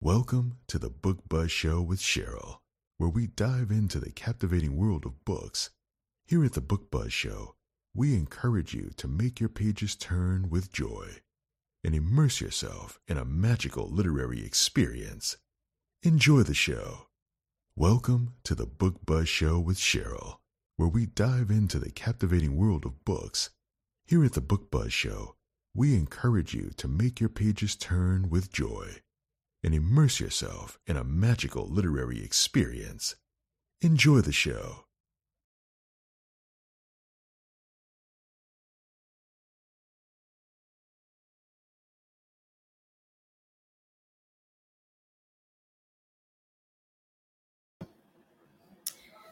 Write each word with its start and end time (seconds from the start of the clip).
Welcome 0.00 0.58
to 0.68 0.78
the 0.78 0.90
Book 0.90 1.28
Buzz 1.28 1.50
Show 1.50 1.82
with 1.82 1.98
Cheryl, 1.98 2.58
where 2.98 3.10
we 3.10 3.26
dive 3.26 3.72
into 3.72 3.98
the 3.98 4.12
captivating 4.12 4.76
world 4.76 5.04
of 5.04 5.24
books. 5.24 5.70
Here 6.24 6.44
at 6.44 6.52
the 6.52 6.60
Book 6.60 6.88
Buzz 6.88 7.12
Show, 7.12 7.56
we 7.96 8.14
encourage 8.14 8.72
you 8.74 8.92
to 8.96 9.08
make 9.08 9.40
your 9.40 9.48
pages 9.48 9.96
turn 9.96 10.50
with 10.50 10.72
joy 10.72 11.16
and 11.82 11.96
immerse 11.96 12.40
yourself 12.40 13.00
in 13.08 13.18
a 13.18 13.24
magical 13.24 13.88
literary 13.90 14.46
experience. 14.46 15.36
Enjoy 16.04 16.44
the 16.44 16.54
show. 16.54 17.08
Welcome 17.74 18.34
to 18.44 18.54
the 18.54 18.66
Book 18.66 19.04
Buzz 19.04 19.28
Show 19.28 19.58
with 19.58 19.78
Cheryl, 19.78 20.36
where 20.76 20.88
we 20.88 21.06
dive 21.06 21.50
into 21.50 21.80
the 21.80 21.90
captivating 21.90 22.56
world 22.56 22.86
of 22.86 23.04
books. 23.04 23.50
Here 24.06 24.24
at 24.24 24.34
the 24.34 24.40
Book 24.40 24.70
Buzz 24.70 24.92
Show, 24.92 25.34
we 25.74 25.96
encourage 25.96 26.54
you 26.54 26.70
to 26.76 26.86
make 26.86 27.18
your 27.18 27.30
pages 27.30 27.74
turn 27.74 28.30
with 28.30 28.52
joy 28.52 29.00
and 29.62 29.74
immerse 29.74 30.20
yourself 30.20 30.78
in 30.86 30.96
a 30.96 31.04
magical 31.04 31.68
literary 31.68 32.24
experience. 32.24 33.16
Enjoy 33.80 34.20
the 34.20 34.32
show. 34.32 34.84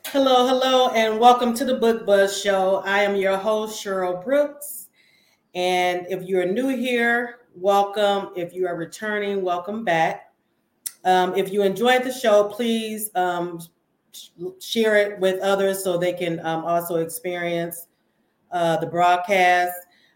Hello, 0.06 0.46
hello, 0.46 0.88
and 0.90 1.18
welcome 1.18 1.52
to 1.54 1.64
the 1.64 1.74
Book 1.74 2.06
Buzz 2.06 2.40
Show. 2.40 2.82
I 2.86 3.00
am 3.00 3.16
your 3.16 3.36
host, 3.36 3.84
Cheryl 3.84 4.24
Brooks. 4.24 4.88
And 5.54 6.06
if 6.08 6.22
you're 6.22 6.46
new 6.46 6.68
here, 6.68 7.40
welcome. 7.56 8.30
If 8.36 8.52
you 8.52 8.66
are 8.66 8.76
returning, 8.76 9.42
welcome 9.42 9.84
back. 9.84 10.32
Um, 11.04 11.34
if 11.34 11.52
you 11.52 11.62
enjoyed 11.62 12.04
the 12.04 12.12
show, 12.12 12.44
please 12.44 13.10
um, 13.14 13.60
sh- 14.12 14.28
share 14.60 14.96
it 14.96 15.18
with 15.20 15.40
others 15.40 15.82
so 15.82 15.96
they 15.96 16.12
can 16.12 16.44
um, 16.44 16.64
also 16.64 16.96
experience 16.96 17.86
uh, 18.52 18.76
the 18.76 18.86
broadcast. 18.86 19.72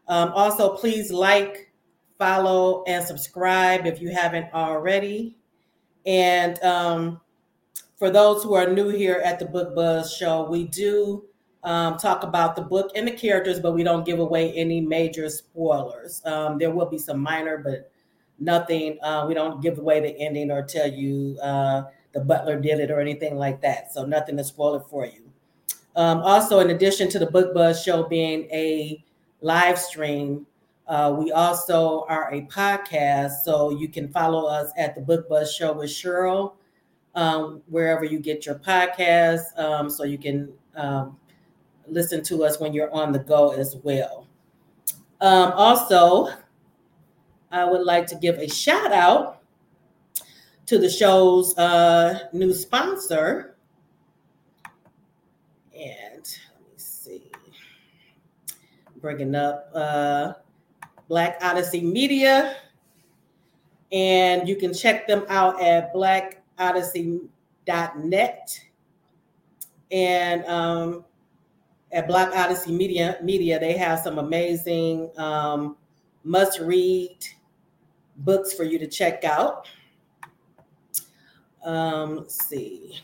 Um, 0.09 0.33
also, 0.35 0.77
please 0.77 1.11
like, 1.11 1.73
follow, 2.19 2.85
and 2.87 3.05
subscribe 3.05 3.87
if 3.87 4.01
you 4.03 4.11
haven't 4.11 4.53
already. 4.53 5.39
And 6.05 6.63
um, 6.63 7.21
for 7.97 8.11
those 8.11 8.43
who 8.43 8.55
are 8.55 8.71
new 8.71 8.89
here 8.89 9.23
at 9.25 9.39
the 9.39 9.47
Book 9.47 9.75
Buzz 9.75 10.13
Show, 10.13 10.49
we 10.49 10.67
do 10.67 11.25
um, 11.63 11.97
talk 11.97 12.23
about 12.23 12.57
the 12.57 12.63
book 12.63 12.91
and 12.95 13.07
the 13.07 13.13
characters, 13.13 13.61
but 13.61 13.73
we 13.73 13.83
don't 13.83 14.05
give 14.05 14.19
away 14.19 14.53
any 14.53 14.81
major 14.81 15.29
spoilers. 15.29 16.23
Um, 16.25 16.59
there 16.59 16.71
will 16.71 16.87
be 16.87 16.99
some 16.99 17.21
minor, 17.21 17.59
but 17.59 17.91
nothing. 18.39 18.99
Uh, 19.03 19.27
we 19.29 19.35
don't 19.35 19.61
give 19.61 19.79
away 19.79 20.01
the 20.01 20.19
ending 20.19 20.51
or 20.51 20.63
tell 20.63 20.91
you 20.91 21.39
uh, 21.43 21.83
the 22.13 22.21
butler 22.21 22.59
did 22.59 22.81
it 22.81 22.91
or 22.91 23.01
anything 23.01 23.37
like 23.37 23.61
that. 23.61 23.93
So 23.93 24.05
nothing 24.05 24.37
to 24.39 24.45
spoil 24.45 24.77
it 24.77 24.85
for 24.89 25.07
you. 25.07 25.31
Um, 25.97 26.19
also, 26.19 26.61
in 26.61 26.71
addition 26.71 27.09
to 27.11 27.19
the 27.19 27.27
Book 27.27 27.53
Buzz 27.53 27.83
Show 27.83 28.05
being 28.05 28.45
a 28.53 29.05
live 29.41 29.79
stream, 29.79 30.47
uh, 30.87 31.15
we 31.17 31.31
also 31.31 32.05
are 32.09 32.33
a 32.33 32.43
podcast. 32.43 33.43
So 33.45 33.71
you 33.71 33.89
can 33.89 34.09
follow 34.09 34.47
us 34.47 34.73
at 34.77 34.95
the 34.95 35.01
Book 35.01 35.29
Buzz 35.29 35.53
Show 35.53 35.73
with 35.73 35.91
Cheryl 35.91 36.55
um, 37.15 37.63
wherever 37.69 38.05
you 38.05 38.19
get 38.19 38.47
your 38.47 38.57
podcasts, 38.57 39.57
um, 39.59 39.91
so 39.91 40.05
you 40.05 40.19
can 40.19 40.53
um, 40.77 41.17
listen 41.91 42.23
to 42.25 42.45
us 42.45 42.59
when 42.61 42.73
you're 42.73 42.93
on 42.93 43.13
the 43.13 43.19
go 43.19 43.51
as 43.51 43.77
well. 43.83 44.27
Um, 45.21 45.53
also, 45.53 46.31
I 47.51 47.65
would 47.65 47.83
like 47.83 48.07
to 48.09 48.15
give 48.15 48.39
a 48.39 48.49
shout 48.49 48.93
out 48.93 49.43
to 50.67 50.79
the 50.79 50.89
show's 50.89 51.59
uh, 51.59 52.29
new 52.33 52.55
sponsor. 52.55 53.57
And 55.75 56.39
let 56.55 56.61
me 56.61 56.77
see, 56.77 57.33
bringing 59.01 59.35
up 59.35 59.69
uh, 59.75 60.35
Black 61.09 61.39
Odyssey 61.43 61.81
Media. 61.81 62.55
And 63.91 64.49
you 64.49 64.55
can 64.55 64.73
check 64.73 65.09
them 65.09 65.25
out 65.29 65.61
at 65.61 65.93
blackodyssey.net. 65.93 68.65
And 69.91 70.45
um, 70.45 71.05
at 71.93 72.07
Black 72.07 72.35
Odyssey 72.35 72.73
Media, 72.73 73.19
Media, 73.23 73.59
they 73.59 73.77
have 73.77 73.99
some 73.99 74.19
amazing 74.19 75.11
um, 75.17 75.77
must 76.25 76.61
read 76.61 77.17
books 78.19 78.53
for 78.53 78.65
you 78.65 78.79
to 78.79 78.87
check 78.87 79.25
out. 79.25 79.69
Um, 81.65 82.17
let's 82.17 82.49
see. 82.49 83.01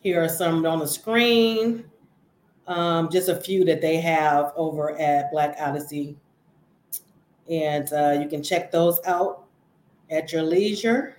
Here 0.00 0.22
are 0.22 0.28
some 0.28 0.66
on 0.66 0.80
the 0.80 0.86
screen. 0.86 1.84
Um, 2.66 3.08
just 3.10 3.28
a 3.28 3.36
few 3.36 3.64
that 3.64 3.80
they 3.80 4.00
have 4.00 4.52
over 4.56 4.98
at 5.00 5.30
Black 5.30 5.56
Odyssey. 5.60 6.16
And 7.48 7.92
uh, 7.92 8.18
you 8.20 8.28
can 8.28 8.42
check 8.42 8.70
those 8.70 9.00
out 9.04 9.44
at 10.10 10.32
your 10.32 10.42
leisure. 10.42 11.16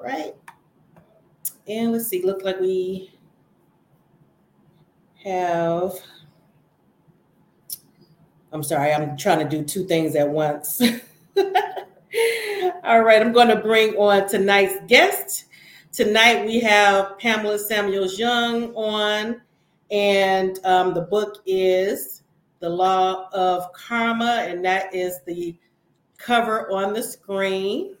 Right. 0.00 0.34
And 1.66 1.92
let's 1.92 2.06
see, 2.06 2.22
look 2.24 2.44
like 2.44 2.60
we 2.60 3.12
have, 5.24 5.92
I'm 8.52 8.62
sorry, 8.62 8.92
I'm 8.92 9.16
trying 9.16 9.40
to 9.40 9.48
do 9.48 9.64
two 9.64 9.84
things 9.86 10.14
at 10.14 10.28
once. 10.28 10.80
All 12.84 13.02
right, 13.02 13.20
I'm 13.20 13.32
going 13.32 13.48
to 13.48 13.56
bring 13.56 13.94
on 13.96 14.28
tonight's 14.28 14.78
guest. 14.86 15.44
Tonight 15.92 16.46
we 16.46 16.60
have 16.60 17.18
Pamela 17.18 17.58
Samuels 17.58 18.18
Young 18.18 18.72
on, 18.74 19.42
and 19.90 20.58
um, 20.64 20.94
the 20.94 21.02
book 21.02 21.42
is 21.44 22.22
The 22.60 22.68
Law 22.68 23.28
of 23.32 23.70
Karma, 23.72 24.46
and 24.48 24.64
that 24.64 24.94
is 24.94 25.20
the 25.26 25.58
cover 26.18 26.70
on 26.70 26.94
the 26.94 27.02
screen. 27.02 27.97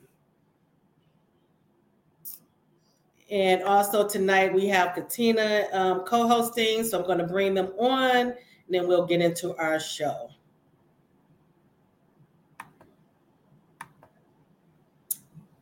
And 3.30 3.62
also 3.62 4.08
tonight 4.08 4.54
we 4.54 4.66
have 4.68 4.94
Katina 4.94 5.66
um, 5.72 6.00
co-hosting, 6.00 6.82
so 6.82 6.98
I'm 6.98 7.06
going 7.06 7.18
to 7.18 7.26
bring 7.26 7.52
them 7.52 7.72
on, 7.78 8.16
and 8.16 8.34
then 8.70 8.88
we'll 8.88 9.06
get 9.06 9.20
into 9.20 9.54
our 9.56 9.78
show. 9.78 10.30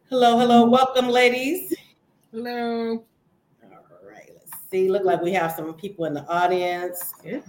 Hello, 0.09 0.39
hello, 0.39 0.65
welcome, 0.67 1.09
ladies. 1.09 1.75
Hello. 2.31 3.05
All 3.65 4.09
right, 4.09 4.31
let's 4.33 4.53
see. 4.71 4.89
Look 4.89 5.03
like 5.03 5.21
we 5.21 5.33
have 5.33 5.51
some 5.51 5.75
people 5.75 6.05
in 6.05 6.15
the 6.15 6.25
audience. 6.29 7.15
Yeah. 7.25 7.41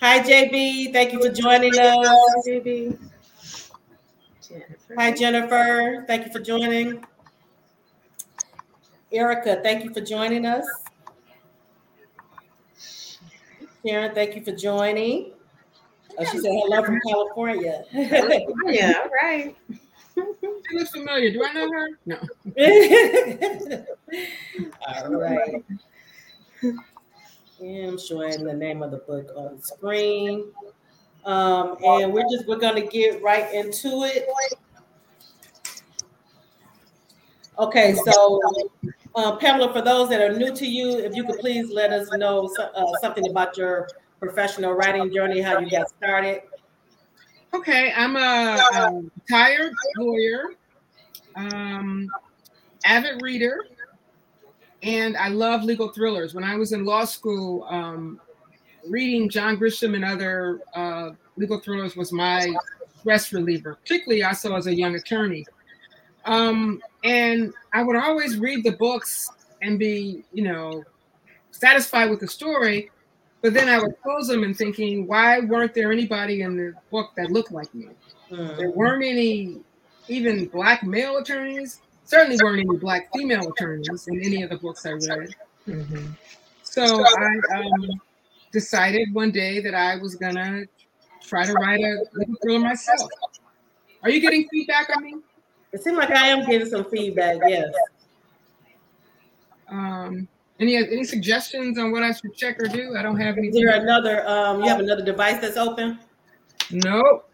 Hi, 0.00 0.20
JB. 0.20 0.92
Thank 0.92 1.12
you 1.12 1.20
for 1.20 1.30
joining 1.30 1.76
us. 1.76 2.06
Hi, 2.06 2.40
JB. 2.46 2.98
Jennifer. 4.46 4.94
Hi, 4.96 5.10
Jennifer. 5.10 6.04
Thank 6.06 6.26
you 6.26 6.32
for 6.32 6.38
joining. 6.38 7.04
Erica, 9.14 9.60
thank 9.62 9.84
you 9.84 9.94
for 9.94 10.00
joining 10.00 10.44
us. 10.44 10.66
Karen, 13.86 14.12
thank 14.14 14.34
you 14.34 14.42
for 14.42 14.52
joining. 14.52 15.32
Oh, 16.18 16.24
she 16.24 16.38
said 16.38 16.50
hello 16.50 16.82
from 16.82 17.00
California. 17.08 17.84
Yeah, 17.92 18.94
all 19.02 19.10
right. 19.22 19.56
She 20.14 20.76
looks 20.76 20.90
familiar. 20.90 21.32
Do 21.32 21.44
I 21.44 21.52
know 21.52 21.70
her? 21.70 21.88
No. 22.06 22.18
All 24.86 25.10
right. 25.10 25.64
And 26.62 27.88
I'm 27.88 27.98
showing 27.98 28.44
the 28.44 28.52
name 28.52 28.82
of 28.82 28.90
the 28.92 28.98
book 28.98 29.30
on 29.36 29.56
the 29.56 29.62
screen. 29.62 30.52
Um, 31.24 31.76
and 31.84 32.12
we're 32.12 32.28
just 32.30 32.46
we're 32.46 32.58
gonna 32.58 32.86
get 32.86 33.22
right 33.22 33.52
into 33.52 34.04
it. 34.04 34.28
Okay, 37.58 37.94
so 37.94 38.40
uh, 39.16 39.36
Pamela, 39.36 39.72
for 39.72 39.82
those 39.82 40.08
that 40.08 40.20
are 40.20 40.36
new 40.36 40.54
to 40.54 40.66
you, 40.66 40.98
if 40.98 41.14
you 41.14 41.24
could 41.24 41.38
please 41.38 41.70
let 41.70 41.92
us 41.92 42.10
know 42.12 42.48
so- 42.56 42.70
uh, 42.74 42.96
something 43.00 43.28
about 43.28 43.56
your 43.56 43.88
professional 44.18 44.72
writing 44.72 45.12
journey, 45.12 45.40
how 45.40 45.58
you 45.58 45.70
got 45.70 45.88
started. 45.88 46.42
Okay, 47.52 47.92
I'm 47.94 48.16
a, 48.16 48.60
a 48.74 49.02
retired 49.16 49.72
lawyer, 49.96 50.54
um, 51.36 52.08
avid 52.84 53.22
reader, 53.22 53.64
and 54.82 55.16
I 55.16 55.28
love 55.28 55.62
legal 55.62 55.88
thrillers. 55.92 56.34
When 56.34 56.42
I 56.42 56.56
was 56.56 56.72
in 56.72 56.84
law 56.84 57.04
school, 57.04 57.64
um, 57.70 58.20
reading 58.88 59.28
John 59.28 59.56
Grisham 59.56 59.94
and 59.94 60.04
other 60.04 60.60
uh, 60.74 61.10
legal 61.36 61.60
thrillers 61.60 61.94
was 61.94 62.12
my 62.12 62.52
stress 62.98 63.32
reliever, 63.32 63.76
particularly 63.76 64.24
also 64.24 64.54
as 64.56 64.66
a 64.66 64.74
young 64.74 64.96
attorney. 64.96 65.46
Um, 66.24 66.82
and 67.04 67.52
I 67.72 67.82
would 67.82 67.96
always 67.96 68.38
read 68.38 68.64
the 68.64 68.72
books 68.72 69.30
and 69.62 69.78
be, 69.78 70.24
you 70.32 70.44
know, 70.44 70.84
satisfied 71.50 72.10
with 72.10 72.20
the 72.20 72.28
story, 72.28 72.90
But 73.44 73.52
then 73.52 73.68
I 73.68 73.78
would 73.78 74.00
close 74.02 74.28
them 74.28 74.42
and 74.42 74.56
thinking, 74.56 75.06
why 75.06 75.40
weren't 75.40 75.74
there 75.74 75.92
anybody 75.92 76.40
in 76.40 76.56
the 76.56 76.72
book 76.90 77.10
that 77.16 77.30
looked 77.30 77.52
like 77.52 77.74
me? 77.74 77.88
Mm. 78.30 78.56
There 78.56 78.70
weren't 78.70 79.04
any 79.04 79.60
even 80.08 80.46
black 80.46 80.82
male 80.82 81.18
attorneys. 81.18 81.82
Certainly 82.04 82.38
weren't 82.42 82.60
any 82.60 82.78
black 82.78 83.10
female 83.12 83.52
attorneys 83.52 84.08
in 84.08 84.24
any 84.24 84.42
of 84.42 84.48
the 84.48 84.56
books 84.56 84.86
I 84.86 84.92
read. 84.92 85.34
Mm-hmm. 85.68 86.06
So 86.62 87.04
I 87.04 87.58
um, 87.58 88.00
decided 88.50 89.12
one 89.12 89.30
day 89.30 89.60
that 89.60 89.74
I 89.74 89.96
was 89.96 90.14
gonna 90.14 90.64
try 91.22 91.44
to 91.44 91.52
write 91.52 91.80
a 91.80 92.04
little 92.14 92.34
thriller 92.42 92.60
myself. 92.60 93.10
Are 94.02 94.08
you 94.08 94.20
getting 94.20 94.48
feedback 94.50 94.88
on 94.96 95.02
me? 95.02 95.16
It 95.74 95.82
seems 95.82 95.96
like 95.96 96.12
I 96.12 96.28
am 96.28 96.46
getting 96.46 96.68
some 96.68 96.84
feedback. 96.84 97.38
Yes. 97.48 97.74
Um, 99.68 100.28
any 100.60 100.76
any 100.76 101.02
suggestions 101.02 101.78
on 101.80 101.90
what 101.90 102.04
I 102.04 102.12
should 102.12 102.36
check 102.36 102.60
or 102.60 102.68
do? 102.68 102.96
I 102.96 103.02
don't 103.02 103.18
have 103.18 103.36
any. 103.36 103.48
Is 103.48 103.56
there 103.56 103.80
another? 103.80 104.26
Um, 104.28 104.62
you 104.62 104.68
have 104.68 104.78
another 104.78 105.04
device 105.04 105.40
that's 105.40 105.56
open? 105.56 105.98
Nope. 106.70 107.28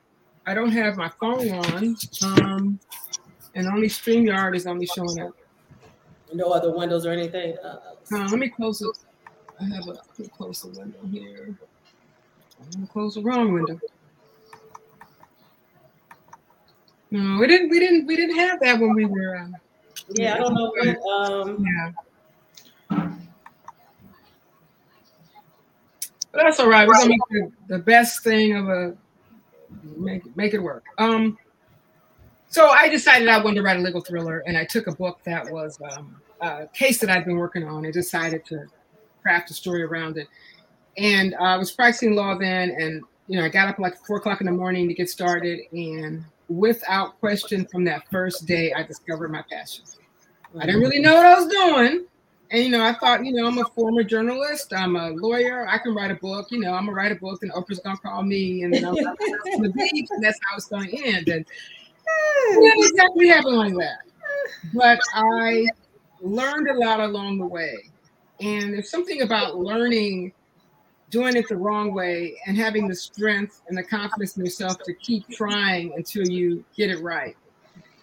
I 0.47 0.55
don't 0.55 0.73
have 0.73 0.97
my 0.97 1.11
phone 1.21 1.51
on. 1.51 1.97
Um, 2.25 2.81
and 3.55 3.67
only 3.67 3.89
StreamYard 3.89 4.57
is 4.57 4.67
only 4.67 4.87
showing 4.87 5.21
up. 5.21 5.37
No 6.33 6.47
other 6.51 6.75
windows 6.75 7.05
or 7.05 7.11
anything. 7.11 7.59
Uh, 7.63 7.79
uh, 8.11 8.29
let 8.31 8.39
me 8.39 8.49
close 8.49 8.81
it. 8.81 8.97
I 9.61 9.65
have 9.65 9.87
a 9.87 9.91
let 9.91 10.19
me 10.19 10.29
close 10.35 10.63
the 10.63 10.81
window 10.81 10.99
here. 11.13 11.55
I'm 12.59 12.71
gonna 12.71 12.87
close 12.87 13.17
the 13.17 13.23
wrong 13.23 13.53
window. 13.53 13.79
No, 17.11 17.39
we 17.41 17.47
didn't. 17.47 17.71
We 17.71 17.81
didn't. 17.81 18.07
We 18.07 18.17
didn't 18.17 18.37
have 18.37 18.61
that 18.61 18.79
when 18.79 18.95
we 18.95 19.05
were. 19.05 19.37
Uh, 19.37 19.49
yeah, 20.11 20.35
I 20.35 20.39
don't 20.39 20.55
know. 20.55 20.73
What, 20.77 21.31
um, 21.31 21.65
yeah. 21.65 21.93
But 26.33 26.43
that's 26.45 26.61
all 26.61 26.69
right. 26.69 26.87
We're 26.87 26.95
gonna 26.95 27.09
make 27.09 27.21
the, 27.31 27.53
the 27.69 27.79
best 27.79 28.23
thing 28.23 28.57
of 28.57 28.69
a 28.69 28.97
make 29.97 30.37
make 30.37 30.55
it 30.55 30.62
work. 30.62 30.85
Um, 30.99 31.37
so 32.49 32.69
I 32.69 32.89
decided 32.89 33.29
I 33.29 33.43
wanted 33.43 33.57
to 33.57 33.62
write 33.62 33.79
a 33.79 33.81
legal 33.81 34.01
thriller, 34.01 34.43
and 34.47 34.57
I 34.57 34.65
took 34.65 34.87
a 34.87 34.93
book 34.93 35.21
that 35.25 35.51
was 35.51 35.79
um, 35.91 36.21
a 36.41 36.69
case 36.69 36.99
that 37.01 37.11
I'd 37.11 37.25
been 37.25 37.37
working 37.37 37.65
on, 37.65 37.85
and 37.85 37.93
decided 37.93 38.45
to 38.47 38.67
craft 39.23 39.51
a 39.51 39.55
story 39.55 39.83
around 39.83 40.17
it. 40.17 40.29
And 40.97 41.35
I 41.37 41.57
was 41.57 41.73
practicing 41.73 42.15
law 42.15 42.37
then, 42.37 42.71
and 42.71 43.03
you 43.27 43.37
know 43.37 43.45
I 43.45 43.49
got 43.49 43.69
up 43.69 43.81
like 43.81 43.97
four 44.07 44.17
o'clock 44.19 44.41
in 44.41 44.47
the 44.47 44.53
morning 44.53 44.87
to 44.87 44.95
get 44.95 45.11
started, 45.11 45.61
and 45.73 46.25
without 46.50 47.19
question, 47.20 47.64
from 47.64 47.85
that 47.85 48.02
first 48.11 48.44
day, 48.47 48.73
I 48.73 48.82
discovered 48.82 49.31
my 49.31 49.43
passion. 49.50 49.85
I 50.58 50.67
didn't 50.67 50.75
mm-hmm. 50.75 50.81
really 50.81 50.99
know 50.99 51.14
what 51.14 51.26
I 51.26 51.35
was 51.38 51.47
doing, 51.47 52.06
and 52.50 52.64
you 52.64 52.70
know, 52.70 52.82
I 52.82 52.93
thought, 52.94 53.25
you 53.25 53.32
know, 53.32 53.47
I'm 53.47 53.58
a 53.58 53.64
former 53.64 54.02
journalist, 54.02 54.75
I'm 54.75 54.97
a 54.97 55.11
lawyer, 55.11 55.69
I 55.69 55.79
can 55.79 55.94
write 55.94 56.11
a 56.11 56.17
book. 56.17 56.49
You 56.50 56.58
know, 56.58 56.75
I'm 56.75 56.87
gonna 56.87 56.93
write 56.93 57.12
a 57.12 57.14
book, 57.14 57.43
and 57.43 57.52
Oprah's 57.52 57.79
gonna 57.79 57.97
call 57.99 58.25
me, 58.25 58.64
and, 58.64 58.75
I'm 58.75 58.94
the 58.94 59.73
beach, 59.93 60.08
and 60.11 60.23
that's 60.23 60.38
how 60.44 60.56
it's 60.56 60.67
gonna 60.67 60.88
end. 60.93 61.29
And 61.29 61.47
it 61.47 62.61
didn't 62.61 62.91
exactly 62.91 63.29
happen 63.29 63.55
like 63.55 63.75
that, 63.75 63.99
but 64.75 64.99
I 65.14 65.67
learned 66.20 66.69
a 66.69 66.75
lot 66.75 66.99
along 66.99 67.38
the 67.38 67.47
way. 67.47 67.76
And 68.41 68.75
there's 68.75 68.91
something 68.91 69.23
about 69.23 69.56
learning, 69.56 70.32
doing 71.11 71.37
it 71.37 71.49
the 71.49 71.57
wrong 71.57 71.93
way, 71.93 72.41
and 72.47 72.57
having 72.57 72.89
the 72.89 72.95
strength 72.95 73.62
and 73.69 73.77
the 73.77 73.83
confidence 73.83 74.37
in 74.37 74.45
yourself 74.45 74.79
to 74.85 74.95
keep 74.95 75.29
trying 75.29 75.93
until 75.97 76.27
you 76.27 76.65
get 76.77 76.91
it 76.91 77.01
right. 77.03 77.37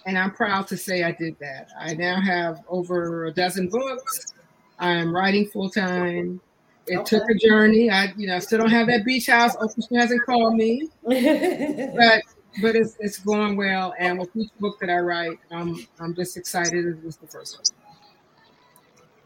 And 0.05 0.17
I'm 0.17 0.31
proud 0.31 0.67
to 0.67 0.77
say 0.77 1.03
I 1.03 1.11
did 1.11 1.37
that. 1.39 1.69
I 1.77 1.93
now 1.93 2.21
have 2.21 2.63
over 2.69 3.25
a 3.25 3.33
dozen 3.33 3.67
books. 3.67 4.33
I'm 4.79 5.13
writing 5.13 5.47
full 5.47 5.69
time. 5.69 6.39
It 6.87 6.99
okay. 6.99 7.17
took 7.17 7.29
a 7.29 7.33
journey. 7.33 7.89
I, 7.89 8.13
you 8.15 8.27
know, 8.27 8.39
still 8.39 8.59
don't 8.59 8.69
have 8.69 8.87
that 8.87 9.03
beach 9.03 9.27
house. 9.27 9.55
Oprah 9.57 9.99
hasn't 9.99 10.25
called 10.25 10.55
me, 10.55 10.87
but 11.03 12.21
but 12.61 12.75
it's 12.75 12.95
it's 12.99 13.19
going 13.19 13.57
well. 13.57 13.93
And 13.99 14.17
with 14.17 14.33
each 14.35 14.51
book 14.59 14.79
that 14.79 14.89
I 14.89 14.99
write, 14.99 15.39
I'm 15.51 15.85
I'm 15.99 16.15
just 16.15 16.37
excited. 16.37 16.85
It 16.85 17.03
was 17.03 17.17
the 17.17 17.27
first 17.27 17.57
one. 17.57 17.65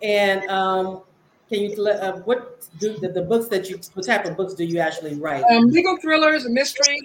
And 0.02 0.50
um, 0.50 1.04
can 1.52 1.64
you 1.64 1.86
uh, 1.86 2.18
what 2.20 2.66
do 2.80 2.94
the, 2.98 3.10
the, 3.10 3.22
books 3.22 3.50
that 3.50 3.70
you 3.70 3.78
what 3.94 4.06
type 4.06 4.26
of 4.26 4.38
books 4.38 4.54
do 4.54 4.64
you 4.64 4.80
actually 4.80 5.16
write? 5.16 5.44
Um, 5.52 5.68
legal 5.68 5.98
thrillers, 5.98 6.48
mystery. 6.48 7.02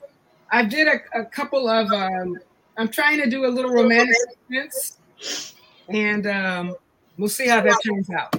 I 0.52 0.64
did 0.64 0.86
a, 0.86 1.00
a 1.20 1.24
couple 1.24 1.68
of. 1.68 1.90
Um, 1.90 2.38
I'm 2.76 2.88
trying 2.88 3.20
to 3.22 3.28
do 3.28 3.46
a 3.46 3.48
little 3.48 3.72
romantic 3.72 4.14
suspense, 4.48 5.54
and 5.88 6.26
um, 6.28 6.76
we'll 7.18 7.28
see 7.28 7.48
how 7.48 7.60
that 7.60 7.76
turns 7.84 8.08
out. 8.10 8.34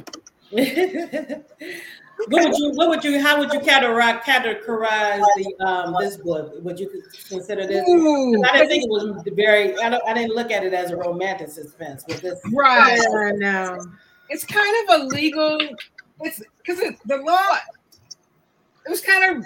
what 2.30 2.44
would 2.44 2.58
you 2.58 2.72
what 2.76 2.88
would 2.88 3.04
you 3.04 3.22
how 3.22 3.38
would 3.38 3.52
you 3.52 3.60
categorize 3.60 4.22
categorize 4.22 5.22
the 5.36 5.66
um 5.66 5.94
this 6.00 6.16
book 6.18 6.54
would 6.64 6.80
you 6.80 6.90
consider 7.28 7.68
this 7.68 7.88
Ooh, 7.88 8.42
i 8.46 8.54
didn't 8.54 8.70
think 8.70 8.86
it 8.86 8.90
was 8.90 9.24
very 9.34 9.78
I, 9.78 9.90
don't, 9.90 10.02
I 10.08 10.14
didn't 10.14 10.34
look 10.34 10.50
at 10.50 10.64
it 10.64 10.74
as 10.74 10.90
a 10.90 10.96
romantic 10.96 11.50
suspense 11.50 12.06
with 12.08 12.22
this 12.22 12.40
right 12.54 12.98
uh, 12.98 13.32
no 13.36 13.86
it's 14.30 14.46
kind 14.46 14.90
of 14.90 15.02
a 15.02 15.04
legal 15.06 15.60
it's 16.22 16.42
because 16.58 16.80
it, 16.80 16.96
the 17.06 17.18
law 17.18 17.58
it 18.86 18.90
was 18.90 19.02
kind 19.02 19.38
of 19.38 19.46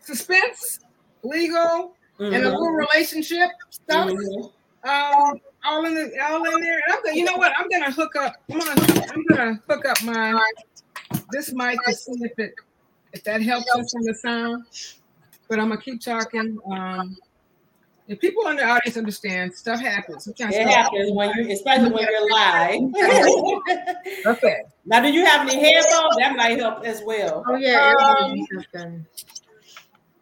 suspense 0.00 0.80
legal 1.22 1.94
mm-hmm. 2.18 2.34
and 2.34 2.44
a 2.44 2.50
little 2.50 2.70
relationship 2.70 3.50
stuff 3.70 4.10
mm-hmm. 4.10 4.88
um 4.88 5.40
all 5.64 5.84
in 5.84 5.94
the 5.94 6.12
all 6.24 6.44
in 6.44 6.60
there 6.60 6.80
I'm 6.88 7.02
gonna, 7.04 7.16
you 7.16 7.24
know 7.24 7.36
what 7.36 7.52
i'm 7.56 7.68
gonna 7.68 7.92
hook 7.92 8.16
up 8.16 8.34
i'm 8.50 8.58
gonna 8.58 9.06
i'm 9.12 9.24
gonna 9.28 9.62
hook 9.68 9.86
up 9.86 10.02
my 10.02 10.40
this 11.30 11.52
mic 11.52 11.78
to 11.86 11.94
see 11.94 12.12
if 12.20 12.38
it 12.38 12.54
if 13.12 13.24
that 13.24 13.42
helps 13.42 13.74
us 13.74 13.94
in 13.94 14.02
the 14.02 14.14
sound. 14.14 14.64
But 15.48 15.58
I'm 15.58 15.68
gonna 15.68 15.80
keep 15.80 16.00
talking. 16.00 16.58
Um, 16.70 17.16
if 18.08 18.20
people 18.20 18.46
in 18.48 18.56
the 18.56 18.64
audience 18.64 18.96
understand, 18.96 19.54
stuff 19.54 19.80
happens. 19.80 20.24
Sometimes 20.24 20.54
it 20.54 20.66
happens 20.66 21.12
when 21.12 21.30
you, 21.36 21.52
especially 21.52 21.90
when 21.90 22.06
you're 22.10 22.30
live. 22.30 22.80
okay. 24.26 24.62
Now, 24.84 25.00
do 25.00 25.12
you 25.12 25.24
have 25.24 25.48
any 25.48 25.60
headphones? 25.60 26.16
That 26.18 26.34
might 26.36 26.58
help 26.58 26.84
as 26.84 27.02
well. 27.04 27.44
Oh 27.46 27.56
yeah. 27.56 27.94
Um, 28.74 29.06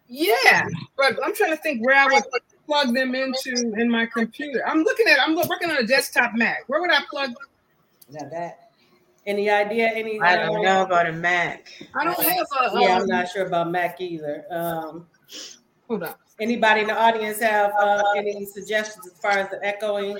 yeah, 0.08 0.66
but 0.96 1.18
I'm 1.24 1.34
trying 1.34 1.52
to 1.52 1.56
think 1.56 1.84
where 1.86 1.96
I 1.96 2.06
would 2.06 2.24
plug 2.66 2.94
them 2.94 3.14
into 3.14 3.74
in 3.78 3.90
my 3.90 4.06
computer. 4.06 4.62
I'm 4.66 4.82
looking 4.82 5.06
at. 5.08 5.18
I'm 5.20 5.34
working 5.36 5.70
on 5.70 5.76
a 5.76 5.86
desktop 5.86 6.32
Mac. 6.34 6.64
Where 6.66 6.80
would 6.80 6.92
I 6.92 7.00
plug? 7.08 7.30
Now 8.10 8.28
that 8.28 8.70
any 9.26 9.48
idea? 9.48 9.88
Any? 9.88 10.20
I 10.20 10.36
don't 10.36 10.62
know 10.62 10.82
about 10.82 11.06
a 11.06 11.12
Mac. 11.12 11.72
I 11.94 12.04
don't 12.04 12.20
have 12.20 12.46
a. 12.74 12.80
Yeah, 12.80 12.96
I'm 12.96 13.02
um, 13.02 13.06
not 13.06 13.28
sure 13.28 13.46
about 13.46 13.70
Mac 13.70 14.00
either. 14.00 14.44
Um, 14.50 15.06
hold 15.86 16.02
on. 16.02 16.14
Anybody 16.40 16.80
in 16.80 16.86
the 16.86 16.98
audience 16.98 17.38
have 17.40 17.72
uh, 17.78 18.02
any 18.16 18.46
suggestions 18.46 19.06
as 19.06 19.18
far 19.18 19.32
as 19.32 19.50
the 19.50 19.62
echoing 19.64 20.18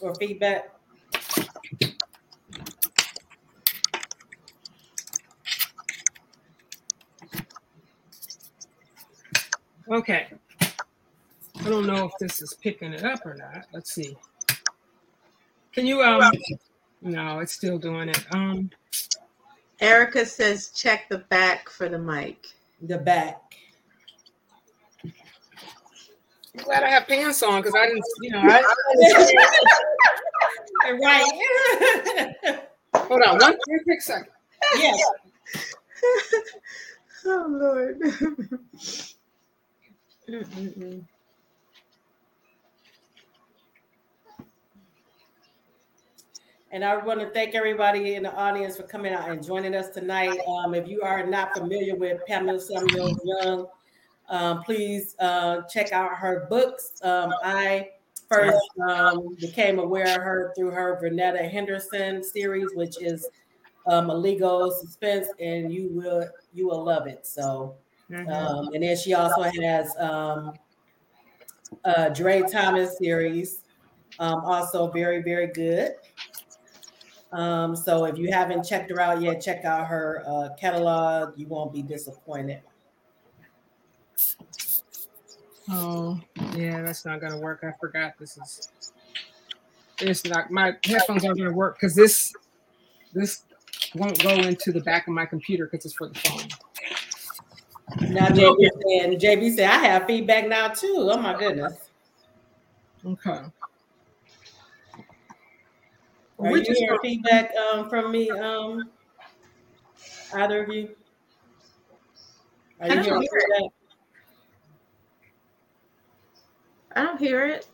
or 0.00 0.14
feedback? 0.14 0.72
Okay. 9.90 10.28
I 10.60 11.68
don't 11.68 11.86
know 11.86 12.04
if 12.04 12.12
this 12.20 12.40
is 12.40 12.54
picking 12.54 12.92
it 12.92 13.04
up 13.04 13.26
or 13.26 13.34
not. 13.34 13.66
Let's 13.72 13.92
see. 13.92 14.16
Can 15.72 15.86
you 15.86 16.02
um 16.02 16.30
no, 17.00 17.40
it's 17.40 17.52
still 17.52 17.78
doing 17.78 18.08
it. 18.08 18.24
Um, 18.32 18.70
Erica 19.80 20.26
says 20.26 20.70
check 20.70 21.08
the 21.08 21.18
back 21.18 21.68
for 21.68 21.88
the 21.88 21.98
mic. 21.98 22.46
The 22.82 22.98
back. 22.98 23.57
I'm 26.58 26.64
glad 26.64 26.82
I 26.82 26.90
have 26.90 27.06
pants 27.06 27.42
on 27.42 27.62
because 27.62 27.74
I 27.76 27.86
didn't, 27.86 28.04
you 28.20 28.30
know, 28.30 28.42
I. 28.42 28.62
right. 31.02 32.58
Hold 32.94 33.22
on, 33.22 33.38
one, 33.38 33.56
one 33.66 33.84
quick 33.84 34.02
second. 34.02 34.28
Yes. 34.76 35.02
oh 37.26 37.46
Lord. 37.48 38.00
Mm-mm-mm. 40.28 41.04
And 46.70 46.84
I 46.84 46.98
want 46.98 47.20
to 47.20 47.30
thank 47.30 47.54
everybody 47.54 48.16
in 48.16 48.24
the 48.24 48.34
audience 48.34 48.76
for 48.76 48.82
coming 48.82 49.14
out 49.14 49.30
and 49.30 49.42
joining 49.42 49.74
us 49.74 49.88
tonight. 49.88 50.38
Um, 50.46 50.74
if 50.74 50.86
you 50.86 51.00
are 51.02 51.24
not 51.26 51.54
familiar 51.54 51.96
with 51.96 52.20
Pamela 52.26 52.60
Samuel 52.60 53.16
Young, 53.24 53.68
um, 54.28 54.62
please 54.62 55.16
uh, 55.18 55.62
check 55.62 55.92
out 55.92 56.14
her 56.14 56.46
books. 56.48 56.92
Um, 57.02 57.32
I 57.42 57.90
first 58.28 58.58
um, 58.88 59.34
became 59.40 59.78
aware 59.78 60.16
of 60.16 60.22
her 60.22 60.52
through 60.56 60.70
her 60.70 60.98
Vernetta 61.02 61.50
Henderson 61.50 62.22
series, 62.22 62.68
which 62.74 63.00
is 63.00 63.26
um, 63.86 64.10
a 64.10 64.14
legal 64.14 64.70
suspense, 64.70 65.28
and 65.40 65.72
you 65.72 65.88
will 65.90 66.28
you 66.52 66.66
will 66.66 66.84
love 66.84 67.06
it. 67.06 67.26
So, 67.26 67.76
mm-hmm. 68.10 68.28
Um, 68.30 68.68
and 68.74 68.82
then 68.82 68.96
she 68.96 69.14
also 69.14 69.42
has 69.42 69.96
um, 69.98 70.52
a 71.84 72.10
Dre 72.10 72.42
Thomas 72.42 72.98
series, 72.98 73.62
also 74.18 74.90
very 74.90 75.22
very 75.22 75.46
good. 75.46 75.92
Um, 77.32 77.76
so 77.76 78.04
if 78.06 78.16
you 78.16 78.32
haven't 78.32 78.64
checked 78.64 78.90
her 78.90 79.00
out 79.00 79.20
yet, 79.20 79.40
check 79.40 79.64
out 79.64 79.86
her 79.86 80.22
uh, 80.26 80.48
catalog. 80.58 81.38
You 81.38 81.46
won't 81.46 81.72
be 81.72 81.82
disappointed. 81.82 82.62
Oh, 85.70 86.18
yeah, 86.56 86.82
that's 86.82 87.04
not 87.04 87.20
gonna 87.20 87.38
work. 87.38 87.62
I 87.62 87.72
forgot 87.78 88.14
this 88.18 88.38
is. 88.38 88.70
It's 90.00 90.24
not 90.24 90.50
my 90.50 90.74
headphones 90.84 91.24
aren't 91.24 91.38
gonna 91.38 91.52
work 91.52 91.76
because 91.78 91.94
this 91.94 92.32
this 93.12 93.42
won't 93.94 94.22
go 94.22 94.30
into 94.30 94.72
the 94.72 94.80
back 94.80 95.06
of 95.06 95.14
my 95.14 95.26
computer 95.26 95.66
because 95.66 95.84
it's 95.84 95.94
for 95.94 96.08
the 96.08 96.18
phone. 96.18 96.48
Now 98.10 98.28
JB 98.28 98.68
said, 98.86 99.20
JB 99.20 99.56
said, 99.56 99.70
I 99.70 99.78
have 99.78 100.06
feedback 100.06 100.48
now 100.48 100.68
too. 100.68 101.08
Oh 101.10 101.18
my 101.18 101.38
goodness. 101.38 101.90
Okay. 103.04 103.40
Are 106.40 106.56
you 106.56 106.74
hearing 106.74 106.98
feedback 107.02 107.52
um, 107.56 107.88
from 107.88 108.12
me? 108.12 108.30
Um, 108.30 108.90
either 110.34 110.62
of 110.62 110.68
you? 110.68 110.90
Are 112.80 112.88
you 112.88 112.94
don't 112.94 113.04
hearing 113.04 113.22
hear 113.22 113.30
feedback? 113.30 113.77
I 116.98 117.04
don't 117.04 117.18
hear 117.20 117.46
it. 117.46 117.66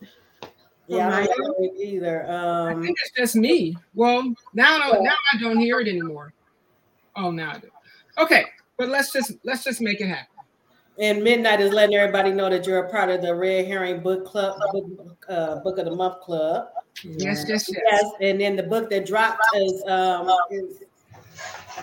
Yeah, 0.87 1.09
I 1.09 1.25
don't 1.25 1.57
hear 1.59 1.71
it 1.73 1.79
either. 1.79 2.27
I 2.29 2.73
Um, 2.73 2.83
think 2.83 2.95
it's 3.01 3.11
just 3.17 3.35
me. 3.35 3.75
Well, 3.95 4.33
now 4.53 4.75
I 4.75 4.91
don't, 4.91 5.03
now 5.03 5.15
I 5.33 5.37
don't 5.39 5.57
hear 5.57 5.79
it 5.79 5.87
anymore. 5.87 6.31
Oh, 7.15 7.31
now 7.31 7.51
I 7.53 7.57
do. 7.59 7.69
Okay, 8.19 8.45
but 8.77 8.89
let's 8.89 9.11
just 9.11 9.33
let's 9.43 9.63
just 9.63 9.81
make 9.81 9.99
it 9.99 10.07
happen. 10.07 10.27
and 10.99 11.23
Midnight 11.23 11.59
is 11.59 11.73
letting 11.73 11.95
everybody 11.95 12.31
know 12.31 12.49
that 12.49 12.67
you're 12.67 12.85
a 12.85 12.89
part 12.89 13.09
of 13.09 13.21
the 13.21 13.33
Red 13.35 13.65
Herring 13.67 14.01
Book 14.01 14.25
Club, 14.25 14.57
book, 14.71 15.25
uh, 15.27 15.55
Book 15.59 15.77
of 15.79 15.85
the 15.85 15.95
Month 15.95 16.21
Club. 16.21 16.67
Yes, 17.03 17.45
yes, 17.47 17.67
yes. 17.69 17.81
Yes, 17.91 18.05
and 18.21 18.39
then 18.39 18.55
the 18.55 18.63
book 18.63 18.89
that 18.91 19.05
dropped 19.05 19.41
is 19.55 19.83
um, 19.87 20.29
is, 20.51 20.83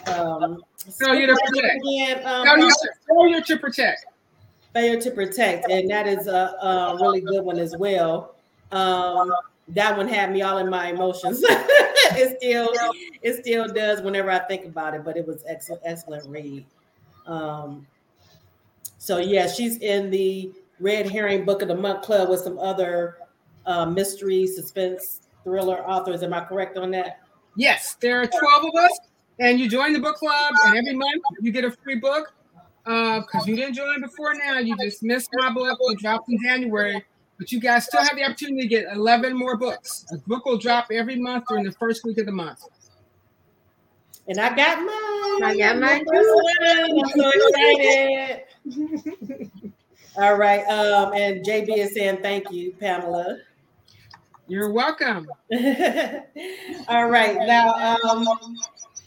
um 0.06 0.62
Failure 0.99 1.26
to 1.26 1.37
Protect. 1.46 1.76
Again, 1.76 2.26
um, 2.26 2.44
Failure, 2.44 2.70
failure 3.08 3.40
to 3.40 3.56
protect. 3.58 4.06
Failure 4.75 5.00
to 5.00 5.11
Protect, 5.11 5.71
and 5.71 5.88
that 5.91 6.07
is 6.07 6.26
a, 6.26 6.57
a 6.62 6.97
really 7.00 7.21
good 7.21 7.45
one 7.45 7.59
as 7.59 7.76
well. 7.76 8.35
Um, 8.71 9.33
that 9.69 9.97
one 9.97 10.09
had 10.09 10.33
me 10.33 10.43
all 10.43 10.59
in 10.59 10.69
my 10.69 10.88
emotions. 10.88 11.41
it 11.47 12.37
still, 12.38 12.71
it 13.23 13.43
still 13.43 13.69
does 13.69 14.00
whenever 14.02 14.31
I 14.31 14.38
think 14.41 14.64
about 14.64 14.95
it. 14.95 15.05
But 15.05 15.17
it 15.17 15.26
was 15.26 15.45
excellent, 15.47 15.83
excellent 15.85 16.29
read. 16.29 16.64
Um, 17.26 17.87
so 18.99 19.19
yeah, 19.19 19.47
she's 19.47 19.79
in 19.79 20.11
the 20.11 20.52
Red 20.81 21.09
Herring 21.11 21.45
Book 21.45 21.62
of 21.62 21.69
the 21.69 21.76
Month 21.76 22.02
Club 22.02 22.29
with 22.29 22.41
some 22.41 22.59
other 22.59 23.19
uh, 23.67 23.87
mystery, 23.87 24.47
suspense, 24.47 25.23
thriller 25.45 25.79
authors. 25.88 26.23
Am 26.23 26.33
I 26.35 26.41
correct 26.45 26.76
on 26.76 26.91
that? 26.93 27.21
Yes, 27.57 27.97
there 28.00 28.21
are 28.21 28.26
12 28.26 28.64
of 28.64 28.71
us, 28.83 28.99
and 29.38 29.61
you 29.61 29.69
join 29.69 29.93
the 29.93 30.00
book 30.00 30.17
club, 30.17 30.55
and 30.64 30.76
every 30.76 30.95
month 30.95 31.23
you 31.41 31.52
get 31.52 31.64
a 31.64 31.71
free 31.71 31.97
book. 31.97 32.33
Because 32.84 33.46
you 33.46 33.56
didn't 33.56 33.74
join 33.74 34.00
before 34.00 34.34
now, 34.34 34.58
you 34.58 34.76
just 34.78 35.02
missed 35.02 35.30
my 35.34 35.50
book. 35.52 35.78
It 35.80 35.98
dropped 35.98 36.28
in 36.28 36.38
January, 36.42 37.02
but 37.38 37.52
you 37.52 37.60
guys 37.60 37.86
still 37.86 38.02
have 38.02 38.16
the 38.16 38.24
opportunity 38.24 38.62
to 38.62 38.68
get 38.68 38.86
11 38.92 39.36
more 39.36 39.56
books. 39.56 40.04
A 40.12 40.18
book 40.28 40.44
will 40.44 40.58
drop 40.58 40.88
every 40.90 41.16
month 41.16 41.44
during 41.48 41.64
the 41.64 41.72
first 41.72 42.04
week 42.04 42.18
of 42.18 42.26
the 42.26 42.32
month. 42.32 42.60
And 44.28 44.38
I 44.38 44.54
got 44.54 44.78
mine. 44.78 45.50
I 45.50 45.56
got 45.58 45.78
mine 45.78 46.04
I'm 46.62 47.08
so 47.08 47.32
excited. 47.34 48.42
All 50.16 50.36
right. 50.36 50.64
Um, 50.66 51.12
and 51.14 51.44
JB 51.44 51.76
is 51.76 51.94
saying 51.94 52.18
thank 52.22 52.50
you, 52.52 52.72
Pamela. 52.78 53.38
You're 54.46 54.70
welcome. 54.70 55.26
All 56.88 57.08
right. 57.08 57.38
Now, 57.46 57.96
um, 58.04 58.28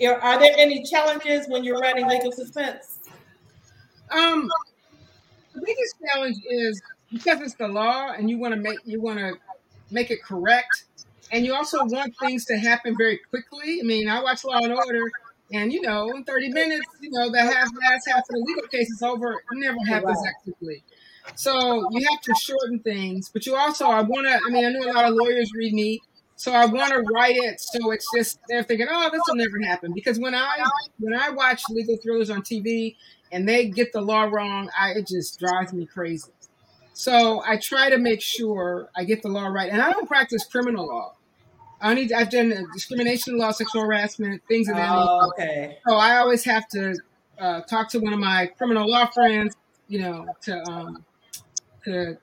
are 0.03 0.19
are 0.19 0.39
there 0.39 0.53
any 0.57 0.83
challenges 0.83 1.47
when 1.47 1.63
you're 1.63 1.79
writing 1.79 2.07
legal 2.07 2.31
suspense? 2.31 2.94
Um, 4.11 4.49
the 5.53 5.61
biggest 5.61 5.95
challenge 6.05 6.37
is 6.49 6.81
because 7.11 7.41
it's 7.41 7.55
the 7.55 7.67
law, 7.67 8.11
and 8.11 8.29
you 8.29 8.37
want 8.37 8.53
to 8.53 8.59
make 8.59 8.79
you 8.85 9.01
want 9.01 9.19
to 9.19 9.33
make 9.91 10.11
it 10.11 10.23
correct, 10.23 10.85
and 11.31 11.45
you 11.45 11.53
also 11.53 11.83
want 11.85 12.13
things 12.19 12.45
to 12.45 12.57
happen 12.57 12.95
very 12.97 13.19
quickly. 13.29 13.79
I 13.81 13.83
mean, 13.83 14.09
I 14.09 14.21
watch 14.21 14.43
Law 14.43 14.59
and 14.61 14.73
Order, 14.73 15.11
and 15.53 15.71
you 15.71 15.81
know, 15.81 16.09
in 16.11 16.23
30 16.23 16.49
minutes, 16.49 16.85
you 17.01 17.09
know, 17.11 17.29
the 17.31 17.41
half 17.41 17.69
last 17.81 18.07
half 18.07 18.19
of 18.19 18.25
the 18.29 18.43
legal 18.45 18.67
case 18.67 18.89
is 18.89 19.01
over. 19.01 19.33
It 19.33 19.39
never 19.53 19.77
happens 19.87 20.21
that 20.23 20.35
quickly. 20.43 20.83
So 21.35 21.87
you 21.91 22.07
have 22.09 22.21
to 22.21 22.35
shorten 22.39 22.79
things, 22.79 23.29
but 23.29 23.45
you 23.45 23.55
also 23.55 23.85
I 23.87 24.01
want 24.01 24.27
to. 24.27 24.39
I 24.47 24.51
mean, 24.51 24.65
I 24.65 24.69
know 24.69 24.91
a 24.91 24.93
lot 24.93 25.05
of 25.05 25.15
lawyers 25.15 25.51
read 25.55 25.73
me, 25.73 26.01
so 26.35 26.51
I 26.51 26.65
want 26.65 26.91
to 26.91 26.99
write 27.13 27.35
it 27.35 27.59
so 27.59 27.91
it's 27.91 28.05
just 28.15 28.39
they're 28.47 28.63
thinking, 28.63 28.87
oh, 28.89 29.09
this 29.11 29.21
will 29.27 29.35
never 29.35 29.59
happen. 29.63 29.93
Because 29.93 30.19
when 30.19 30.35
I 30.35 30.63
when 30.99 31.13
I 31.13 31.29
watch 31.31 31.63
legal 31.69 31.97
thrillers 31.97 32.29
on 32.29 32.41
TV 32.41 32.95
and 33.35 33.47
they 33.47 33.67
get 33.67 33.91
the 33.91 33.99
law 33.99 34.23
wrong, 34.23 34.69
I 34.79 34.91
it 34.91 35.07
just 35.07 35.37
drives 35.39 35.73
me 35.73 35.85
crazy. 35.85 36.31
So 36.93 37.43
I 37.45 37.57
try 37.57 37.89
to 37.89 37.97
make 37.97 38.21
sure 38.21 38.89
I 38.95 39.03
get 39.03 39.21
the 39.21 39.27
law 39.27 39.47
right, 39.47 39.69
and 39.69 39.81
I 39.81 39.91
don't 39.91 40.07
practice 40.07 40.45
criminal 40.45 40.87
law. 40.87 41.13
I 41.81 41.93
need 41.93 42.13
I've 42.13 42.31
done 42.31 42.53
discrimination 42.73 43.37
law, 43.37 43.51
sexual 43.51 43.81
harassment, 43.81 44.41
things 44.47 44.69
of 44.69 44.75
that 44.75 44.89
nature. 44.89 45.05
Oh, 45.09 45.29
okay. 45.31 45.77
So 45.85 45.95
I 45.95 46.15
always 46.17 46.45
have 46.45 46.65
to 46.69 46.95
uh, 47.37 47.61
talk 47.61 47.89
to 47.89 47.99
one 47.99 48.13
of 48.13 48.19
my 48.19 48.47
criminal 48.57 48.89
law 48.89 49.07
friends, 49.07 49.53
you 49.89 49.99
know, 49.99 50.25
to 50.43 50.63
um, 50.69 51.03
to 51.83 52.17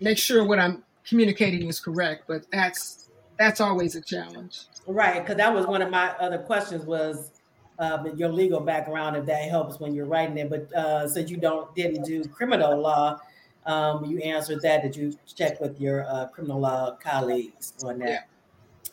make 0.00 0.18
sure 0.18 0.44
what 0.44 0.58
I'm 0.58 0.84
communicating 1.08 1.66
is 1.68 1.80
correct. 1.80 2.24
But 2.28 2.44
that's 2.52 3.08
that's 3.38 3.62
always 3.62 3.96
a 3.96 4.02
challenge. 4.02 4.66
Right, 4.86 5.22
because 5.22 5.38
that 5.38 5.54
was 5.54 5.66
one 5.66 5.80
of 5.80 5.90
my 5.90 6.10
other 6.18 6.38
questions 6.38 6.84
was 6.84 7.30
uh, 7.78 8.04
your 8.16 8.28
legal 8.28 8.60
background, 8.60 9.16
if 9.16 9.26
that 9.26 9.48
helps 9.48 9.80
when 9.80 9.94
you're 9.94 10.06
writing 10.06 10.38
it. 10.38 10.50
But 10.50 10.72
uh, 10.74 11.08
since 11.08 11.30
you 11.30 11.36
don't 11.36 11.74
didn't 11.74 12.04
do 12.04 12.24
criminal 12.24 12.78
law, 12.80 13.20
um, 13.66 14.04
you 14.04 14.18
answered 14.18 14.62
that. 14.62 14.82
Did 14.82 14.96
you 14.96 15.16
check 15.34 15.60
with 15.60 15.80
your 15.80 16.06
uh, 16.08 16.28
criminal 16.28 16.60
law 16.60 16.96
colleagues 16.96 17.72
on 17.84 17.98
that? 18.00 18.28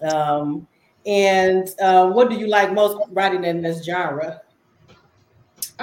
Um, 0.02 0.68
and 1.06 1.70
uh, 1.80 2.10
what 2.10 2.30
do 2.30 2.38
you 2.38 2.48
like 2.48 2.74
most 2.74 2.98
writing 3.12 3.44
in 3.44 3.62
this 3.62 3.84
genre? 3.84 4.42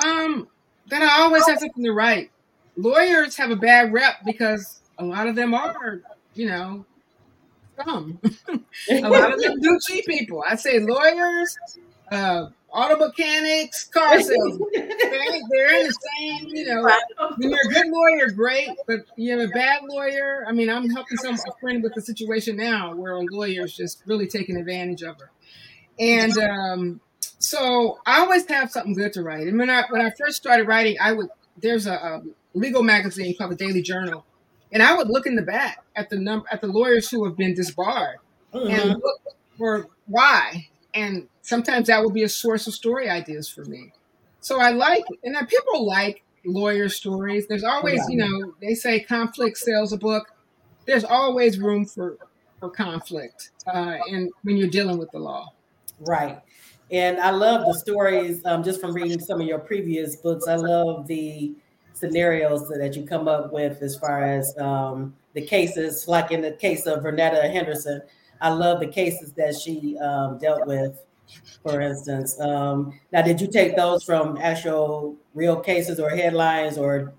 Um, 0.04 0.48
that 0.88 1.02
I 1.02 1.22
always 1.22 1.46
have 1.46 1.58
something 1.58 1.84
to 1.84 1.92
write. 1.92 2.30
Lawyers 2.76 3.36
have 3.36 3.50
a 3.50 3.56
bad 3.56 3.92
rep 3.92 4.24
because 4.24 4.80
a 4.98 5.04
lot 5.04 5.26
of 5.26 5.34
them 5.34 5.54
are, 5.54 6.00
you 6.34 6.46
know, 6.46 6.84
dumb. 7.84 8.20
a 8.90 9.00
lot 9.00 9.32
of 9.32 9.40
them 9.40 9.60
do 9.60 9.78
cheat 9.86 10.06
people. 10.06 10.44
I 10.48 10.54
say 10.56 10.78
lawyers, 10.78 11.58
uh, 12.10 12.46
auto 12.78 12.96
mechanics, 13.06 13.84
car 13.88 14.20
salesmen. 14.20 14.68
They're, 14.72 14.90
they're 15.50 15.80
in 15.80 15.86
the 15.86 15.94
same, 16.18 16.46
you 16.48 16.64
know. 16.66 16.82
When 17.36 17.50
you're 17.50 17.60
a 17.70 17.72
good 17.72 17.86
lawyer, 17.88 18.30
great, 18.30 18.70
but 18.86 19.00
you 19.16 19.36
have 19.38 19.48
a 19.48 19.52
bad 19.52 19.82
lawyer. 19.88 20.44
I 20.48 20.52
mean, 20.52 20.68
I'm 20.70 20.88
helping 20.90 21.18
some 21.18 21.34
a 21.34 21.60
friend 21.60 21.82
with 21.82 21.94
the 21.94 22.02
situation 22.02 22.56
now 22.56 22.94
where 22.94 23.12
a 23.12 23.20
lawyer 23.20 23.64
is 23.64 23.76
just 23.76 24.02
really 24.06 24.26
taking 24.26 24.56
advantage 24.56 25.02
of 25.02 25.18
her, 25.20 25.30
and 25.98 26.36
um, 26.38 27.00
so 27.38 27.98
I 28.06 28.20
always 28.20 28.46
have 28.48 28.70
something 28.70 28.94
good 28.94 29.12
to 29.14 29.22
write. 29.22 29.46
And 29.48 29.58
when 29.58 29.70
I 29.70 29.84
when 29.90 30.00
I 30.00 30.10
first 30.18 30.36
started 30.36 30.66
writing, 30.66 30.96
I 31.00 31.12
would 31.12 31.28
there's 31.60 31.86
a, 31.86 31.94
a 31.94 32.22
legal 32.54 32.82
magazine 32.82 33.34
called 33.36 33.50
the 33.52 33.56
Daily 33.56 33.82
Journal, 33.82 34.24
and 34.72 34.82
I 34.82 34.96
would 34.96 35.08
look 35.08 35.26
in 35.26 35.34
the 35.36 35.42
back 35.42 35.84
at 35.96 36.10
the 36.10 36.16
number 36.18 36.46
at 36.50 36.60
the 36.60 36.68
lawyers 36.68 37.10
who 37.10 37.24
have 37.24 37.36
been 37.36 37.54
disbarred 37.54 38.18
Mhm. 38.54 38.70
and 38.70 38.90
look 38.90 39.20
for 39.58 39.88
why. 40.06 40.67
And 40.94 41.28
sometimes 41.42 41.88
that 41.88 42.02
will 42.02 42.10
be 42.10 42.22
a 42.22 42.28
source 42.28 42.66
of 42.66 42.74
story 42.74 43.08
ideas 43.08 43.48
for 43.48 43.64
me. 43.64 43.92
So 44.40 44.60
I 44.60 44.70
like, 44.70 45.04
and 45.24 45.34
then 45.34 45.46
people 45.46 45.86
like 45.86 46.24
lawyer 46.44 46.88
stories. 46.88 47.46
There's 47.46 47.64
always, 47.64 48.00
you 48.08 48.16
know, 48.16 48.54
they 48.60 48.74
say 48.74 49.00
conflict 49.00 49.58
sells 49.58 49.92
a 49.92 49.98
book. 49.98 50.32
There's 50.86 51.04
always 51.04 51.58
room 51.58 51.84
for 51.84 52.16
for 52.58 52.68
conflict, 52.68 53.50
uh, 53.68 53.98
and 54.10 54.30
when 54.42 54.56
you're 54.56 54.68
dealing 54.68 54.98
with 54.98 55.10
the 55.12 55.18
law. 55.18 55.52
Right. 56.00 56.40
And 56.90 57.18
I 57.18 57.30
love 57.30 57.66
the 57.66 57.74
stories 57.74 58.44
um, 58.44 58.64
just 58.64 58.80
from 58.80 58.92
reading 58.94 59.20
some 59.20 59.40
of 59.40 59.46
your 59.46 59.58
previous 59.58 60.16
books. 60.16 60.48
I 60.48 60.56
love 60.56 61.06
the 61.06 61.54
scenarios 61.92 62.68
that 62.68 62.96
you 62.96 63.04
come 63.04 63.28
up 63.28 63.52
with 63.52 63.82
as 63.82 63.96
far 63.96 64.22
as 64.22 64.56
um, 64.58 65.14
the 65.34 65.42
cases, 65.42 66.08
like 66.08 66.30
in 66.30 66.40
the 66.40 66.52
case 66.52 66.86
of 66.86 67.02
Vernetta 67.02 67.50
Henderson. 67.50 68.00
I 68.40 68.50
love 68.50 68.80
the 68.80 68.86
cases 68.86 69.32
that 69.32 69.54
she 69.54 69.98
um, 69.98 70.38
dealt 70.38 70.66
with, 70.66 71.00
for 71.62 71.80
instance. 71.80 72.40
Um, 72.40 72.98
now, 73.12 73.22
did 73.22 73.40
you 73.40 73.48
take 73.48 73.76
those 73.76 74.04
from 74.04 74.38
actual 74.38 75.16
real 75.34 75.60
cases 75.60 75.98
or 75.98 76.10
headlines, 76.10 76.78
or 76.78 77.12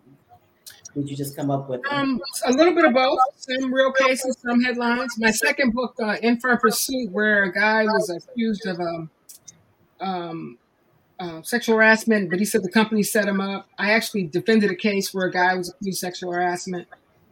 did 0.96 1.10
you 1.10 1.16
just 1.16 1.36
come 1.36 1.52
up 1.52 1.70
with 1.70 1.84
them? 1.84 1.92
Um, 1.94 2.22
a 2.46 2.52
little 2.52 2.74
bit 2.74 2.86
of 2.86 2.94
both. 2.94 3.20
Some 3.36 3.74
real 3.74 3.92
cases, 3.92 4.38
some 4.46 4.62
headlines. 4.62 5.16
My 5.18 5.32
second 5.32 5.74
book, 5.74 5.96
uh, 6.02 6.18
In 6.22 6.40
Firm 6.40 6.58
Pursuit, 6.58 7.12
where 7.12 7.44
a 7.44 7.54
guy 7.54 7.84
was 7.84 8.10
accused 8.10 8.66
of 8.66 8.80
um, 8.80 9.10
um, 10.00 10.58
uh, 11.20 11.42
sexual 11.42 11.76
harassment, 11.76 12.30
but 12.30 12.40
he 12.40 12.46
said 12.46 12.64
the 12.64 12.72
company 12.72 13.04
set 13.04 13.28
him 13.28 13.42
up. 13.42 13.68
I 13.78 13.92
actually 13.92 14.24
defended 14.24 14.72
a 14.72 14.76
case 14.76 15.14
where 15.14 15.28
a 15.28 15.32
guy 15.32 15.56
was 15.56 15.70
accused 15.70 15.98
of 15.98 16.00
sexual 16.00 16.32
harassment, 16.32 16.88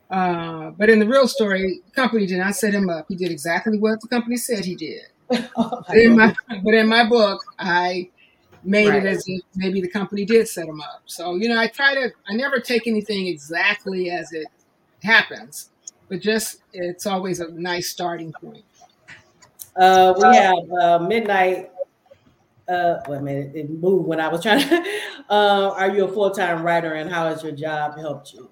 Uh, 0.10 0.72
but 0.78 0.90
in 0.90 1.00
the 1.00 1.08
real 1.08 1.28
story, 1.28 1.82
the 1.86 1.92
company 1.92 2.26
did 2.26 2.38
not 2.40 2.56
set 2.56 2.74
him 2.74 2.90
up. 2.90 3.06
He 3.10 3.16
did 3.16 3.32
exactly 3.32 3.78
what 3.78 4.00
the 4.02 4.08
company 4.08 4.38
said 4.38 4.66
he 4.66 4.76
did. 4.76 5.02
Oh, 5.58 5.82
But 5.88 5.98
in 5.98 6.16
my, 6.16 6.34
but 6.64 6.74
in 6.74 6.88
my 6.88 7.08
book, 7.08 7.42
I 7.60 8.10
made 8.64 8.94
Right. 8.94 9.04
it 9.04 9.06
as 9.06 9.24
if 9.28 9.42
maybe 9.56 9.82
the 9.82 9.90
company 9.90 10.26
did 10.26 10.48
set 10.48 10.68
him 10.68 10.82
up. 10.82 11.02
So, 11.06 11.36
you 11.36 11.50
know, 11.50 11.60
I 11.60 11.68
try 11.68 11.96
to, 11.96 12.12
I 12.30 12.36
never 12.36 12.60
take 12.60 12.88
anything 12.88 13.28
exactly 13.28 14.10
as 14.10 14.32
it 14.34 14.48
happens, 15.04 15.72
but 16.10 16.22
just 16.22 16.58
it's 16.74 17.06
always 17.06 17.40
a 17.40 17.50
nice 17.52 17.90
starting 17.90 18.34
point. 18.34 18.66
Uh, 19.76 20.14
we 20.18 20.34
have 20.36 20.56
uh, 20.82 21.00
midnight. 21.00 21.70
Uh, 22.68 23.00
wait 23.08 23.18
a 23.18 23.22
minute, 23.22 23.56
it 23.56 23.70
moved 23.70 24.08
when 24.08 24.20
I 24.20 24.28
was 24.28 24.42
trying 24.44 24.68
to. 24.68 24.84
Uh, 25.30 25.74
are 25.76 25.90
you 25.94 26.06
a 26.06 26.08
full 26.08 26.32
time 26.32 26.64
writer, 26.64 26.94
and 26.94 27.10
how 27.12 27.28
has 27.28 27.44
your 27.44 27.52
job 27.52 27.98
helped 28.00 28.32
you? 28.32 28.50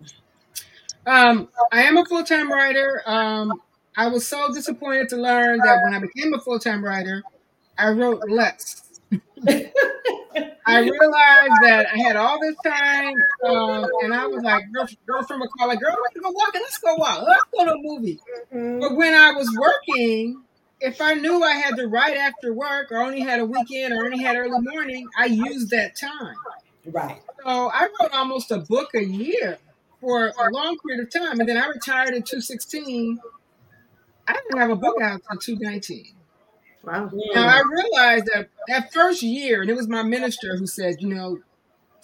Um, 1.05 1.49
I 1.71 1.83
am 1.83 1.97
a 1.97 2.05
full 2.05 2.23
time 2.23 2.51
writer. 2.51 3.01
Um, 3.05 3.61
I 3.97 4.07
was 4.07 4.27
so 4.27 4.53
disappointed 4.53 5.09
to 5.09 5.17
learn 5.17 5.59
that 5.59 5.83
when 5.83 5.93
I 5.93 5.99
became 5.99 6.33
a 6.33 6.39
full 6.39 6.59
time 6.59 6.83
writer, 6.83 7.23
I 7.77 7.89
wrote 7.89 8.29
less. 8.29 8.83
I 10.67 10.79
realized 10.79 11.61
that 11.61 11.87
I 11.93 11.97
had 11.99 12.15
all 12.15 12.39
this 12.39 12.55
time, 12.65 13.13
um, 13.43 13.87
and 14.01 14.13
I 14.13 14.25
was 14.25 14.43
like, 14.43 14.63
girl, 14.73 14.87
girl 15.05 15.23
from 15.23 15.43
a 15.43 15.47
car, 15.49 15.67
like, 15.67 15.79
girl, 15.79 15.95
let's 16.01 16.19
go 16.19 16.31
walking, 16.31 16.61
let's 16.61 16.77
go 16.79 16.95
walk, 16.95 17.23
let's 17.27 17.43
go 17.55 17.65
to 17.65 17.73
a 17.73 17.77
movie. 17.77 18.19
But 18.51 18.95
when 18.95 19.13
I 19.13 19.31
was 19.31 19.47
working, 19.55 20.41
if 20.81 21.01
I 21.01 21.13
knew 21.13 21.43
I 21.43 21.53
had 21.53 21.75
to 21.77 21.87
write 21.87 22.17
after 22.17 22.53
work, 22.53 22.91
or 22.91 22.97
only 22.97 23.21
had 23.21 23.39
a 23.39 23.45
weekend, 23.45 23.93
or 23.93 24.05
only 24.05 24.17
had 24.17 24.35
early 24.35 24.59
morning, 24.59 25.07
I 25.17 25.25
used 25.25 25.69
that 25.69 25.95
time. 25.95 26.35
Right. 26.87 27.21
So 27.43 27.69
I 27.71 27.87
wrote 27.99 28.11
almost 28.13 28.51
a 28.51 28.57
book 28.57 28.95
a 28.95 29.03
year 29.03 29.59
for 30.05 30.27
a 30.27 30.51
long 30.51 30.77
period 30.85 31.03
of 31.03 31.09
time, 31.11 31.39
and 31.39 31.49
then 31.49 31.57
I 31.57 31.65
retired 31.67 32.09
in 32.13 32.21
2016. 32.21 33.19
I 34.27 34.33
didn't 34.33 34.57
have 34.57 34.69
a 34.69 34.75
book 34.75 35.01
out 35.01 35.21
until 35.29 35.55
219. 35.55 36.13
Wow. 36.83 37.09
Now 37.33 37.47
I 37.47 37.63
realized 37.67 38.27
that 38.33 38.49
that 38.67 38.93
first 38.93 39.23
year, 39.23 39.61
and 39.61 39.69
it 39.71 39.75
was 39.75 39.87
my 39.87 40.03
minister 40.03 40.55
who 40.57 40.67
said, 40.67 40.97
you 40.99 41.07
know, 41.09 41.39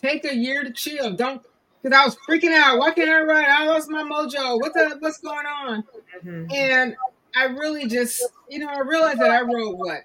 take 0.02 0.26
a 0.26 0.36
year 0.36 0.64
to 0.64 0.72
chill. 0.72 1.12
Don't, 1.14 1.44
because 1.84 1.96
I 1.98 2.04
was 2.06 2.18
freaking 2.28 2.56
out. 2.58 2.80
Why 2.80 2.92
can't 2.92 3.10
I 3.10 3.22
write? 3.22 3.48
I 3.48 3.66
lost 3.68 3.90
my 3.90 4.02
mojo. 4.04 4.60
What 4.60 4.74
the, 4.74 4.98
what's 5.00 5.20
going 5.20 5.46
on? 5.46 5.84
Mhm. 6.26 6.52
And 6.54 6.96
I 7.36 7.44
really 7.46 7.88
just, 7.88 8.24
you 8.50 8.58
know, 8.60 8.68
I 8.70 8.80
realized 8.80 9.20
that 9.20 9.30
I 9.30 9.42
wrote 9.42 9.78
what 9.78 10.02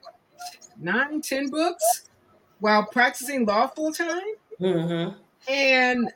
nine, 0.79 1.23
ten 1.23 1.49
books 1.49 2.09
while 2.61 2.85
practicing 2.85 3.47
law 3.47 3.67
full 3.69 3.93
time, 3.93 4.21
Mm-hmm. 4.61 5.17
and 5.51 6.11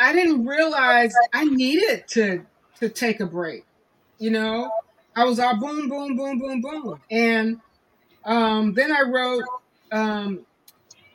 I 0.00 0.12
didn't 0.14 0.46
realize 0.46 1.14
I 1.32 1.44
needed 1.46 2.08
to 2.10 2.46
to 2.80 2.88
take 2.90 3.20
a 3.20 3.26
break. 3.26 3.66
You 4.18 4.30
know, 4.30 4.70
I 5.16 5.24
was 5.24 5.38
all 5.40 5.58
boom, 5.60 5.88
boom, 5.88 6.16
boom, 6.16 6.38
boom, 6.40 6.62
boom, 6.62 7.02
and 7.10 7.62
um, 8.24 8.74
then 8.74 8.92
I 8.92 9.02
wrote. 9.02 9.44
Um, 9.92 10.46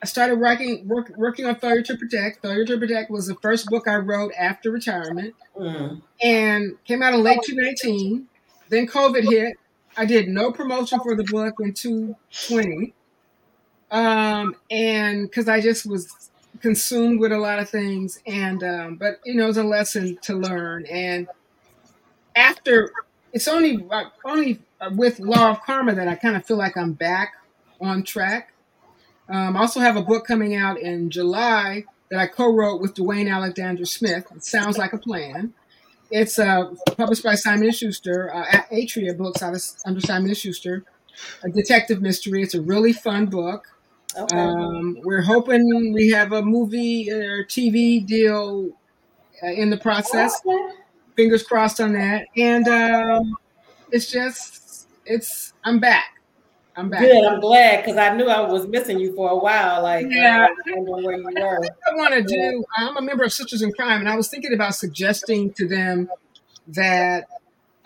I 0.02 0.06
started 0.06 0.36
writing, 0.36 0.86
work, 0.88 1.12
working 1.16 1.46
on 1.46 1.56
Failure 1.56 1.82
to 1.82 1.96
Protect. 1.96 2.42
Failure 2.42 2.66
to 2.66 2.78
Protect 2.78 3.10
was 3.10 3.26
the 3.26 3.36
first 3.36 3.68
book 3.70 3.88
I 3.88 3.96
wrote 3.96 4.32
after 4.38 4.70
retirement 4.70 5.34
Mm-hmm. 5.58 6.00
and 6.22 6.84
came 6.84 7.02
out 7.02 7.14
in 7.14 7.22
late 7.22 7.42
2019. 7.42 8.28
Then 8.68 8.86
COVID 8.86 9.24
hit. 9.24 9.56
I 9.96 10.04
did 10.04 10.28
no 10.28 10.52
promotion 10.52 11.00
for 11.00 11.16
the 11.16 11.24
book 11.24 11.54
in 11.60 11.72
2020. 11.72 12.94
Um, 13.90 14.56
and 14.70 15.22
because 15.22 15.48
I 15.48 15.60
just 15.60 15.86
was 15.86 16.30
consumed 16.60 17.20
with 17.20 17.32
a 17.32 17.38
lot 17.38 17.58
of 17.58 17.68
things. 17.68 18.20
And, 18.26 18.62
um, 18.62 18.96
but 18.96 19.20
you 19.24 19.34
know, 19.34 19.48
it's 19.48 19.58
a 19.58 19.64
lesson 19.64 20.18
to 20.22 20.34
learn. 20.34 20.86
And 20.86 21.28
after 22.34 22.92
it's 23.32 23.48
only, 23.48 23.86
uh, 23.90 24.04
only 24.24 24.60
with 24.92 25.18
Law 25.18 25.50
of 25.50 25.62
Karma 25.62 25.94
that 25.94 26.08
I 26.08 26.14
kind 26.14 26.36
of 26.36 26.46
feel 26.46 26.56
like 26.56 26.76
I'm 26.76 26.92
back 26.92 27.34
on 27.80 28.02
track. 28.02 28.52
Um, 29.28 29.56
I 29.56 29.60
also 29.60 29.80
have 29.80 29.96
a 29.96 30.02
book 30.02 30.26
coming 30.26 30.54
out 30.54 30.78
in 30.78 31.10
July 31.10 31.84
that 32.10 32.20
I 32.20 32.26
co-wrote 32.26 32.80
with 32.80 32.94
Dwayne 32.94 33.30
Alexander 33.30 33.84
Smith. 33.84 34.26
It 34.34 34.44
sounds 34.44 34.78
like 34.78 34.92
a 34.92 34.98
plan. 34.98 35.52
It's 36.10 36.38
uh, 36.38 36.72
published 36.96 37.24
by 37.24 37.34
Simon 37.34 37.70
& 37.70 37.72
Schuster, 37.72 38.32
uh, 38.32 38.46
at 38.48 38.70
Atria 38.70 39.16
Books 39.16 39.42
out 39.42 39.54
of, 39.54 39.62
under 39.84 40.00
Simon 40.00 40.32
& 40.34 40.34
Schuster. 40.34 40.84
A 41.42 41.48
detective 41.48 42.00
mystery. 42.00 42.42
It's 42.42 42.54
a 42.54 42.60
really 42.60 42.92
fun 42.92 43.26
book. 43.26 43.75
Okay. 44.18 44.36
Um, 44.38 44.96
we're 45.02 45.22
hoping 45.22 45.92
we 45.92 46.08
have 46.10 46.32
a 46.32 46.42
movie 46.42 47.10
or 47.10 47.44
TV 47.44 48.04
deal 48.04 48.70
uh, 49.42 49.46
in 49.48 49.70
the 49.70 49.76
process. 49.76 50.40
Okay. 50.46 50.74
Fingers 51.16 51.42
crossed 51.42 51.80
on 51.80 51.92
that. 51.94 52.26
And 52.36 52.66
um, 52.68 53.36
it's 53.90 54.10
just, 54.10 54.88
it's. 55.04 55.52
I'm 55.64 55.78
back. 55.80 56.04
I'm 56.76 56.90
back. 56.90 57.00
Good. 57.00 57.24
I'm 57.24 57.40
glad 57.40 57.84
because 57.84 57.96
I 57.96 58.14
knew 58.14 58.26
I 58.26 58.40
was 58.40 58.66
missing 58.66 58.98
you 58.98 59.14
for 59.14 59.30
a 59.30 59.36
while. 59.36 59.82
Like, 59.82 60.06
Yeah. 60.10 60.46
uh, 60.46 60.72
I 60.72 60.78
where 60.80 61.16
you 61.16 61.24
were. 61.24 61.64
I 61.64 61.94
want 61.94 62.14
to 62.14 62.22
do. 62.22 62.64
I'm 62.76 62.96
a 62.96 63.02
member 63.02 63.24
of 63.24 63.32
Sisters 63.32 63.62
in 63.62 63.72
Crime, 63.72 64.00
and 64.00 64.08
I 64.08 64.16
was 64.16 64.28
thinking 64.28 64.52
about 64.52 64.74
suggesting 64.74 65.52
to 65.54 65.66
them 65.66 66.08
that 66.68 67.24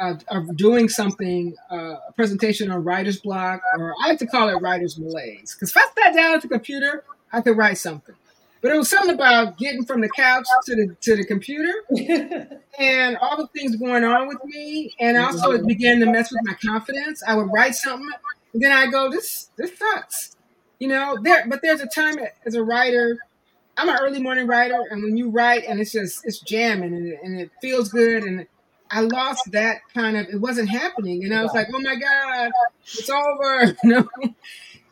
uh, 0.01 0.15
of 0.29 0.57
doing 0.57 0.89
something, 0.89 1.55
uh, 1.71 1.97
a 2.09 2.13
presentation 2.17 2.71
on 2.71 2.83
writer's 2.83 3.21
block, 3.21 3.61
or 3.79 3.95
I 4.03 4.09
like 4.09 4.19
to 4.21 4.27
call 4.27 4.49
it 4.49 4.55
writer's 4.61 4.99
malaise. 4.99 5.55
Because 5.55 5.71
if 5.71 5.77
I 5.77 6.03
sat 6.03 6.15
down 6.17 6.35
at 6.35 6.43
the 6.43 6.49
computer, 6.49 7.05
I 7.33 7.43
could 7.43 7.57
write 7.57 7.79
something. 7.79 8.15
But 8.63 8.73
it 8.73 8.77
was 8.77 8.91
something 8.91 9.15
about 9.15 9.57
getting 9.59 9.85
from 9.85 10.01
the 10.01 10.09
couch 10.11 10.47
to 10.67 10.75
the 10.75 10.97
to 11.03 11.17
the 11.17 11.25
computer 11.25 11.73
and 12.79 13.17
all 13.19 13.37
the 13.37 13.47
things 13.49 13.77
going 13.77 14.05
on 14.05 14.29
with 14.29 14.45
me, 14.45 14.95
and 14.99 15.17
also 15.17 15.53
it 15.53 15.67
began 15.67 16.01
to 16.01 16.07
mess 16.07 16.31
with 16.31 16.41
my 16.45 16.55
confidence. 16.55 17.23
I 17.27 17.35
would 17.35 17.51
write 17.53 17.75
something, 17.75 18.11
and 18.53 18.63
then 18.63 18.73
I 18.73 18.87
go, 18.91 19.11
"This 19.11 19.51
this 19.57 19.79
sucks," 19.79 20.37
you 20.79 20.89
know. 20.89 21.17
There, 21.23 21.47
but 21.49 21.61
there's 21.63 21.81
a 21.81 21.87
time 21.87 22.17
as 22.45 22.55
a 22.55 22.63
writer. 22.63 23.19
I'm 23.79 23.89
an 23.89 23.97
early 23.99 24.21
morning 24.21 24.47
writer, 24.47 24.83
and 24.91 25.03
when 25.03 25.17
you 25.17 25.31
write 25.31 25.65
and 25.67 25.81
it's 25.81 25.93
just 25.93 26.27
it's 26.27 26.39
jamming 26.41 26.93
and 26.95 27.09
it, 27.09 27.21
and 27.23 27.41
it 27.41 27.51
feels 27.63 27.89
good, 27.89 28.25
and 28.25 28.47
I 28.91 29.01
lost 29.03 29.53
that 29.53 29.79
kind 29.95 30.17
of. 30.17 30.27
It 30.29 30.41
wasn't 30.41 30.69
happening, 30.69 31.25
and 31.25 31.35
I 31.35 31.43
was 31.43 31.55
like, 31.55 31.69
"Oh 31.75 31.81
my 31.81 31.97
god, 31.97 32.51
it's 32.95 33.11
over," 33.11 33.77
you 33.85 33.91
know. 33.91 34.09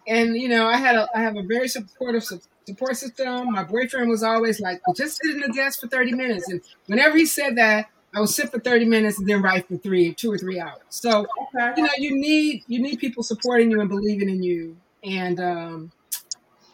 And 0.07 0.37
you 0.37 0.49
know, 0.49 0.67
I 0.67 0.77
had 0.77 0.97
a 0.97 1.09
I 1.15 1.21
have 1.21 1.37
a 1.37 1.43
very 1.43 1.69
supportive 1.69 2.25
support 2.67 2.97
system. 2.97 3.53
My 3.53 3.65
boyfriend 3.65 4.09
was 4.09 4.23
always 4.23 4.61
like, 4.61 4.81
well, 4.87 4.95
"Just 4.95 5.21
sit 5.23 5.33
in 5.35 5.41
the 5.41 5.49
desk 5.49 5.81
for 5.81 5.89
thirty 5.89 6.13
minutes," 6.13 6.49
and 6.49 6.61
whenever 6.87 7.17
he 7.17 7.27
said 7.27 7.57
that, 7.57 7.87
I 8.15 8.21
would 8.21 8.31
sit 8.31 8.51
for 8.51 8.59
thirty 8.61 8.85
minutes 8.85 9.19
and 9.19 9.29
then 9.29 9.43
write 9.43 9.69
for 9.69 9.77
three, 9.77 10.15
two 10.15 10.33
or 10.33 10.39
three 10.39 10.61
hours. 10.61 10.81
So 10.89 11.27
Okay. 11.55 11.73
you 11.77 11.83
know, 11.83 11.91
you 11.99 12.19
need 12.19 12.65
you 12.69 12.81
need 12.81 12.99
people 12.99 13.23
supporting 13.23 13.71
you 13.71 13.81
and 13.81 13.89
believing 13.89 14.29
in 14.31 14.43
you, 14.43 14.77
and 15.05 15.41
um, 15.41 15.93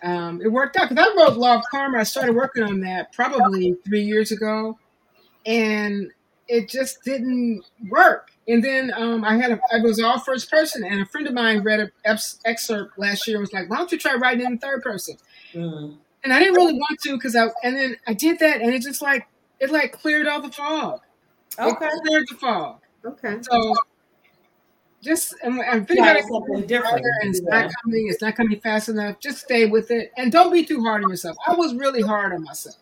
um, 0.02 0.40
it 0.42 0.48
worked 0.48 0.76
out 0.76 0.88
because 0.90 1.06
I 1.06 1.16
wrote 1.16 1.36
Law 1.36 1.56
of 1.56 1.64
Karma. 1.70 1.98
I 1.98 2.02
started 2.04 2.34
working 2.36 2.62
on 2.62 2.80
that 2.80 3.12
probably 3.12 3.76
three 3.84 4.02
years 4.04 4.30
ago, 4.30 4.78
and 5.46 6.10
it 6.48 6.68
just 6.68 7.02
didn't 7.04 7.64
work. 7.88 8.30
And 8.46 8.62
then 8.62 8.92
um, 8.94 9.24
I 9.24 9.36
had 9.36 9.52
a, 9.52 9.60
I 9.72 9.80
was 9.80 10.00
all 10.02 10.18
first 10.18 10.50
person, 10.50 10.84
and 10.84 11.00
a 11.00 11.06
friend 11.06 11.26
of 11.26 11.32
mine 11.34 11.62
read 11.62 11.80
an 11.80 11.90
excerpt 12.44 12.98
last 12.98 13.26
year 13.26 13.36
and 13.36 13.42
was 13.42 13.52
like, 13.52 13.70
"Why 13.70 13.76
don't 13.78 13.90
you 13.90 13.98
try 13.98 14.14
writing 14.14 14.44
in 14.46 14.58
third 14.58 14.82
person?" 14.82 15.16
Mm. 15.54 15.96
And 16.22 16.32
I 16.32 16.38
didn't 16.38 16.54
really 16.54 16.74
want 16.74 16.98
to 17.04 17.12
because 17.16 17.36
I 17.36 17.48
and 17.62 17.76
then 17.76 17.96
I 18.06 18.12
did 18.14 18.38
that, 18.40 18.60
and 18.60 18.72
it 18.74 18.82
just 18.82 19.00
like 19.02 19.26
it 19.60 19.70
like 19.70 19.92
cleared 19.92 20.26
all 20.26 20.42
the 20.42 20.52
fog. 20.52 21.00
Okay. 21.58 21.86
It 21.86 22.02
cleared 22.06 22.26
the 22.30 22.36
fog. 22.36 22.80
Okay. 23.04 23.38
So 23.42 23.74
just 25.02 25.34
and, 25.42 25.56
Try 25.56 25.66
anybody 25.90 26.22
something 26.22 26.66
different. 26.66 27.04
and 27.22 27.30
it's 27.30 27.40
Yeah. 27.46 27.60
not 27.62 27.70
coming, 27.82 28.08
it's 28.08 28.22
not 28.22 28.36
coming 28.36 28.60
fast 28.60 28.88
enough. 28.88 29.20
Just 29.20 29.38
stay 29.38 29.66
with 29.66 29.90
it 29.90 30.12
and 30.16 30.32
don't 30.32 30.52
be 30.52 30.64
too 30.64 30.82
hard 30.82 31.04
on 31.04 31.10
yourself. 31.10 31.36
I 31.46 31.54
was 31.54 31.74
really 31.74 32.02
hard 32.02 32.32
on 32.32 32.42
myself. 32.42 32.76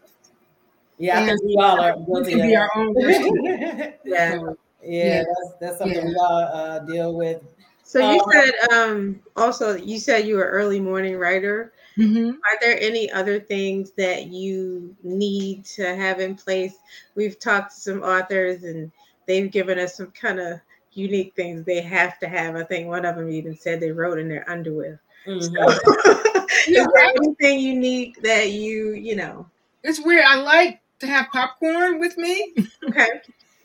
Yeah, 0.98 1.20
I 1.20 1.26
think 1.26 1.42
we 1.44 1.56
all 1.56 1.80
are 1.80 1.96
We 1.98 2.06
guilty 2.06 2.30
can 2.32 2.40
of 2.40 2.46
be 2.46 2.56
our 2.56 2.70
own 2.76 2.94
worst. 2.94 3.20
Yeah. 4.04 4.40
Yeah, 4.44 4.52
Yeah. 4.84 5.22
that's 5.24 5.54
that's 5.60 5.78
something 5.78 5.96
Yeah. 5.98 6.04
we 6.06 6.16
all 6.16 6.42
uh, 6.42 6.78
deal 6.80 7.14
with. 7.14 7.40
So 7.84 7.98
you 7.98 8.20
Um, 8.20 8.30
said 8.32 8.52
um 8.72 9.20
also 9.36 9.76
you 9.76 9.98
said 9.98 10.26
you 10.26 10.36
were 10.36 10.48
early 10.48 10.80
morning 10.80 11.16
writer. 11.16 11.72
mhm. 11.98 12.30
Are 12.32 12.58
there 12.60 12.78
any 12.80 13.10
other 13.10 13.38
things 13.40 13.90
that 13.92 14.26
you 14.26 14.94
need 15.02 15.64
to 15.76 15.94
have 15.94 16.20
in 16.20 16.34
place? 16.36 16.74
We've 17.14 17.38
talked 17.38 17.74
to 17.74 17.80
some 17.80 18.02
authors 18.02 18.62
and 18.64 18.90
they've 19.26 19.50
given 19.50 19.78
us 19.78 19.96
some 19.96 20.10
kind 20.12 20.40
of 20.40 20.60
unique 20.94 21.34
things 21.34 21.64
they 21.64 21.80
have 21.80 22.18
to 22.20 22.28
have. 22.28 22.54
I 22.56 22.64
think 22.64 22.86
one 22.88 23.04
of 23.04 23.16
them 23.16 23.30
even 23.30 23.56
said 23.56 23.80
they 23.80 23.90
wrote 23.92 24.18
in 24.18 24.28
their 24.28 24.48
underwear. 24.48 25.00
Mhm. 25.26 25.42
Is 26.68 26.86
there 26.86 27.04
anything 27.16 27.58
unique 27.60 28.20
that 28.22 28.50
you, 28.52 28.92
you 28.92 29.16
know? 29.16 29.46
It's 29.82 30.00
weird. 30.00 30.24
I 30.24 30.36
like 30.36 30.80
to 31.00 31.06
have 31.06 31.28
popcorn 31.32 31.98
with 32.00 32.16
me. 32.16 32.54
Okay. 32.88 33.08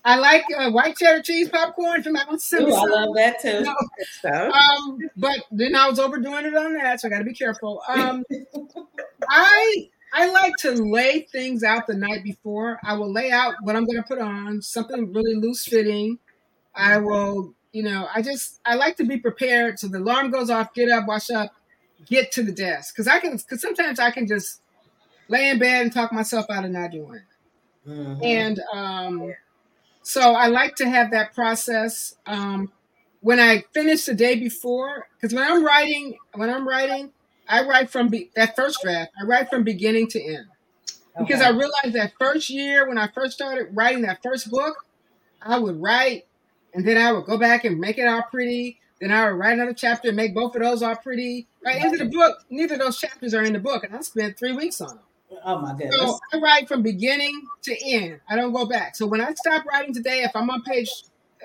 I 0.06 0.16
like 0.16 0.44
uh, 0.58 0.72
white 0.72 0.96
cheddar 0.96 1.22
cheese 1.22 1.50
popcorn 1.50 2.02
from 2.02 2.16
Apple 2.16 2.36
Ooh, 2.36 2.74
I 2.74 2.84
love 2.86 3.16
that 3.16 3.42
too. 3.42 3.62
No, 3.62 3.76
So 4.22 4.52
um, 4.52 5.00
but 5.18 5.40
then 5.52 5.76
I 5.76 5.90
was 5.90 6.00
overdoing 6.00 6.46
it 6.46 6.56
on 6.56 6.74
that, 6.76 7.02
so 7.02 7.10
I 7.10 7.12
got 7.12 7.20
to 7.20 7.26
be 7.26 7.34
careful. 7.34 7.82
Um, 7.90 8.24
I 9.30 9.90
I 10.14 10.32
like 10.32 10.56
to 10.60 10.72
lay 10.72 11.28
things 11.32 11.64
out 11.64 11.88
the 11.88 11.94
night 11.96 12.24
before. 12.24 12.80
I 12.84 12.94
will 12.94 13.12
lay 13.12 13.32
out 13.32 13.56
what 13.62 13.76
I'm 13.76 13.86
going 13.86 13.98
to 13.98 14.04
put 14.08 14.20
on, 14.20 14.62
something 14.62 15.12
really 15.12 15.36
loose 15.36 15.66
fitting. 15.66 16.20
I 16.74 16.98
will, 16.98 17.54
you 17.74 17.84
know, 17.84 18.08
I 18.14 18.22
just 18.22 18.62
I 18.66 18.76
like 18.76 18.98
to 18.98 19.04
be 19.06 19.18
prepared. 19.18 19.80
So 19.80 19.88
the 19.88 19.98
alarm 20.00 20.32
goes 20.32 20.50
off, 20.50 20.74
get 20.74 20.90
up, 20.90 21.08
wash 21.08 21.30
up, 21.30 21.54
get 22.06 22.32
to 22.34 22.44
the 22.44 22.52
desk 22.54 22.96
because 22.96 23.08
I 23.08 23.20
can. 23.20 23.36
Because 23.36 23.62
sometimes 23.62 24.00
I 24.00 24.12
can 24.12 24.28
just 24.28 24.62
lay 25.30 25.50
in 25.50 25.60
bed 25.60 25.84
and 25.84 25.94
talk 25.94 26.12
myself 26.12 26.46
out 26.50 26.66
of 26.66 26.72
not 26.72 26.92
doing 26.92 27.16
it. 27.16 27.90
Mm-hmm. 27.90 28.24
And 28.24 28.62
um, 28.74 29.34
so 30.02 30.34
I 30.34 30.48
like 30.48 30.76
to 30.78 30.90
have 30.90 31.12
that 31.12 31.34
process. 31.34 32.16
Um, 32.26 32.72
when 33.22 33.40
I 33.40 33.66
finish 33.74 34.06
the 34.06 34.14
day 34.14 34.36
before, 34.36 35.08
because 35.16 35.34
when 35.34 35.44
I'm 35.44 35.64
writing, 35.64 36.18
when 36.34 36.50
I'm 36.50 36.68
writing, 36.68 37.12
I 37.48 37.64
write 37.64 37.90
from 37.90 38.10
be- 38.10 38.30
that 38.36 38.56
first 38.56 38.82
draft. 38.82 39.12
I 39.20 39.26
write 39.26 39.50
from 39.50 39.64
beginning 39.64 40.08
to 40.10 40.22
end 40.22 40.48
because 41.18 41.42
I 41.42 41.50
realized 41.50 41.94
that 41.94 42.14
first 42.20 42.50
year 42.50 42.88
when 42.88 42.98
I 42.98 43.08
first 43.08 43.34
started 43.34 43.70
writing 43.72 44.04
that 44.04 44.22
first 44.22 44.50
book, 44.52 44.86
I 45.42 45.58
would 45.58 45.82
write 45.82 46.26
and 46.74 46.88
then 46.88 46.98
I 46.98 47.12
would 47.12 47.26
go 47.26 47.38
back 47.38 47.66
and 47.66 47.80
make 47.80 47.98
it 47.98 48.08
all 48.08 48.24
pretty. 48.30 48.80
Then 49.00 49.12
I 49.12 49.26
would 49.26 49.38
write 49.38 49.54
another 49.54 49.74
chapter 49.74 50.10
and 50.10 50.18
make 50.18 50.34
both 50.34 50.56
of 50.56 50.62
those 50.62 50.82
all 50.82 50.96
pretty. 50.96 51.48
Right 51.64 51.84
into 51.84 51.98
the 51.98 52.10
book, 52.10 52.46
neither 52.50 52.76
of 52.76 52.82
those 52.82 53.00
chapters 53.00 53.34
are 53.34 53.44
in 53.44 53.54
the 53.54 53.60
book, 53.60 53.84
and 53.84 53.96
I 53.96 54.02
spent 54.02 54.38
three 54.38 54.54
weeks 54.54 54.82
on 54.82 54.90
them. 54.90 55.00
Oh 55.44 55.62
my 55.62 55.72
goodness! 55.72 55.96
So 55.96 56.20
I 56.34 56.38
write 56.38 56.68
from 56.68 56.84
beginning 56.84 57.42
to 57.64 57.76
end. 57.86 58.20
I 58.30 58.36
don't 58.36 58.54
go 58.54 58.66
back. 58.66 58.96
So 58.96 59.06
when 59.06 59.22
I 59.22 59.34
stop 59.34 59.66
writing 59.66 59.94
today, 59.94 60.24
if 60.24 60.32
I'm 60.36 60.50
on 60.50 60.62
page 60.64 60.90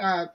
uh, 0.01 0.27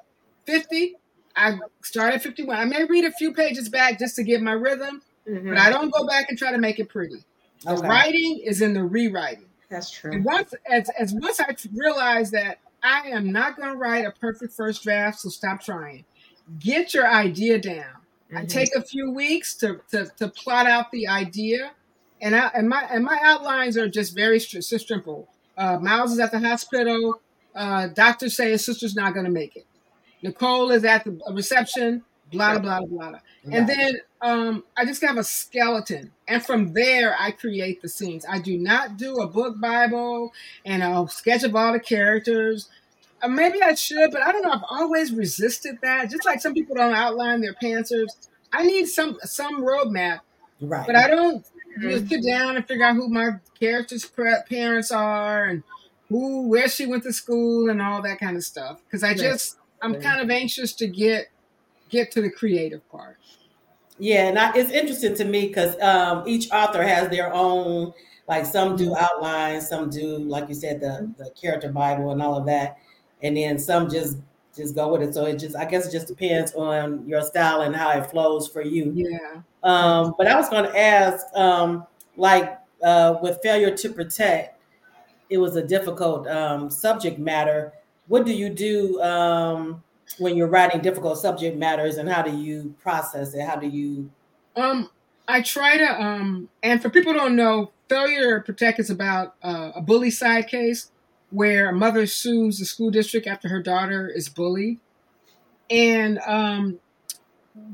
fifty, 0.46 0.96
I 1.36 1.58
start 1.82 2.14
at 2.14 2.24
fifty-one. 2.24 2.58
I 2.58 2.66
may 2.66 2.84
read 2.84 3.06
a 3.06 3.12
few 3.12 3.34
pages 3.34 3.70
back 3.70 4.00
just 4.00 4.16
to 4.18 4.24
get 4.24 4.42
my 4.42 4.52
rhythm, 4.52 5.02
mm-hmm. 5.28 5.50
but 5.50 5.58
I 5.58 5.70
don't 5.70 5.94
go 5.94 6.06
back 6.06 6.30
and 6.30 6.38
try 6.38 6.52
to 6.52 6.58
make 6.58 6.80
it 6.80 6.90
pretty. 6.90 7.24
The 7.64 7.74
okay. 7.74 7.88
writing 7.88 8.42
is 8.44 8.62
in 8.62 8.74
the 8.74 8.84
rewriting. 8.84 9.46
That's 9.70 9.92
true. 9.92 10.12
And 10.12 10.26
once 10.26 10.54
as 10.70 10.90
as 10.98 11.14
once 11.14 11.40
I 11.40 11.56
realize 11.74 12.32
that 12.32 12.60
I 12.84 13.10
am 13.10 13.32
not 13.32 13.58
going 13.58 13.72
to 13.72 13.76
write 13.76 14.06
a 14.06 14.12
perfect 14.12 14.54
first 14.54 14.84
draft, 14.84 15.20
so 15.20 15.30
stop 15.30 15.62
trying. 15.62 16.06
Get 16.60 16.94
your 16.94 17.08
idea 17.08 17.60
down. 17.60 17.84
Mm-hmm. 18.32 18.38
I 18.38 18.46
take 18.46 18.76
a 18.76 18.82
few 18.82 19.12
weeks 19.12 19.56
to, 19.56 19.82
to, 19.92 20.06
to 20.18 20.28
plot 20.28 20.68
out 20.68 20.92
the 20.92 21.08
idea, 21.08 21.72
and 22.22 22.36
I, 22.36 22.48
and 22.54 22.70
my 22.70 22.88
and 22.90 23.04
my 23.04 23.20
outlines 23.24 23.78
are 23.78 23.88
just 23.88 24.16
very 24.16 24.40
simple. 24.40 25.28
Uh, 25.58 25.78
Miles 25.80 26.12
is 26.12 26.20
at 26.20 26.32
the 26.32 26.40
hospital. 26.40 27.22
Uh, 27.56 27.88
doctors 27.88 28.36
say 28.36 28.52
his 28.52 28.64
sister's 28.64 28.96
not 28.96 29.14
going 29.14 29.26
to 29.26 29.32
make 29.32 29.56
it. 29.56 29.66
Nicole 30.22 30.72
is 30.72 30.84
at 30.84 31.04
the 31.04 31.20
reception. 31.32 32.04
Blah 32.32 32.60
blah 32.60 32.82
blah 32.82 33.10
blah. 33.10 33.20
And 33.50 33.70
then 33.70 34.02
um, 34.22 34.64
I 34.76 34.84
just 34.84 35.02
have 35.02 35.18
a 35.18 35.24
skeleton, 35.24 36.12
and 36.28 36.46
from 36.46 36.74
there 36.74 37.16
I 37.18 37.32
create 37.32 37.82
the 37.82 37.88
scenes. 37.88 38.26
I 38.28 38.40
do 38.40 38.58
not 38.58 38.98
do 38.98 39.18
a 39.18 39.28
book 39.28 39.60
Bible 39.62 40.34
and 40.66 40.84
a 40.84 41.08
sketch 41.10 41.44
of 41.44 41.56
all 41.56 41.72
the 41.72 41.80
characters. 41.80 42.70
Uh, 43.22 43.30
maybe 43.30 43.62
I 43.64 43.74
should, 43.76 44.12
but 44.12 44.22
I 44.22 44.32
don't 44.32 44.44
know. 44.44 44.52
I've 44.52 44.66
always 44.70 45.14
resisted 45.14 45.80
that. 45.82 46.10
Just 46.10 46.26
like 46.26 46.42
some 46.42 46.54
people 46.54 46.76
don't 46.76 46.94
outline 46.94 47.42
their 47.42 47.54
pantsers, 47.54 48.08
I 48.52 48.64
need 48.66 48.88
some 48.88 49.18
some 49.24 49.64
roadmap. 49.64 50.20
Right. 50.60 50.86
But 50.86 50.96
I 50.96 51.08
don't 51.08 51.46
just 51.78 52.10
sit 52.10 52.24
down 52.24 52.56
and 52.56 52.68
figure 52.68 52.86
out 52.86 52.96
who 52.96 53.10
my 53.10 53.32
character's 53.60 54.06
parents 54.50 54.92
are 54.92 55.46
and 55.46 55.64
who 56.10 56.48
where 56.48 56.70
she 56.70 56.86
went 56.86 57.04
to 57.04 57.14
school 57.14 57.70
and 57.70 57.82
all 57.82 58.02
that 58.02 58.20
kind 58.20 58.38
of 58.38 58.44
stuff. 58.44 58.82
Because 58.86 59.04
I 59.04 59.14
just 59.14 59.58
I'm 59.82 60.00
kind 60.02 60.22
of 60.22 60.30
anxious 60.30 60.74
to 60.74 60.88
get 60.88 61.28
get 61.90 62.12
to 62.12 62.22
the 62.22 62.30
creative 62.30 62.88
part. 62.90 63.18
Yeah, 64.00 64.28
and 64.28 64.38
I, 64.38 64.56
it's 64.56 64.72
interesting 64.72 65.16
to 65.16 65.26
me 65.26 65.48
because 65.48 65.80
um, 65.82 66.24
each 66.28 66.52
author 66.52 66.84
has 66.84 67.10
their 67.10 67.34
own. 67.34 67.94
Like 68.28 68.46
some 68.46 68.76
do 68.76 68.90
mm-hmm. 68.90 69.04
outlines, 69.04 69.70
some 69.70 69.90
do, 69.90 70.18
like 70.18 70.50
you 70.50 70.56
said, 70.56 70.82
the 70.82 71.12
the 71.18 71.32
character 71.32 71.72
Bible 71.72 72.12
and 72.12 72.22
all 72.22 72.36
of 72.36 72.46
that, 72.48 72.78
and 73.24 73.38
then 73.38 73.58
some 73.58 73.90
just 73.90 74.18
just 74.58 74.76
go 74.76 74.92
with 74.92 75.02
it. 75.02 75.14
So 75.14 75.26
it 75.26 75.38
just, 75.38 75.56
I 75.56 75.66
guess, 75.66 75.88
it 75.88 75.92
just 75.92 76.08
depends 76.08 76.54
on 76.54 77.08
your 77.08 77.22
style 77.22 77.62
and 77.62 77.76
how 77.76 77.92
it 77.92 78.10
flows 78.10 78.48
for 78.48 78.62
you. 78.62 78.92
Yeah. 78.94 79.42
Um, 79.68 80.16
but 80.18 80.28
I 80.28 80.36
was 80.36 80.50
going 80.50 80.64
to 80.64 80.78
ask, 80.78 81.26
um, 81.36 81.86
like 82.16 82.58
uh, 82.82 83.16
with 83.22 83.40
failure 83.44 83.76
to 83.76 83.90
protect, 83.94 84.60
it 85.30 85.38
was 85.38 85.56
a 85.56 85.64
difficult 85.64 86.28
um, 86.28 86.70
subject 86.72 87.20
matter. 87.20 87.74
What 88.08 88.26
do 88.26 88.34
you 88.34 88.50
do? 88.50 89.02
Um, 89.02 89.84
when 90.18 90.36
you're 90.36 90.48
writing 90.48 90.82
difficult 90.82 91.18
subject 91.18 91.58
matters 91.58 91.98
and 91.98 92.10
how 92.10 92.22
do 92.22 92.36
you 92.36 92.76
process 92.82 93.34
it? 93.34 93.46
How 93.46 93.56
do 93.56 93.68
you 93.68 94.10
um 94.56 94.90
I 95.28 95.42
try 95.42 95.78
to 95.78 96.02
um 96.02 96.50
and 96.64 96.82
for 96.82 96.90
people 96.90 97.14
don't 97.14 97.36
know, 97.36 97.72
failure 97.90 98.40
to 98.40 98.46
protect 98.46 98.80
is 98.80 98.90
about 98.90 99.36
uh, 99.44 99.72
a 99.76 99.82
bullycide 99.82 100.48
case 100.48 100.92
where 101.30 101.70
a 101.70 101.74
mother 101.74 102.06
sues 102.06 102.60
the 102.60 102.66
school 102.66 102.90
district 102.90 103.28
after 103.28 103.50
her 103.50 103.62
daughter 103.62 104.08
is 104.08 104.30
bullied. 104.30 104.80
And 105.70 106.20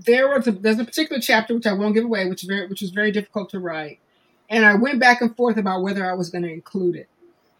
there 0.06 0.30
was 0.30 0.48
a, 0.48 0.52
there's 0.52 0.80
a 0.80 0.86
particular 0.86 1.22
chapter 1.22 1.54
which 1.54 1.68
I 1.68 1.74
won't 1.74 1.96
give 1.96 2.06
away, 2.06 2.28
which 2.28 2.44
is 2.44 2.50
very 2.50 2.68
which 2.68 2.82
was 2.82 2.92
very 2.92 3.12
difficult 3.12 3.50
to 3.52 3.60
write. 3.60 4.00
And 4.50 4.66
I 4.66 4.76
went 4.76 5.00
back 5.00 5.22
and 5.22 5.36
forth 5.36 5.58
about 5.58 5.82
whether 5.82 6.10
I 6.10 6.14
was 6.14 6.30
going 6.30 6.44
to 6.44 6.52
include 6.52 6.96
it. 6.96 7.10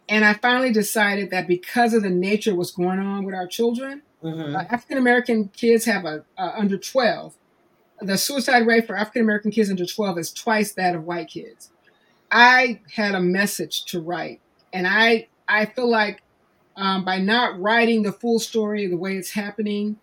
And 0.08 0.24
I 0.24 0.34
finally 0.34 0.72
decided 0.72 1.30
that 1.30 1.48
because 1.48 1.94
of 1.94 2.02
the 2.02 2.10
nature 2.10 2.50
of 2.50 2.58
what's 2.58 2.70
going 2.70 2.98
on 2.98 3.24
with 3.24 3.34
our 3.34 3.46
children, 3.46 4.02
Mm-hmm. 4.24 4.56
Uh, 4.56 4.60
African 4.70 4.96
American 4.96 5.48
kids 5.48 5.84
have 5.84 6.04
a 6.04 6.24
uh, 6.38 6.52
under 6.56 6.78
12. 6.78 7.34
The 8.00 8.16
suicide 8.16 8.66
rate 8.66 8.86
for 8.86 8.96
African 8.96 9.22
American 9.22 9.50
kids 9.50 9.70
under 9.70 9.86
12 9.86 10.18
is 10.18 10.32
twice 10.32 10.72
that 10.72 10.94
of 10.94 11.04
white 11.04 11.28
kids. 11.28 11.70
I 12.30 12.80
had 12.94 13.14
a 13.14 13.20
message 13.20 13.84
to 13.86 14.00
write, 14.00 14.40
and 14.72 14.86
I 14.86 15.28
I 15.46 15.66
feel 15.66 15.88
like 15.88 16.22
um, 16.76 17.04
by 17.04 17.18
not 17.18 17.60
writing 17.60 18.02
the 18.02 18.12
full 18.12 18.38
story 18.38 18.86
the 18.86 18.96
way 18.96 19.16
it's 19.16 19.32
happening, 19.32 19.98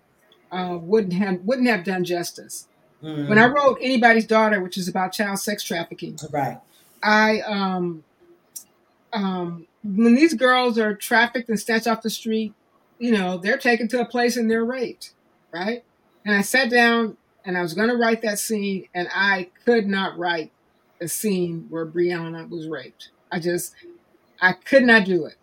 uh, 0.51 0.77
wouldn't 0.79 1.13
have 1.13 1.41
wouldn't 1.41 1.67
have 1.67 1.83
done 1.83 2.03
justice. 2.03 2.67
Mm-hmm. 3.03 3.29
When 3.29 3.37
I 3.37 3.47
wrote 3.47 3.79
anybody's 3.81 4.27
daughter, 4.27 4.61
which 4.61 4.77
is 4.77 4.87
about 4.87 5.13
child 5.13 5.39
sex 5.39 5.63
trafficking, 5.63 6.17
right? 6.31 6.59
I 7.01 7.41
um 7.41 8.03
um 9.13 9.67
when 9.83 10.13
these 10.15 10.33
girls 10.33 10.77
are 10.77 10.93
trafficked 10.93 11.49
and 11.49 11.59
snatched 11.59 11.87
off 11.87 12.03
the 12.03 12.09
street, 12.09 12.53
you 12.99 13.11
know, 13.11 13.37
they're 13.37 13.57
taken 13.57 13.87
to 13.89 13.99
a 13.99 14.05
place 14.05 14.37
and 14.37 14.49
they're 14.49 14.63
raped, 14.63 15.13
right? 15.51 15.83
And 16.23 16.35
I 16.35 16.41
sat 16.41 16.69
down 16.69 17.17
and 17.43 17.57
I 17.57 17.63
was 17.63 17.73
going 17.73 17.89
to 17.89 17.95
write 17.95 18.21
that 18.21 18.37
scene, 18.37 18.87
and 18.93 19.07
I 19.11 19.49
could 19.65 19.87
not 19.87 20.17
write 20.17 20.51
a 21.01 21.07
scene 21.07 21.65
where 21.69 21.85
Breonna 21.85 22.47
was 22.47 22.67
raped. 22.67 23.09
I 23.31 23.39
just, 23.39 23.73
I 24.39 24.53
could 24.53 24.83
not 24.83 25.05
do 25.05 25.25
it. 25.25 25.35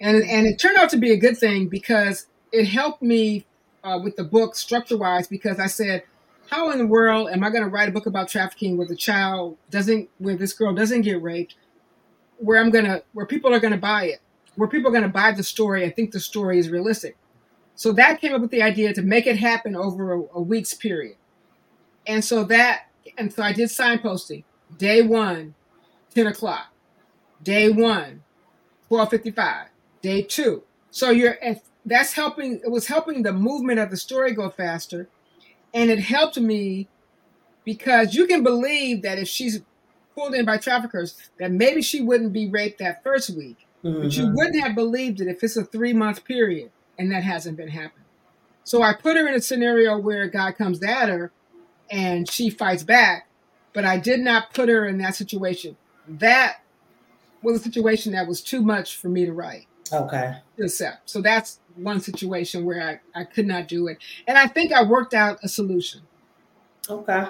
And, 0.00 0.24
and 0.24 0.48
it 0.48 0.58
turned 0.58 0.76
out 0.76 0.90
to 0.90 0.96
be 0.96 1.12
a 1.12 1.16
good 1.16 1.38
thing 1.38 1.68
because 1.68 2.26
it 2.50 2.64
helped 2.64 3.02
me 3.02 3.46
uh, 3.84 4.00
with 4.02 4.16
the 4.16 4.24
book 4.24 4.56
structure 4.56 4.96
wise 4.96 5.28
because 5.28 5.60
I 5.60 5.66
said, 5.66 6.02
how 6.50 6.70
in 6.70 6.78
the 6.78 6.86
world 6.86 7.30
am 7.30 7.44
I 7.44 7.50
going 7.50 7.62
to 7.62 7.70
write 7.70 7.88
a 7.88 7.92
book 7.92 8.06
about 8.06 8.28
trafficking 8.28 8.76
where 8.76 8.86
the 8.86 8.96
child 8.96 9.56
doesn't, 9.70 10.10
where 10.18 10.36
this 10.36 10.52
girl 10.52 10.74
doesn't 10.74 11.02
get 11.02 11.22
raped, 11.22 11.54
where 12.38 12.60
I'm 12.60 12.70
going 12.70 12.84
to, 12.84 13.02
where 13.12 13.26
people 13.26 13.54
are 13.54 13.60
going 13.60 13.72
to 13.72 13.78
buy 13.78 14.06
it? 14.06 14.20
where 14.56 14.68
people 14.68 14.88
are 14.88 14.92
going 14.92 15.02
to 15.02 15.08
buy 15.08 15.32
the 15.32 15.42
story 15.42 15.84
and 15.84 15.94
think 15.94 16.12
the 16.12 16.20
story 16.20 16.58
is 16.58 16.70
realistic. 16.70 17.16
So 17.76 17.92
that 17.92 18.20
came 18.20 18.34
up 18.34 18.40
with 18.40 18.50
the 18.50 18.62
idea 18.62 18.92
to 18.94 19.02
make 19.02 19.26
it 19.26 19.36
happen 19.36 19.74
over 19.74 20.14
a, 20.14 20.22
a 20.34 20.40
week's 20.40 20.74
period. 20.74 21.16
And 22.06 22.24
so 22.24 22.44
that, 22.44 22.86
and 23.18 23.32
so 23.32 23.42
I 23.42 23.52
did 23.52 23.68
signposting. 23.68 24.44
Day 24.78 25.02
one, 25.02 25.54
10 26.14 26.28
o'clock. 26.28 26.72
Day 27.42 27.68
one, 27.68 28.22
1255. 28.88 29.68
Day 30.02 30.22
two. 30.22 30.62
So 30.90 31.10
you're, 31.10 31.38
that's 31.84 32.14
helping, 32.14 32.60
it 32.64 32.70
was 32.70 32.86
helping 32.86 33.22
the 33.22 33.32
movement 33.32 33.78
of 33.78 33.90
the 33.90 33.96
story 33.96 34.32
go 34.32 34.50
faster. 34.50 35.08
And 35.72 35.90
it 35.90 35.98
helped 35.98 36.38
me 36.38 36.88
because 37.64 38.14
you 38.14 38.26
can 38.26 38.42
believe 38.42 39.02
that 39.02 39.18
if 39.18 39.28
she's 39.28 39.60
pulled 40.14 40.34
in 40.34 40.44
by 40.44 40.56
traffickers, 40.58 41.30
that 41.38 41.50
maybe 41.50 41.82
she 41.82 42.00
wouldn't 42.00 42.32
be 42.32 42.48
raped 42.48 42.78
that 42.78 43.02
first 43.02 43.30
week 43.30 43.64
Mm-hmm. 43.84 44.02
But 44.02 44.16
you 44.16 44.24
mm-hmm. 44.24 44.34
wouldn't 44.34 44.62
have 44.62 44.74
believed 44.74 45.20
it 45.20 45.28
if 45.28 45.44
it's 45.44 45.56
a 45.56 45.64
three 45.64 45.92
month 45.92 46.24
period 46.24 46.70
and 46.98 47.12
that 47.12 47.22
hasn't 47.22 47.56
been 47.56 47.68
happening. 47.68 48.06
So 48.64 48.82
I 48.82 48.94
put 48.94 49.16
her 49.16 49.28
in 49.28 49.34
a 49.34 49.40
scenario 49.40 49.98
where 49.98 50.22
a 50.22 50.30
guy 50.30 50.52
comes 50.52 50.82
at 50.82 51.08
her 51.10 51.30
and 51.90 52.28
she 52.30 52.48
fights 52.48 52.82
back, 52.82 53.28
but 53.74 53.84
I 53.84 53.98
did 53.98 54.20
not 54.20 54.54
put 54.54 54.70
her 54.70 54.86
in 54.86 54.98
that 54.98 55.14
situation. 55.14 55.76
That 56.08 56.62
was 57.42 57.60
a 57.60 57.62
situation 57.62 58.12
that 58.12 58.26
was 58.26 58.40
too 58.40 58.62
much 58.62 58.96
for 58.96 59.08
me 59.08 59.26
to 59.26 59.32
write. 59.32 59.66
Okay. 59.92 60.38
To 60.56 60.64
accept. 60.64 61.10
So 61.10 61.20
that's 61.20 61.60
one 61.76 62.00
situation 62.00 62.64
where 62.64 63.00
I, 63.14 63.20
I 63.20 63.24
could 63.24 63.46
not 63.46 63.68
do 63.68 63.88
it. 63.88 63.98
And 64.26 64.38
I 64.38 64.46
think 64.46 64.72
I 64.72 64.82
worked 64.84 65.14
out 65.14 65.38
a 65.42 65.48
solution. 65.48 66.02
Okay. 66.88 67.26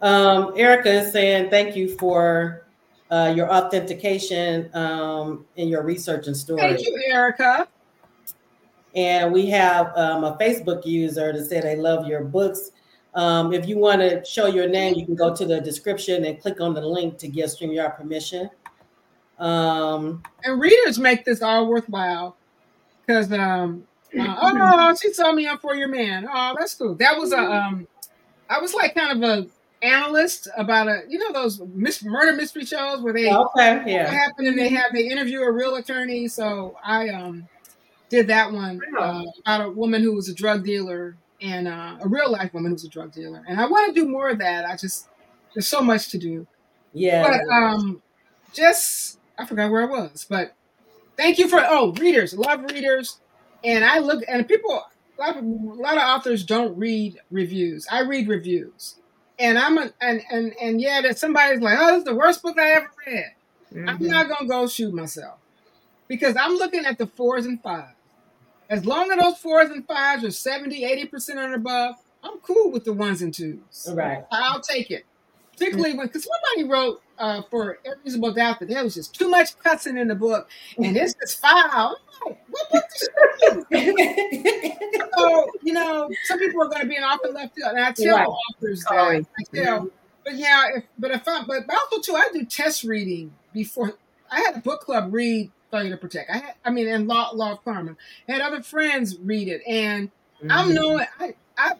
Um, 0.00 0.52
Erica 0.56 0.90
is 0.90 1.12
saying 1.12 1.50
thank 1.50 1.76
you 1.76 1.96
for 1.96 2.64
uh, 3.10 3.32
your 3.34 3.52
authentication 3.52 4.70
um, 4.74 5.46
in 5.56 5.68
your 5.68 5.82
research 5.82 6.26
and 6.26 6.36
story. 6.36 6.60
Thank 6.60 6.80
you, 6.80 7.02
Erica. 7.10 7.68
And 8.94 9.32
we 9.32 9.46
have 9.46 9.92
um, 9.96 10.24
a 10.24 10.36
Facebook 10.38 10.86
user 10.86 11.32
that 11.32 11.46
said 11.46 11.64
they 11.64 11.76
love 11.76 12.06
your 12.06 12.24
books. 12.24 12.70
Um, 13.14 13.52
if 13.52 13.68
you 13.68 13.78
want 13.78 14.00
to 14.00 14.24
show 14.24 14.46
your 14.46 14.68
name, 14.68 14.94
you 14.94 15.04
can 15.04 15.14
go 15.14 15.34
to 15.34 15.44
the 15.44 15.60
description 15.60 16.24
and 16.24 16.40
click 16.40 16.60
on 16.60 16.74
the 16.74 16.80
link 16.80 17.18
to 17.18 17.28
give 17.28 17.46
StreamYard 17.50 17.96
permission 17.96 18.50
Um, 19.38 20.22
and 20.44 20.60
readers 20.60 20.98
make 20.98 21.24
this 21.24 21.42
all 21.42 21.68
worthwhile 21.68 22.37
because 23.08 23.32
um, 23.32 23.84
uh, 24.18 24.36
oh, 24.42 24.94
she 25.00 25.12
saw 25.14 25.32
me 25.32 25.48
on 25.48 25.58
For 25.58 25.74
Your 25.74 25.88
Man. 25.88 26.28
Oh, 26.30 26.54
that's 26.58 26.74
cool. 26.74 26.94
That 26.96 27.18
was 27.18 27.32
a 27.32 27.40
um, 27.40 27.88
I 28.50 28.60
was 28.60 28.74
like 28.74 28.94
kind 28.94 29.22
of 29.22 29.28
a 29.28 29.46
analyst 29.80 30.48
about 30.56 30.88
a 30.88 31.02
you 31.08 31.18
know 31.18 31.32
those 31.32 31.60
mis- 31.74 32.04
murder 32.04 32.36
mystery 32.36 32.66
shows 32.66 33.00
where 33.00 33.14
they 33.14 33.32
okay, 33.32 33.82
yeah, 33.86 34.04
what 34.04 34.12
happened 34.12 34.48
and 34.48 34.58
they 34.58 34.68
have 34.68 34.92
they 34.92 35.08
interview 35.08 35.40
a 35.40 35.50
real 35.50 35.76
attorney. 35.76 36.28
So 36.28 36.76
I 36.84 37.08
um 37.08 37.48
did 38.10 38.26
that 38.26 38.52
one 38.52 38.80
uh, 38.98 39.22
about 39.40 39.66
a 39.66 39.70
woman 39.70 40.02
who 40.02 40.14
was 40.14 40.28
a 40.28 40.34
drug 40.34 40.64
dealer 40.64 41.16
and 41.40 41.66
uh, 41.66 41.96
a 42.00 42.08
real 42.08 42.30
life 42.30 42.52
woman 42.52 42.70
who 42.70 42.74
was 42.74 42.84
a 42.84 42.88
drug 42.88 43.12
dealer. 43.12 43.42
And 43.48 43.60
I 43.60 43.66
want 43.66 43.94
to 43.94 44.00
do 44.00 44.08
more 44.08 44.28
of 44.28 44.38
that. 44.38 44.66
I 44.66 44.76
just 44.76 45.08
there's 45.54 45.68
so 45.68 45.80
much 45.80 46.10
to 46.10 46.18
do. 46.18 46.46
Yeah. 46.92 47.22
But 47.22 47.54
um, 47.54 48.02
just 48.52 49.18
I 49.38 49.46
forgot 49.46 49.70
where 49.70 49.82
I 49.82 49.86
was, 49.86 50.26
but 50.28 50.54
thank 51.18 51.38
you 51.38 51.48
for 51.48 51.60
oh 51.62 51.92
readers, 51.92 52.34
love 52.34 52.62
readers, 52.72 53.18
and 53.62 53.84
I 53.84 53.98
look 53.98 54.24
and 54.26 54.48
people 54.48 54.82
a 55.18 55.20
lot 55.20 55.36
of, 55.36 55.44
a 55.44 55.46
lot 55.46 55.96
of 55.96 56.02
authors 56.02 56.44
don't 56.44 56.78
read 56.78 57.20
reviews. 57.30 57.86
I 57.90 58.02
read 58.02 58.28
reviews, 58.28 58.96
and 59.38 59.58
I'm 59.58 59.76
a, 59.76 59.90
and 60.00 60.22
and 60.30 60.54
and 60.58 60.80
yeah, 60.80 61.02
that 61.02 61.18
somebody's 61.18 61.60
like, 61.60 61.76
oh, 61.78 61.88
this 61.88 61.98
is 61.98 62.04
the 62.04 62.14
worst 62.14 62.42
book 62.42 62.58
I 62.58 62.70
ever 62.70 62.90
read. 63.06 63.32
Mm-hmm. 63.74 63.88
I'm 63.88 64.06
not 64.06 64.28
gonna 64.28 64.48
go 64.48 64.66
shoot 64.66 64.94
myself 64.94 65.38
because 66.06 66.36
I'm 66.36 66.54
looking 66.54 66.86
at 66.86 66.96
the 66.96 67.06
fours 67.06 67.44
and 67.44 67.62
fives. 67.62 67.92
As 68.70 68.84
long 68.84 69.10
as 69.10 69.18
those 69.18 69.38
fours 69.38 69.70
and 69.70 69.86
fives 69.86 70.24
are 70.24 70.30
70, 70.30 70.82
80% 71.10 71.36
and 71.42 71.54
above, 71.54 71.94
I'm 72.22 72.38
cool 72.40 72.70
with 72.70 72.84
the 72.84 72.92
ones 72.92 73.22
and 73.22 73.32
twos. 73.32 73.88
Right. 73.90 74.24
I'll 74.30 74.60
take 74.60 74.90
it. 74.90 75.06
Particularly 75.58 75.96
when, 75.96 76.06
because 76.06 76.24
somebody 76.24 76.70
wrote 76.70 77.02
uh, 77.18 77.42
for 77.50 77.80
every 77.84 77.98
reasonable 78.04 78.32
doubt 78.32 78.60
that 78.60 78.68
there 78.68 78.84
was 78.84 78.94
just 78.94 79.12
too 79.14 79.28
much 79.28 79.58
cussing 79.58 79.98
in 79.98 80.08
the 80.08 80.14
book, 80.14 80.48
and 80.76 80.96
it's 80.96 81.14
just 81.14 81.40
foul. 81.40 81.96
Like, 82.24 82.38
what 82.48 82.70
book 82.70 82.84
so, 85.18 85.50
you 85.62 85.72
know, 85.72 86.08
some 86.24 86.38
people 86.38 86.62
are 86.62 86.68
going 86.68 86.82
to 86.82 86.88
be 86.88 86.94
an 86.96 87.02
author 87.02 87.32
left 87.32 87.58
out, 87.64 87.74
and 87.74 87.84
I 87.84 87.90
tell 87.92 88.16
right. 88.16 88.28
authors 88.28 88.84
that. 88.84 88.94
I 88.94 89.24
tell, 89.52 89.78
mm-hmm. 89.78 89.88
but 90.24 90.36
yeah, 90.36 90.66
if, 90.76 90.84
but 90.98 91.10
if 91.10 91.26
I, 91.26 91.42
but 91.44 91.64
also 91.70 92.00
too, 92.00 92.14
I 92.14 92.28
do 92.32 92.44
test 92.44 92.84
reading 92.84 93.32
before. 93.52 93.94
I 94.30 94.40
had 94.40 94.56
a 94.56 94.60
book 94.60 94.82
club 94.82 95.12
read 95.12 95.50
Failure 95.70 95.90
to 95.90 95.96
Protect. 95.96 96.30
I 96.30 96.38
had, 96.38 96.54
I 96.64 96.70
mean, 96.70 96.86
and 96.86 97.08
Law, 97.08 97.30
Law 97.32 97.50
of 97.52 97.64
Karma. 97.64 97.96
I 98.28 98.32
had 98.32 98.42
other 98.42 98.62
friends 98.62 99.18
read 99.18 99.48
it, 99.48 99.62
and 99.66 100.08
mm-hmm. 100.08 100.52
I'm 100.52 100.74
knowing 100.74 101.06
I, 101.18 101.34
I, 101.56 101.72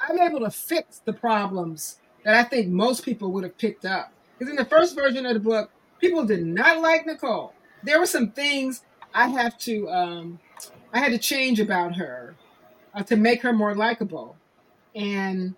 I'm 0.00 0.20
able 0.20 0.40
to 0.40 0.50
fix 0.50 0.98
the 0.98 1.12
problems 1.12 1.96
that 2.24 2.34
I 2.34 2.42
think 2.44 2.68
most 2.68 3.04
people 3.04 3.32
would 3.32 3.44
have 3.44 3.56
picked 3.58 3.84
up. 3.84 4.12
Because 4.38 4.50
in 4.50 4.56
the 4.56 4.64
first 4.64 4.94
version 4.96 5.26
of 5.26 5.34
the 5.34 5.40
book, 5.40 5.70
people 6.00 6.24
did 6.24 6.44
not 6.44 6.80
like 6.80 7.06
Nicole. 7.06 7.54
There 7.82 7.98
were 7.98 8.06
some 8.06 8.30
things 8.30 8.82
I 9.14 9.28
have 9.28 9.58
to, 9.60 9.88
um, 9.90 10.38
I 10.92 10.98
had 10.98 11.12
to 11.12 11.18
change 11.18 11.60
about 11.60 11.96
her 11.96 12.34
uh, 12.94 13.02
to 13.04 13.16
make 13.16 13.42
her 13.42 13.52
more 13.52 13.74
likable, 13.74 14.36
and 14.94 15.54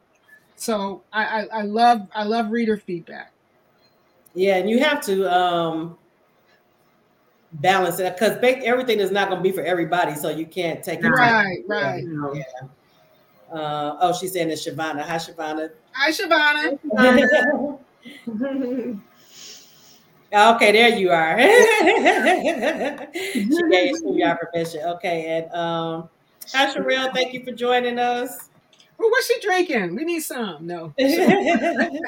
so 0.57 1.03
I, 1.13 1.25
I, 1.25 1.47
I 1.53 1.63
love, 1.63 2.07
I 2.15 2.25
love 2.25 2.51
reader 2.51 2.77
feedback. 2.77 3.33
Yeah, 4.35 4.57
and 4.57 4.69
you 4.69 4.81
have 4.81 5.01
to 5.03 5.33
um, 5.33 5.97
balance 7.53 7.99
it 8.01 8.17
because 8.17 8.39
everything 8.43 9.01
is 9.01 9.11
not 9.11 9.29
going 9.29 9.43
to 9.43 9.49
be 9.49 9.55
for 9.55 9.63
everybody, 9.63 10.15
so 10.15 10.31
you 10.31 10.47
can't 10.47 10.83
take 10.83 11.01
it. 11.01 11.09
Right, 11.09 11.63
right. 11.67 12.05
Yeah. 12.35 12.43
Uh, 13.53 13.97
oh, 14.01 14.13
she's 14.13 14.33
saying 14.33 14.51
it's 14.51 14.67
Shavana. 14.67 15.03
Hi, 15.03 15.17
Shavana. 15.17 15.71
Hi, 15.95 16.11
Shavana. 16.11 16.79
okay, 20.57 20.73
there 20.73 20.99
you 20.99 21.11
are. 21.11 21.39
she 23.23 23.63
gave 23.71 23.95
you 24.03 24.15
your 24.17 24.37
permission. 24.37 24.81
Okay, 24.85 25.39
and 25.39 25.53
um, 25.55 26.09
hi, 26.53 26.75
Sherelle. 26.75 27.15
Thank 27.15 27.33
you 27.33 27.45
for 27.45 27.53
joining 27.53 28.01
us. 28.01 28.51
Well, 28.99 29.09
what's 29.11 29.29
she 29.29 29.39
drinking? 29.41 29.95
We 29.95 30.05
need 30.05 30.21
some. 30.21 30.67
No. 30.67 30.93
and 30.99 32.01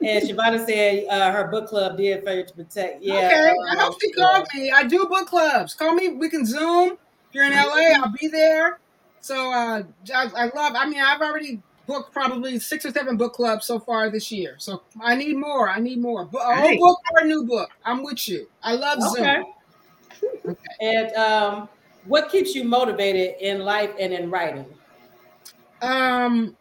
Shavana 0.00 0.66
said 0.66 1.06
uh, 1.08 1.32
her 1.32 1.48
book 1.50 1.68
club 1.68 1.96
did 1.96 2.22
failure 2.22 2.44
to 2.44 2.54
protect. 2.54 3.02
Yeah. 3.02 3.14
Okay. 3.14 3.50
Um, 3.50 3.56
I 3.70 3.76
hope 3.82 3.98
she 4.00 4.12
called 4.12 4.46
me. 4.54 4.70
I 4.70 4.84
do 4.84 5.06
book 5.06 5.26
clubs. 5.26 5.72
Call 5.72 5.94
me. 5.94 6.08
We 6.08 6.28
can 6.28 6.44
Zoom. 6.44 6.98
If 7.30 7.34
you're 7.34 7.44
in 7.44 7.52
LA, 7.52 7.94
I'll 7.96 8.12
be 8.12 8.28
there. 8.28 8.78
So 9.20 9.50
uh, 9.50 9.84
I, 10.14 10.30
I 10.36 10.44
love. 10.54 10.74
I 10.76 10.86
mean, 10.86 11.00
I've 11.00 11.22
already 11.22 11.62
booked 11.86 12.12
probably 12.12 12.58
six 12.58 12.84
or 12.84 12.90
seven 12.90 13.16
book 13.16 13.34
clubs 13.34 13.66
so 13.66 13.78
far 13.78 14.10
this 14.10 14.30
year. 14.30 14.56
So 14.58 14.82
I 15.00 15.14
need 15.14 15.36
more. 15.36 15.68
I 15.68 15.78
need 15.78 15.98
more. 15.98 16.22
A 16.22 16.24
old 16.24 16.78
book 16.78 17.00
or 17.12 17.20
a 17.20 17.24
new 17.24 17.44
book. 17.44 17.70
I'm 17.84 18.02
with 18.02 18.28
you. 18.28 18.48
I 18.62 18.74
love 18.74 18.98
okay. 19.12 19.42
Zoom. 20.20 20.34
okay. 20.46 20.56
And 20.80 21.12
um, 21.14 21.68
what 22.06 22.30
keeps 22.30 22.54
you 22.54 22.64
motivated 22.64 23.36
in 23.40 23.60
life 23.60 23.92
and 23.98 24.12
in 24.12 24.30
writing? 24.30 24.66
Um, 25.82 26.56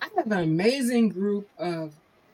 I 0.00 0.08
have 0.16 0.26
an 0.26 0.38
amazing 0.38 1.10
group 1.10 1.48
of 1.58 1.92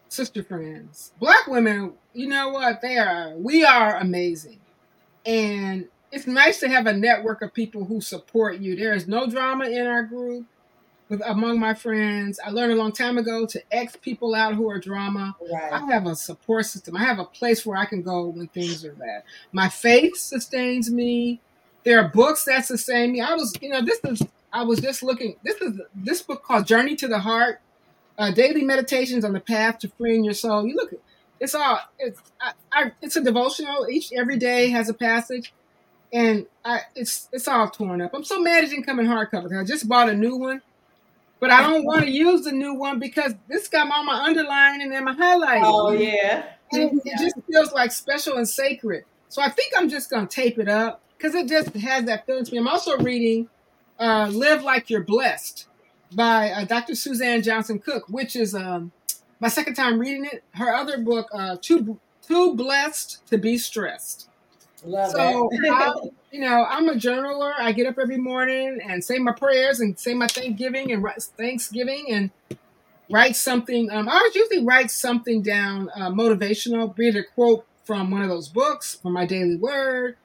sister 0.09 0.42
friends. 0.42 1.12
Black 1.18 1.47
women, 1.47 1.92
you 2.12 2.29
know 2.29 2.51
what? 2.51 2.81
They 2.81 2.99
are, 2.99 3.35
we 3.37 3.64
are 3.64 3.97
amazing. 3.97 4.61
And 5.27 5.88
it's 6.12 6.27
nice 6.27 6.61
to 6.61 6.68
have 6.68 6.87
a 6.87 6.92
network 6.92 7.42
of 7.42 7.53
people 7.53 7.85
who 7.85 8.01
support 8.01 8.59
you. 8.59 8.77
There 8.77 8.94
is 8.94 9.07
no 9.07 9.27
drama 9.27 9.66
in 9.66 9.87
our 9.87 10.03
group 10.03 10.47
with 11.09 11.23
among 11.25 11.59
my 11.59 11.75
friends. 11.75 12.38
I 12.44 12.51
learned 12.51 12.73
a 12.73 12.77
long 12.77 12.92
time 12.92 13.18
ago 13.18 13.47
to 13.47 13.62
X 13.73 13.97
people 13.97 14.35
out 14.35 14.55
who 14.55 14.68
are 14.68 14.79
drama. 14.79 15.35
Right. 15.53 15.73
I 15.73 15.87
have 15.92 16.07
a 16.07 16.14
support 16.14 16.66
system. 16.66 16.97
I 16.97 17.05
have 17.05 17.18
a 17.18 17.25
place 17.25 17.64
where 17.64 17.77
I 17.77 17.85
can 17.85 18.03
go 18.03 18.27
when 18.27 18.49
things 18.49 18.85
are 18.85 18.92
bad. 18.92 19.23
My 19.53 19.68
faith 19.68 20.16
sustains 20.16 20.90
me. 20.90 21.40
There 21.85 21.99
are 22.01 22.09
books 22.09 22.44
that 22.44 22.66
sustain 22.66 23.12
me. 23.12 23.21
I 23.21 23.35
was, 23.35 23.55
you 23.61 23.71
know, 23.71 23.83
this 23.83 24.01
is 24.05 24.23
I 24.53 24.62
was 24.62 24.81
just 24.81 25.03
looking. 25.03 25.37
This 25.42 25.57
is 25.61 25.81
this 25.94 26.23
book 26.23 26.42
called 26.42 26.66
Journey 26.66 26.97
to 26.97 27.09
the 27.09 27.18
Heart, 27.18 27.61
uh, 28.18 28.31
Daily 28.33 28.64
Meditations 28.64 29.25
on 29.25 29.33
the 29.33 29.40
Path 29.40 29.81
to 29.81 29.88
Freeing 29.88 30.25
Your 30.25 30.35
Soul. 30.35 30.66
You 30.66 30.75
look, 30.75 30.92
it's 31.40 31.55
all 31.55 31.81
it's 31.99 32.21
I, 32.40 32.53
I, 32.73 32.92
it's 33.03 33.16
a 33.16 33.23
devotional. 33.23 33.88
Each 33.88 34.12
every 34.12 34.37
day 34.37 34.71
has 34.71 34.88
a 34.88 34.94
passage, 34.94 35.53
and 36.12 36.47
I 36.64 36.81
it's 36.94 37.29
it's 37.33 37.47
all 37.49 37.68
torn 37.68 38.01
up. 38.01 38.14
I'm 38.14 38.25
so 38.25 38.40
mad 38.40 38.64
it 38.64 38.71
didn't 38.71 38.85
come 38.85 39.01
in 39.01 39.07
hardcover. 39.07 39.61
I 39.61 39.64
just 39.64 39.88
bought 39.88 40.09
a 40.09 40.14
new 40.14 40.37
one, 40.37 40.62
but 41.40 41.51
I 41.51 41.62
don't 41.62 41.85
want 41.85 42.05
to 42.05 42.11
use 42.11 42.42
the 42.42 42.53
new 42.53 42.74
one 42.74 42.98
because 42.98 43.35
this 43.48 43.68
got 43.68 43.90
all 43.90 44.05
my 44.05 44.24
underlining 44.24 44.92
and 44.92 45.05
my 45.05 45.14
highlighting. 45.14 45.62
Oh 45.64 45.90
yeah, 45.90 46.46
and 46.72 47.01
it 47.05 47.18
just 47.18 47.37
feels 47.51 47.72
like 47.72 47.92
special 47.92 48.37
and 48.37 48.48
sacred. 48.48 49.05
So 49.29 49.42
I 49.42 49.48
think 49.48 49.72
I'm 49.77 49.88
just 49.88 50.11
gonna 50.11 50.27
tape 50.27 50.59
it 50.59 50.68
up 50.68 51.03
because 51.16 51.35
it 51.35 51.48
just 51.48 51.74
has 51.74 52.05
that 52.05 52.27
feeling 52.27 52.44
to 52.44 52.53
me. 52.53 52.59
I'm 52.59 52.68
also 52.68 52.96
reading 52.98 53.48
uh, 53.98 54.31
Live 54.33 54.62
Like 54.62 54.90
You're 54.90 55.05
Blessed 55.05 55.66
by 56.14 56.51
uh, 56.51 56.64
Dr. 56.64 56.94
Suzan 56.94 57.42
Johnson 57.42 57.79
Cook, 57.79 58.05
which 58.09 58.37
is 58.37 58.55
um, 58.55 58.92
my 59.40 59.48
second 59.48 59.74
time 59.74 59.98
reading 59.98 60.24
it. 60.24 60.42
Her 60.53 60.74
other 60.74 60.98
book, 60.98 61.29
uh, 61.33 61.57
Too, 61.61 61.98
Too 62.22 62.55
Blessed 62.55 63.27
to 63.27 63.38
Be 63.38 63.59
Stressed. 63.59 64.29
Love 64.84 65.10
so, 65.12 65.50
you 66.32 66.40
know, 66.40 66.64
I'm 66.68 66.88
a 66.88 66.94
journaler. 66.94 67.52
I 67.58 67.72
get 67.72 67.86
up 67.86 67.98
every 68.00 68.18
morning 68.18 68.80
and 68.86 69.04
say 69.04 69.18
my 69.18 69.32
prayers 69.32 69.80
and 69.80 69.98
say 69.98 70.14
my 70.14 70.28
Thanksgiving 70.28 70.92
and 70.92 71.04
Thanksgiving 71.36 72.06
and 72.10 72.30
write 73.10 73.36
something. 73.36 73.90
Um, 73.90 74.08
I 74.08 74.16
always 74.16 74.34
usually 74.34 74.64
write 74.64 74.90
something 74.90 75.42
down 75.42 75.90
uh, 75.94 76.10
motivational, 76.10 76.94
be 76.94 77.08
it 77.08 77.16
a 77.16 77.22
quote 77.34 77.66
from 77.84 78.10
one 78.10 78.22
of 78.22 78.28
those 78.28 78.48
books, 78.48 78.96
from 78.96 79.14
my 79.14 79.26
daily 79.26 79.56
word, 79.56 80.16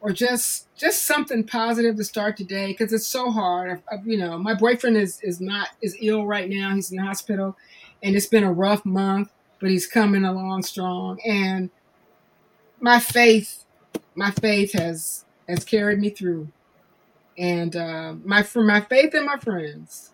or 0.00 0.12
just 0.12 0.66
just 0.76 1.04
something 1.06 1.44
positive 1.44 1.96
to 1.96 2.04
start 2.04 2.36
today 2.36 2.68
because 2.68 2.92
it's 2.92 3.06
so 3.06 3.30
hard. 3.30 3.82
I, 3.90 3.94
I, 3.94 3.98
you 4.04 4.18
know, 4.18 4.38
my 4.38 4.54
boyfriend 4.54 4.96
is 4.96 5.20
is 5.22 5.40
not 5.40 5.68
is 5.80 5.96
ill 6.00 6.26
right 6.26 6.50
now. 6.50 6.74
He's 6.74 6.90
in 6.90 6.96
the 6.96 7.04
hospital, 7.04 7.56
and 8.02 8.16
it's 8.16 8.26
been 8.26 8.44
a 8.44 8.52
rough 8.52 8.84
month, 8.84 9.30
but 9.60 9.70
he's 9.70 9.86
coming 9.86 10.24
along 10.24 10.64
strong. 10.64 11.20
And 11.24 11.70
my 12.80 12.98
faith, 12.98 13.61
my 14.14 14.30
faith 14.30 14.72
has 14.72 15.24
has 15.48 15.64
carried 15.64 15.98
me 15.98 16.10
through, 16.10 16.48
and 17.38 17.74
uh, 17.76 18.14
my 18.24 18.42
for 18.42 18.62
my 18.62 18.80
faith 18.80 19.14
and 19.14 19.26
my 19.26 19.36
friends. 19.38 20.10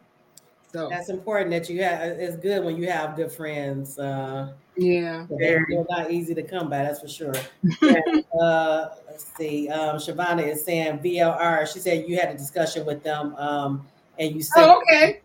So 0.73 0.89
that's 0.91 1.09
important 1.09 1.51
that 1.51 1.71
you 1.71 1.83
have. 1.83 2.03
It's 2.03 2.37
good 2.37 2.63
when 2.63 2.77
you 2.77 2.91
have 2.91 3.17
good 3.17 3.33
friends. 3.33 3.99
Uh, 3.99 4.53
yeah, 4.77 5.27
they're, 5.31 5.67
they're, 5.69 5.85
not 5.89 6.11
easy 6.11 6.35
to 6.35 6.43
come 6.43 6.69
by. 6.69 6.79
That's 6.79 7.01
for 7.01 7.09
sure. 7.09 7.35
yeah, 7.83 8.01
uh, 8.39 8.89
let's 9.07 9.25
see. 9.37 9.69
Um, 9.71 9.97
Shavana 9.97 10.47
is 10.47 10.65
saying 10.65 10.99
VLR. 10.99 11.73
She 11.73 11.79
said 11.79 12.05
you 12.07 12.19
had 12.19 12.29
a 12.29 12.37
discussion 12.37 12.85
with 12.85 13.03
them, 13.03 13.35
um, 13.37 13.87
and 14.19 14.35
you 14.35 14.43
said, 14.43 14.63
oh, 14.63 14.83
okay. 14.83 15.21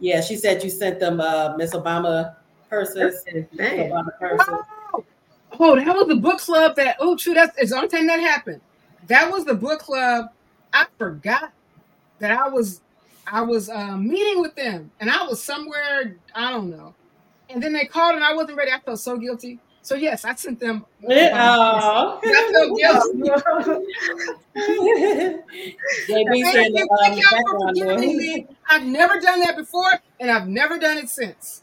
Yeah, 0.00 0.20
she 0.22 0.36
said 0.36 0.64
you 0.64 0.70
sent 0.70 0.98
them 0.98 1.20
uh, 1.20 1.56
Miss 1.56 1.72
Obama 1.72 2.34
purses. 2.68 3.24
Obama 3.54 4.18
purses. 4.18 4.46
Oh. 4.48 4.79
Oh, 5.60 5.76
that 5.76 5.94
was 5.94 6.08
the 6.08 6.16
book 6.16 6.38
club 6.38 6.76
that. 6.76 6.96
Oh, 7.00 7.16
true. 7.16 7.34
That's 7.34 7.56
it's 7.58 7.70
the 7.70 7.76
only 7.76 7.88
time 7.88 8.06
that 8.06 8.20
happened. 8.20 8.60
That 9.08 9.30
was 9.30 9.44
the 9.44 9.54
book 9.54 9.80
club. 9.80 10.26
I 10.72 10.86
forgot 10.98 11.52
that 12.18 12.32
I 12.32 12.48
was 12.48 12.80
I 13.26 13.42
was 13.42 13.68
uh, 13.68 13.96
meeting 13.96 14.40
with 14.40 14.54
them, 14.56 14.90
and 15.00 15.10
I 15.10 15.24
was 15.24 15.42
somewhere 15.42 16.16
I 16.34 16.50
don't 16.50 16.70
know. 16.70 16.94
And 17.48 17.62
then 17.62 17.72
they 17.72 17.84
called, 17.84 18.14
and 18.14 18.24
I 18.24 18.34
wasn't 18.34 18.58
ready. 18.58 18.70
I 18.72 18.78
felt 18.78 19.00
so 19.00 19.16
guilty. 19.16 19.58
So 19.82 19.94
yes, 19.94 20.24
I 20.24 20.34
sent 20.34 20.60
them. 20.60 20.84
Oh. 21.08 22.20
I 22.22 22.48
feel 22.52 22.76
guilty. 22.76 23.30
Thank 26.06 26.44
said 26.44 26.66
you, 26.66 26.72
the, 26.74 26.98
thank 27.00 27.16
y'all 27.16 27.30
for 27.30 27.58
background 27.58 27.78
forgiving 27.78 28.16
noise. 28.16 28.16
me. 28.16 28.46
I've 28.68 28.84
never 28.84 29.18
done 29.20 29.40
that 29.40 29.56
before, 29.56 29.90
and 30.20 30.30
I've 30.30 30.48
never 30.48 30.78
done 30.78 30.98
it 30.98 31.08
since. 31.08 31.62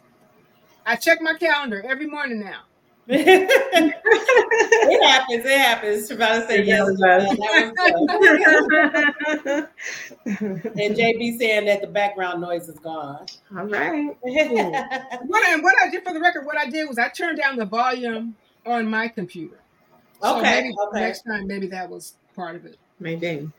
I 0.85 0.95
check 0.95 1.21
my 1.21 1.35
calendar 1.35 1.83
every 1.87 2.07
morning 2.07 2.39
now. 2.39 2.61
It 3.09 5.03
happens. 5.03 5.45
It 5.45 5.57
happens. 5.59 6.11
About 6.11 6.41
to 6.41 6.47
say 6.47 6.59
It 6.59 6.65
yes. 6.67 6.79
really 6.81 6.95
that 6.97 7.93
was 7.95 8.07
good. 9.45 9.67
All 9.67 9.67
and 10.25 10.95
JB 10.95 11.37
saying 11.37 11.65
that 11.65 11.81
the 11.81 11.87
background 11.87 12.41
noise 12.41 12.67
is 12.69 12.79
gone. 12.79 13.25
right. 13.51 14.15
What 14.23 15.45
I, 15.45 15.55
what 15.59 15.75
I 15.81 15.89
did 15.89 16.03
for 16.03 16.13
the 16.13 16.19
record, 16.19 16.45
what 16.45 16.57
I 16.57 16.69
did 16.69 16.87
was 16.87 16.97
I 16.97 17.09
turned 17.09 17.37
down 17.37 17.55
the 17.57 17.65
volume 17.65 18.35
on 18.65 18.89
my 18.89 19.07
computer. 19.07 19.57
So 20.21 20.37
Okay, 20.39 20.61
maybe 20.61 20.75
okay. 20.89 20.99
next 21.01 21.21
time, 21.23 21.47
maybe 21.47 21.67
that 21.67 21.89
was 21.89 22.15
part 22.35 22.55
of 22.55 22.65
it. 22.65 22.77
Maybe. 22.99 23.49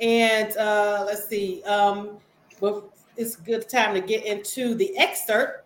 and 0.00 0.56
uh, 0.56 1.04
let's 1.06 1.28
see. 1.28 1.62
Um, 1.64 2.18
well, 2.60 2.92
it's 3.16 3.36
a 3.38 3.40
good 3.40 3.68
time 3.68 3.94
to 3.94 4.00
get 4.00 4.24
into 4.26 4.74
the 4.74 4.96
excerpt. 4.98 5.65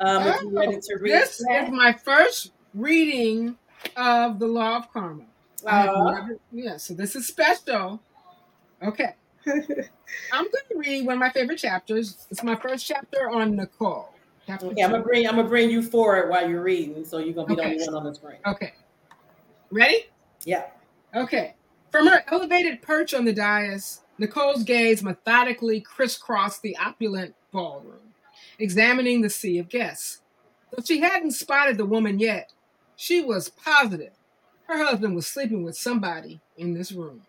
Um, 0.00 0.22
if 0.26 0.42
you're 0.42 0.50
ready 0.52 0.80
to 0.80 0.96
read 1.00 1.12
This 1.12 1.38
that. 1.48 1.64
is 1.64 1.70
my 1.70 1.92
first 1.92 2.52
reading 2.74 3.56
of 3.96 4.38
the 4.38 4.46
Law 4.46 4.76
of 4.78 4.92
Karma. 4.92 5.24
Uh, 5.66 6.12
never- 6.14 6.38
yeah, 6.52 6.76
so 6.76 6.94
this 6.94 7.16
is 7.16 7.26
special. 7.26 8.00
Okay. 8.82 9.14
I'm 9.46 10.44
going 10.44 10.64
to 10.70 10.76
read 10.76 11.06
one 11.06 11.14
of 11.14 11.20
my 11.20 11.30
favorite 11.30 11.58
chapters. 11.58 12.26
It's 12.30 12.42
my 12.42 12.54
first 12.56 12.86
chapter 12.86 13.30
on 13.30 13.56
Nicole. 13.56 14.10
Chapter 14.46 14.66
okay, 14.66 14.82
I'm 14.82 14.90
gonna 14.90 15.02
bring 15.02 15.26
I'm 15.26 15.36
gonna 15.36 15.48
bring 15.48 15.70
you 15.70 15.82
forward 15.82 16.28
while 16.28 16.48
you're 16.48 16.62
reading, 16.62 17.02
so 17.06 17.16
you're 17.16 17.32
gonna 17.32 17.46
be 17.48 17.54
the 17.54 17.62
only 17.64 17.78
one 17.86 17.94
on 17.94 18.04
the 18.04 18.14
screen. 18.14 18.36
Okay. 18.46 18.74
Ready? 19.70 20.06
Yeah. 20.44 20.66
Okay. 21.14 21.54
From 21.90 22.06
her 22.08 22.22
elevated 22.30 22.82
perch 22.82 23.14
on 23.14 23.24
the 23.24 23.32
dais, 23.32 24.02
Nicole's 24.18 24.62
gaze 24.62 25.02
methodically 25.02 25.80
crisscrossed 25.80 26.60
the 26.60 26.76
opulent 26.76 27.34
ballroom, 27.52 28.03
examining 28.58 29.20
the 29.20 29.30
sea 29.30 29.58
of 29.58 29.68
guests. 29.68 30.20
Though 30.70 30.82
she 30.84 31.00
hadn't 31.00 31.32
spotted 31.32 31.76
the 31.76 31.84
woman 31.84 32.18
yet, 32.18 32.52
she 32.96 33.22
was 33.22 33.48
positive 33.48 34.12
her 34.66 34.82
husband 34.84 35.14
was 35.14 35.26
sleeping 35.26 35.62
with 35.62 35.76
somebody 35.76 36.40
in 36.56 36.74
this 36.74 36.92
room. 36.92 37.22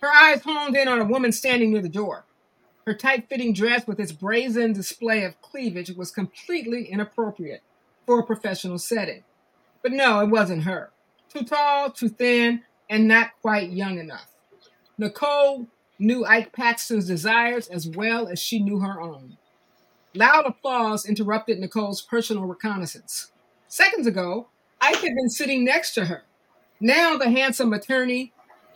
Her 0.00 0.08
eyes 0.08 0.42
honed 0.42 0.76
in 0.76 0.88
on 0.88 1.00
a 1.00 1.04
woman 1.04 1.32
standing 1.32 1.72
near 1.72 1.82
the 1.82 1.88
door. 1.88 2.24
Her 2.86 2.94
tight 2.94 3.28
fitting 3.28 3.54
dress 3.54 3.86
with 3.86 4.00
its 4.00 4.12
brazen 4.12 4.72
display 4.72 5.24
of 5.24 5.40
cleavage 5.40 5.90
was 5.92 6.10
completely 6.10 6.84
inappropriate 6.86 7.62
for 8.06 8.18
a 8.18 8.26
professional 8.26 8.78
setting. 8.78 9.22
But 9.82 9.92
no, 9.92 10.20
it 10.20 10.28
wasn't 10.28 10.64
her. 10.64 10.90
Too 11.28 11.44
tall, 11.44 11.90
too 11.90 12.08
thin, 12.08 12.62
and 12.90 13.08
not 13.08 13.30
quite 13.40 13.70
young 13.70 13.98
enough. 13.98 14.28
Nicole 14.98 15.68
knew 15.98 16.24
Ike 16.24 16.52
Paxton's 16.52 17.06
desires 17.06 17.68
as 17.68 17.88
well 17.88 18.28
as 18.28 18.40
she 18.40 18.58
knew 18.58 18.80
her 18.80 19.00
own. 19.00 19.38
Loud 20.14 20.46
applause 20.46 21.06
interrupted 21.06 21.58
Nicole's 21.58 22.02
personal 22.02 22.44
reconnaissance. 22.44 23.32
Seconds 23.66 24.06
ago, 24.06 24.48
Ike 24.80 24.96
had 24.96 25.14
been 25.14 25.30
sitting 25.30 25.64
next 25.64 25.94
to 25.94 26.04
her. 26.04 26.24
Now 26.80 27.16
the 27.16 27.30
handsome 27.30 27.72
attorney 27.72 28.32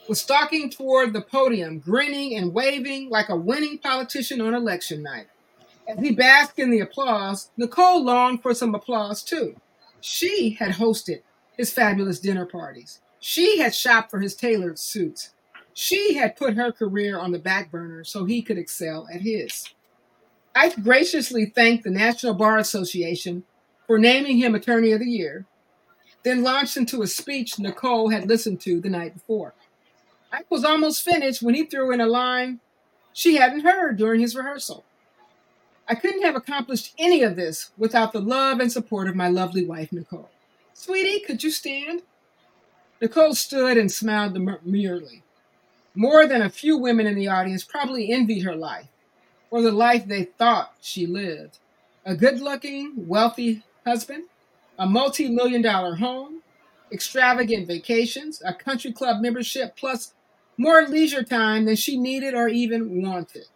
was 0.09 0.21
stalking 0.21 0.71
toward 0.71 1.13
the 1.13 1.21
podium, 1.21 1.81
grinning 1.81 2.37
and 2.37 2.55
waving 2.55 3.11
like 3.11 3.29
a 3.29 3.37
winning 3.37 3.79
politician 3.79 4.41
on 4.41 4.55
election 4.55 5.03
night. 5.03 5.27
As 5.87 5.99
he 5.99 6.13
basked 6.13 6.59
in 6.59 6.71
the 6.71 6.81
applause, 6.81 7.51
Nicole 7.57 8.03
longed 8.03 8.43
for 8.43 8.55
some 8.55 8.75
applause 8.75 9.23
too. 9.23 9.57
She 10.01 10.51
had 10.59 10.73
hosted 10.73 11.23
his 11.57 11.73
fabulous 11.73 12.19
dinner 12.19 12.47
parties. 12.47 13.01
She 13.21 13.59
had 13.59 13.75
shopped 13.75 14.11
for 14.11 14.21
his 14.21 14.35
tailored 14.35 14.79
suits. 14.79 15.35
She 15.75 16.15
had 16.15 16.37
put 16.37 16.55
her 16.55 16.73
career 16.73 17.19
on 17.19 17.33
the 17.33 17.39
back 17.39 17.71
burner 17.71 18.05
so 18.05 18.25
he 18.25 18.41
could 18.41 18.57
excel 18.57 19.07
at 19.13 19.21
his. 19.21 19.69
Ike 20.57 20.83
graciously 20.83 21.45
thanked 21.45 21.85
the 21.85 21.91
National 21.91 22.33
Bar 22.33 22.57
Association 22.57 23.45
for 23.87 23.99
naming 23.99 24.39
him 24.39 24.55
Attorney 24.55 24.91
of 24.93 25.01
the 25.01 25.07
Year, 25.07 25.45
then 26.23 26.43
launched 26.43 26.79
into 26.79 27.03
a 27.03 27.07
speech 27.07 27.59
Nicole 27.59 28.09
had 28.09 28.27
listened 28.27 28.63
to 28.63 28.81
the 28.81 28.89
night 28.89 29.13
before. 29.13 29.53
Ike 30.33 30.51
was 30.51 30.65
almost 30.65 31.03
finished 31.03 31.43
when 31.43 31.55
he 31.55 31.65
threw 31.65 31.93
in 31.93 32.01
a 32.01 32.07
line 32.07 32.61
she 33.13 33.37
hadn't 33.37 33.61
heard 33.61 33.99
during 33.99 34.21
his 34.21 34.35
rehearsal. 34.35 34.85
I 35.89 35.95
couldn't 35.95 36.25
have 36.25 36.35
accomplished 36.35 36.95
any 36.99 37.23
of 37.23 37.37
this 37.37 37.71
without 37.77 38.13
the 38.13 38.21
love 38.21 38.59
and 38.59 38.73
support 38.73 39.09
of 39.09 39.15
my 39.15 39.29
lovely 39.29 39.65
wife, 39.65 39.93
Nicole. 39.93 40.31
Sweetie, 40.73 41.21
could 41.21 41.45
you 41.45 41.51
stand? 41.51 42.03
Nicole 43.01 43.35
stood 43.35 43.77
and 43.77 43.93
smiled 43.93 44.35
demurely. 44.35 45.23
More 45.95 46.27
than 46.27 46.43
a 46.43 46.51
few 46.51 46.77
women 46.77 47.07
in 47.07 47.15
the 47.15 47.29
audience 47.29 47.63
probably 47.63 48.11
envied 48.11 48.43
her 48.43 48.57
life, 48.57 48.89
the 49.63 49.73
life 49.73 50.07
they 50.07 50.25
thought 50.25 50.75
she 50.81 51.07
lived. 51.07 51.59
A 52.05 52.15
good 52.15 52.41
looking, 52.41 52.93
wealthy 52.97 53.63
husband, 53.85 54.25
a 54.79 54.87
multi 54.87 55.29
million 55.29 55.63
dollar 55.63 55.97
home, 55.97 56.43
extravagant 56.93 57.67
vacations, 57.67 58.43
a 58.45 58.55
country 58.55 58.93
club 58.93 59.21
membership, 59.21 59.77
plus 59.77 60.15
more 60.57 60.87
leisure 60.87 61.23
time 61.23 61.65
than 61.65 61.77
she 61.77 61.97
needed 61.97 62.35
or 62.35 62.49
even 62.49 63.03
wanted. 63.03 63.47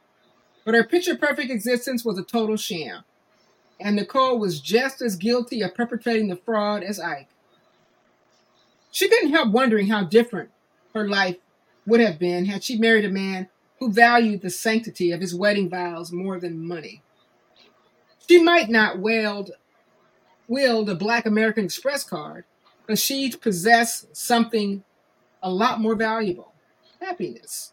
But 0.65 0.75
her 0.75 0.85
picture 0.85 1.17
perfect 1.17 1.51
existence 1.51 2.05
was 2.05 2.19
a 2.19 2.23
total 2.23 2.57
sham, 2.57 3.05
and 3.81 3.97
Nicole 3.97 4.39
was 4.39 4.61
just 4.61 5.01
as 5.01 5.17
guilty 5.17 5.63
of 5.63 5.75
perpetrating 5.75 6.29
the 6.29 6.37
fraud 6.37 6.83
as 6.83 7.01
Ike. 7.01 7.29
She 8.91 9.09
couldn't 9.09 9.31
help 9.31 9.51
wondering 9.51 9.87
how 9.89 10.05
different 10.05 10.51
her 10.95 11.09
life 11.09 11.37
would 11.87 12.01
have 12.01 12.19
been 12.19 12.47
had 12.47 12.63
she 12.63 12.77
married 12.77 13.05
a 13.05 13.09
man 13.09 13.49
who 13.81 13.91
valued 13.91 14.43
the 14.43 14.51
sanctity 14.51 15.11
of 15.11 15.21
his 15.21 15.35
wedding 15.35 15.69
vows 15.69 16.13
more 16.13 16.39
than 16.39 16.67
money. 16.67 17.03
She 18.29 18.41
might 18.41 18.69
not 18.69 19.01
wield, 19.01 19.53
wield 20.47 20.89
a 20.89 20.95
Black 20.95 21.27
American 21.27 21.65
Express 21.65 22.05
card, 22.05 22.45
but 22.87 22.99
she 22.99 23.31
possessed 23.31 24.15
something 24.15 24.85
a 25.43 25.51
lot 25.51 25.81
more 25.81 25.95
valuable 25.95 26.53
happiness. 27.01 27.73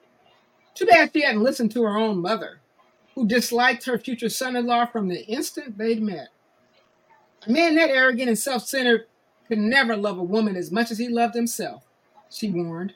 Too 0.73 0.85
bad 0.85 1.11
she 1.13 1.21
hadn't 1.21 1.43
listened 1.43 1.71
to 1.71 1.83
her 1.83 1.97
own 1.97 2.19
mother, 2.19 2.59
who 3.15 3.27
disliked 3.27 3.85
her 3.85 3.99
future 3.99 4.29
son 4.29 4.55
in 4.55 4.65
law 4.65 4.85
from 4.85 5.09
the 5.09 5.25
instant 5.25 5.77
they'd 5.77 6.01
met. 6.01 6.29
A 7.45 7.51
man 7.51 7.75
that 7.75 7.89
arrogant 7.89 8.29
and 8.29 8.39
self 8.39 8.65
centered 8.65 9.07
could 9.47 9.57
never 9.57 9.97
love 9.97 10.17
a 10.17 10.23
woman 10.23 10.55
as 10.55 10.71
much 10.71 10.91
as 10.91 10.97
he 10.97 11.09
loved 11.09 11.35
himself, 11.35 11.83
she 12.29 12.49
warned. 12.49 12.93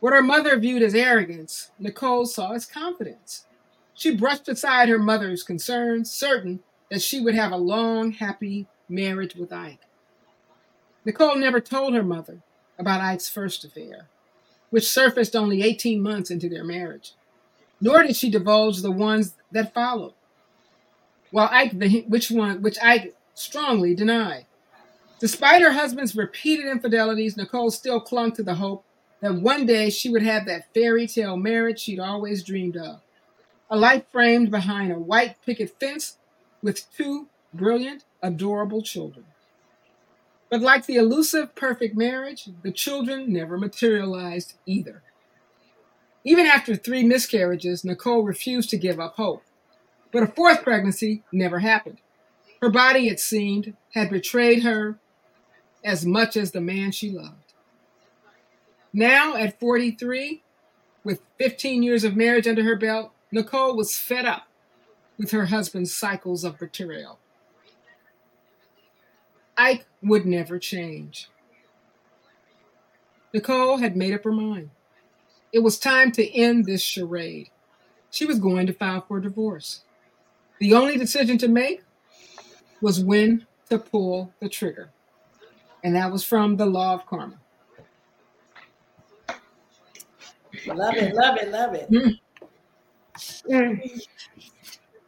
What 0.00 0.14
her 0.14 0.22
mother 0.22 0.58
viewed 0.58 0.82
as 0.82 0.94
arrogance, 0.94 1.70
Nicole 1.78 2.24
saw 2.24 2.52
as 2.52 2.64
confidence. 2.64 3.44
She 3.94 4.16
brushed 4.16 4.48
aside 4.48 4.88
her 4.88 4.98
mother's 4.98 5.42
concerns, 5.42 6.10
certain 6.10 6.60
that 6.90 7.02
she 7.02 7.20
would 7.20 7.34
have 7.34 7.52
a 7.52 7.58
long, 7.58 8.12
happy 8.12 8.66
marriage 8.88 9.36
with 9.36 9.52
Ike. 9.52 9.80
Nicole 11.04 11.36
never 11.36 11.60
told 11.60 11.94
her 11.94 12.02
mother 12.02 12.38
about 12.78 13.02
Ike's 13.02 13.28
first 13.28 13.62
affair, 13.62 14.08
which 14.70 14.88
surfaced 14.88 15.36
only 15.36 15.62
18 15.62 16.02
months 16.02 16.30
into 16.30 16.48
their 16.48 16.64
marriage, 16.64 17.12
nor 17.78 18.02
did 18.02 18.16
she 18.16 18.30
divulge 18.30 18.80
the 18.80 18.90
ones 18.90 19.34
that 19.52 19.74
followed. 19.74 20.14
While 21.30 21.48
Ike, 21.52 21.74
which 22.08 22.30
one, 22.30 22.62
which 22.62 22.78
Ike 22.82 23.14
strongly 23.34 23.94
denied. 23.94 24.46
Despite 25.18 25.60
her 25.60 25.72
husband's 25.72 26.16
repeated 26.16 26.66
infidelities, 26.66 27.36
Nicole 27.36 27.70
still 27.70 28.00
clung 28.00 28.32
to 28.32 28.42
the 28.42 28.54
hope 28.54 28.84
that 29.20 29.34
one 29.34 29.66
day 29.66 29.90
she 29.90 30.08
would 30.08 30.22
have 30.22 30.46
that 30.46 30.72
fairy 30.74 31.06
tale 31.06 31.36
marriage 31.36 31.80
she'd 31.80 32.00
always 32.00 32.42
dreamed 32.42 32.76
of. 32.76 33.00
A 33.70 33.76
life 33.76 34.04
framed 34.10 34.50
behind 34.50 34.90
a 34.90 34.98
white 34.98 35.36
picket 35.44 35.78
fence 35.78 36.16
with 36.62 36.86
two 36.96 37.28
brilliant, 37.52 38.04
adorable 38.22 38.82
children. 38.82 39.26
But 40.50 40.60
like 40.60 40.86
the 40.86 40.96
elusive 40.96 41.54
perfect 41.54 41.96
marriage, 41.96 42.48
the 42.62 42.72
children 42.72 43.32
never 43.32 43.56
materialized 43.56 44.54
either. 44.66 45.02
Even 46.24 46.46
after 46.46 46.74
three 46.74 47.04
miscarriages, 47.04 47.84
Nicole 47.84 48.22
refused 48.22 48.68
to 48.70 48.76
give 48.76 48.98
up 48.98 49.14
hope. 49.14 49.42
But 50.12 50.24
a 50.24 50.26
fourth 50.26 50.62
pregnancy 50.64 51.22
never 51.32 51.60
happened. 51.60 51.98
Her 52.60 52.68
body, 52.68 53.08
it 53.08 53.20
seemed, 53.20 53.74
had 53.94 54.10
betrayed 54.10 54.64
her 54.64 54.98
as 55.84 56.04
much 56.04 56.36
as 56.36 56.50
the 56.50 56.60
man 56.60 56.90
she 56.90 57.10
loved. 57.10 57.49
Now, 58.92 59.36
at 59.36 59.60
43, 59.60 60.42
with 61.04 61.20
15 61.38 61.82
years 61.82 62.04
of 62.04 62.16
marriage 62.16 62.48
under 62.48 62.64
her 62.64 62.76
belt, 62.76 63.12
Nicole 63.30 63.76
was 63.76 63.96
fed 63.96 64.26
up 64.26 64.48
with 65.16 65.30
her 65.30 65.46
husband's 65.46 65.94
cycles 65.94 66.44
of 66.44 66.58
betrayal. 66.58 67.18
Ike 69.56 69.86
would 70.02 70.26
never 70.26 70.58
change. 70.58 71.28
Nicole 73.32 73.76
had 73.76 73.96
made 73.96 74.14
up 74.14 74.24
her 74.24 74.32
mind. 74.32 74.70
It 75.52 75.60
was 75.60 75.78
time 75.78 76.12
to 76.12 76.34
end 76.36 76.64
this 76.64 76.82
charade. 76.82 77.50
She 78.10 78.24
was 78.24 78.38
going 78.38 78.66
to 78.66 78.72
file 78.72 79.04
for 79.06 79.20
divorce. 79.20 79.82
The 80.58 80.74
only 80.74 80.96
decision 80.96 81.38
to 81.38 81.48
make 81.48 81.82
was 82.80 83.02
when 83.02 83.46
to 83.68 83.78
pull 83.78 84.32
the 84.40 84.48
trigger. 84.48 84.90
And 85.84 85.94
that 85.94 86.10
was 86.10 86.24
from 86.24 86.56
The 86.56 86.66
Law 86.66 86.94
of 86.94 87.06
Karma. 87.06 87.39
Love 90.66 90.94
it, 90.96 91.14
love 91.14 91.36
it, 91.36 91.50
love 91.50 91.74
it. 91.74 91.90
Mm. 91.90 92.18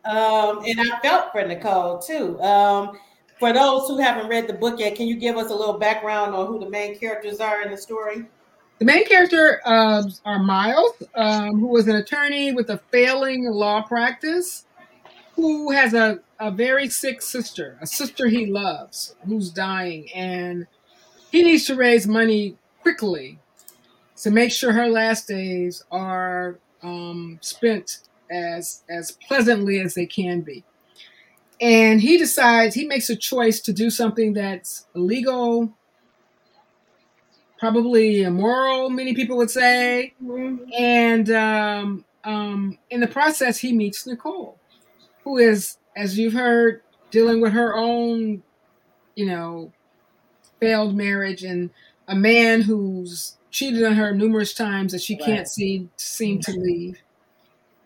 Um, 0.05 0.65
and 0.67 0.81
I 0.81 0.99
felt 1.01 1.33
for 1.33 1.47
Nicole 1.47 1.99
too. 1.99 2.41
Um, 2.41 2.99
for 3.39 3.53
those 3.53 3.89
who 3.89 3.99
haven't 3.99 4.29
read 4.29 4.47
the 4.47 4.53
book 4.53 4.79
yet, 4.81 4.95
can 4.95 5.07
you 5.07 5.17
give 5.17 5.37
us 5.37 5.51
a 5.51 5.55
little 5.55 5.79
background 5.79 6.35
on 6.35 6.47
who 6.47 6.59
the 6.59 6.69
main 6.69 6.99
characters 6.99 7.41
are 7.41 7.63
in 7.63 7.71
the 7.71 7.77
story? 7.77 8.25
The 8.79 8.85
main 8.85 9.07
character 9.07 9.61
uh, 9.65 10.03
are 10.25 10.39
Miles, 10.41 10.95
um, 11.15 11.61
who 11.61 11.77
is 11.77 11.87
an 11.87 11.97
attorney 11.97 12.53
with 12.53 12.71
a 12.71 12.79
failing 12.91 13.45
law 13.45 13.83
practice, 13.83 14.67
who 15.37 15.71
has 15.71 15.95
a, 15.95 16.19
a 16.41 16.51
very 16.51 16.89
sick 16.89 17.23
sister, 17.23 17.79
a 17.81 17.87
sister 17.87 18.27
he 18.27 18.47
loves, 18.47 19.15
who's 19.27 19.51
dying, 19.51 20.09
and 20.13 20.67
he 21.31 21.43
needs 21.43 21.65
to 21.67 21.77
raise 21.77 22.07
money 22.09 22.57
quickly 22.83 23.39
to 24.23 24.31
make 24.31 24.53
sure 24.53 24.73
her 24.73 24.89
last 24.89 25.29
days 25.29 25.85
are 25.91 26.59
um, 26.83 27.39
spent 27.41 27.99
as 28.31 28.83
as 28.89 29.13
pleasantly 29.13 29.81
as 29.81 29.95
they 29.95 30.07
can 30.07 30.41
be. 30.41 30.65
And 31.61 32.01
he 32.01 32.19
decides 32.19 32.75
he 32.75 32.87
makes 32.87 33.11
a 33.11 33.17
choice 33.17 33.61
to 33.61 33.73
do 33.73 33.91
something 33.91 34.33
that's 34.33 34.87
illegal, 34.97 35.73
probably 37.59 38.23
immoral. 38.23 38.91
Many 38.91 39.15
people 39.15 39.37
would 39.37 39.51
say, 39.51 40.15
and 40.77 41.31
um, 41.31 42.05
um, 42.25 42.79
in 42.91 43.01
the 43.01 43.07
process, 43.07 43.59
he 43.59 43.73
meets 43.73 44.07
Nicole, 44.07 44.59
who 45.23 45.39
is, 45.39 45.79
as 45.97 46.19
you've 46.19 46.33
heard, 46.33 46.83
dealing 47.11 47.41
with 47.41 47.53
her 47.53 47.77
own, 47.77 48.43
you 49.15 49.27
know, 49.27 49.73
failed 50.59 50.97
marriage 50.97 51.45
and 51.45 51.71
a 52.09 52.17
man 52.17 52.63
who's 52.63 53.37
cheated 53.53 53.85
on 53.85 53.95
her 53.95 54.13
numerous 54.15 54.55
times 54.55 54.93
that 54.93 55.01
she 55.03 55.15
Right. 55.15 55.25
can't 55.27 55.49
see 55.49 55.89
seem 55.97 56.41
to 56.41 56.53
leave 56.53 57.01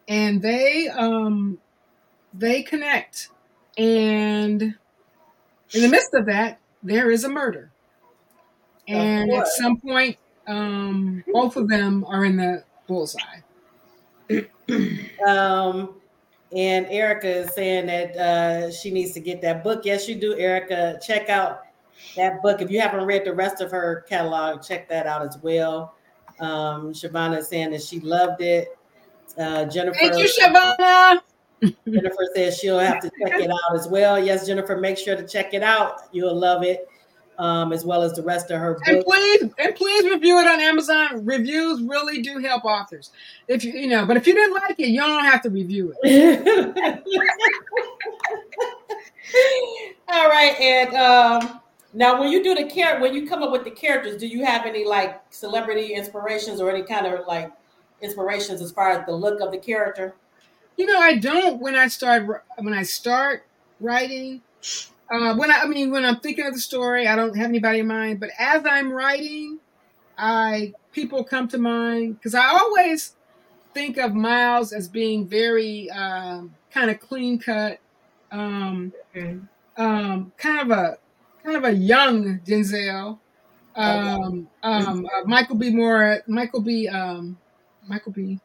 and 0.09 0.41
they 0.41 0.89
um 0.89 1.59
they 2.33 2.63
connect 2.63 3.29
and 3.77 4.63
in 4.63 5.83
the 5.83 5.89
midst 5.89 6.15
of 6.15 6.27
that 6.27 6.61
there 6.83 7.11
is 7.11 7.25
a 7.25 7.29
murder 7.29 7.71
and 8.87 9.33
at 9.33 9.49
some 9.49 9.79
point 9.81 10.17
um 10.47 11.25
both 11.33 11.57
of 11.57 11.69
them 11.69 12.05
are 12.05 12.25
in 12.25 12.37
the 12.37 12.65
bullseye 12.87 13.41
Um, 15.27 16.01
and 16.55 16.87
Erica 16.87 17.29
is 17.29 17.55
saying 17.55 17.87
that 17.87 18.17
uh, 18.17 18.71
she 18.71 18.91
needs 18.91 19.13
to 19.13 19.21
get 19.21 19.41
that 19.43 19.65
book. 19.65 19.85
Yes, 19.85 20.09
you 20.09 20.15
do, 20.15 20.37
Erica. 20.37 20.99
Check 21.05 21.29
out 21.29 21.66
that 22.17 22.43
book. 22.43 22.61
If 22.61 22.71
you 22.71 22.81
haven't 22.81 23.05
read 23.05 23.25
the 23.25 23.35
rest 23.35 23.61
of 23.61 23.71
her 23.71 24.05
catalog, 24.09 24.63
check 24.63 24.89
that 24.89 25.07
out 25.07 25.27
as 25.27 25.39
well. 25.39 25.95
Um, 26.41 26.93
Shavana 26.93 27.39
is 27.39 27.49
saying 27.49 27.71
that 27.71 27.83
she 27.83 28.01
loved 28.01 28.43
it. 28.43 28.77
Uh, 29.39 29.65
Jennifer, 29.65 29.99
thank 29.99 30.17
you 30.17 30.27
shavana 30.27 31.21
Jennifer 31.61 32.29
says 32.35 32.59
she'll 32.59 32.79
have 32.79 33.01
to 33.01 33.11
check 33.21 33.41
it 33.41 33.51
out 33.51 33.75
as 33.75 33.89
well. 33.89 34.23
Yes, 34.23 34.47
Jennifer, 34.47 34.77
make 34.77 34.99
sure 34.99 35.17
to 35.17 35.27
check 35.27 35.55
it 35.55 35.63
out. 35.63 36.03
You'll 36.13 36.39
love 36.39 36.63
it, 36.63 36.89
um, 37.39 37.73
as 37.73 37.85
well 37.85 38.03
as 38.03 38.13
the 38.13 38.23
rest 38.23 38.51
of 38.51 38.61
her 38.61 38.79
and 38.87 39.05
please 39.05 39.43
and 39.59 39.75
please 39.75 40.11
review 40.11 40.39
it 40.39 40.47
on 40.47 40.61
amazon 40.61 41.25
reviews 41.25 41.83
really 41.83 42.23
do 42.23 42.39
help 42.39 42.65
authors 42.65 43.11
if 43.47 43.63
you 43.63 43.73
you 43.73 43.87
know 43.87 44.07
but 44.07 44.17
if 44.17 44.27
you 44.27 44.35
didn't 44.35 44.55
like 44.55 44.81
it 44.81 44.89
you 44.89 45.01
don't 45.01 45.25
have 45.25 45.43
to 45.43 45.51
review 45.51 45.95
it 46.03 47.03
All 50.09 50.29
right, 50.29 50.59
and 50.61 50.95
um, 50.95 51.61
now 51.97 52.21
when 52.21 52.31
you 52.31 52.45
do 52.45 52.55
the 52.55 52.65
character, 52.65 53.01
when 53.01 53.15
you 53.15 53.27
come 53.27 53.43
up 53.43 53.51
with 53.51 53.65
the 53.65 53.71
characters, 53.71 54.21
do 54.21 54.27
you 54.27 54.45
have 54.45 54.67
any 54.67 54.85
like 54.85 55.23
celebrity 55.31 55.95
inspirations 55.95 56.61
or 56.61 56.71
any 56.71 56.83
kind 56.83 57.07
of 57.07 57.27
like 57.27 57.51
inspirations 58.03 58.61
as 58.61 58.71
far 58.71 58.91
as 58.91 59.07
the 59.07 59.13
look 59.13 59.41
of 59.41 59.51
the 59.51 59.57
character? 59.57 60.15
You 60.77 60.85
know, 60.87 60.99
I 60.99 61.17
don't 61.17 61.59
when 61.59 61.75
I 61.75 61.89
start 61.89 62.45
when 62.59 62.75
I 62.75 62.83
start 62.83 63.45
writing. 63.81 64.43
Uh, 65.11 65.35
when 65.37 65.51
I, 65.51 65.61
I 65.63 65.67
mean, 65.67 65.91
when 65.91 66.05
I'm 66.05 66.21
thinking 66.21 66.45
of 66.47 66.53
the 66.53 66.61
story, 66.61 67.07
I 67.07 67.17
don't 67.17 67.35
have 67.37 67.49
anybody 67.49 67.79
in 67.79 67.87
mind. 67.87 68.21
But 68.21 68.31
as 68.39 68.63
I'm 68.67 68.93
writing, 68.93 69.59
I 70.19 70.75
people 70.93 71.25
come 71.25 71.49
to 71.49 71.59
mind 71.59 72.19
because 72.19 72.35
I 72.35 72.47
always 72.47 73.15
think 73.73 73.97
of 73.97 74.15
Miles 74.15 74.73
as 74.75 74.87
being 74.87 75.27
very 75.27 75.89
um, 75.91 76.55
kind 76.71 76.91
of 76.91 77.01
clean 77.01 77.39
cut, 77.39 77.79
um, 78.33 78.93
Mhm. 79.15 79.49
um, 79.79 80.33
kind 80.37 80.61
of 80.71 80.77
a 80.77 80.99
kind 81.47 81.57
of 81.57 81.65
a 81.65 81.73
young 81.75 82.41
Denzel. 82.41 83.19
Um, 83.77 84.49
um, 84.63 85.07
uh, 85.07 85.23
Michael 85.27 85.57
B. 85.57 85.71
Moore, 85.71 86.23
Michael 86.27 86.61
B. 86.63 86.89
Um, 86.89 87.39
Michael 87.87 88.13
B. 88.13 88.41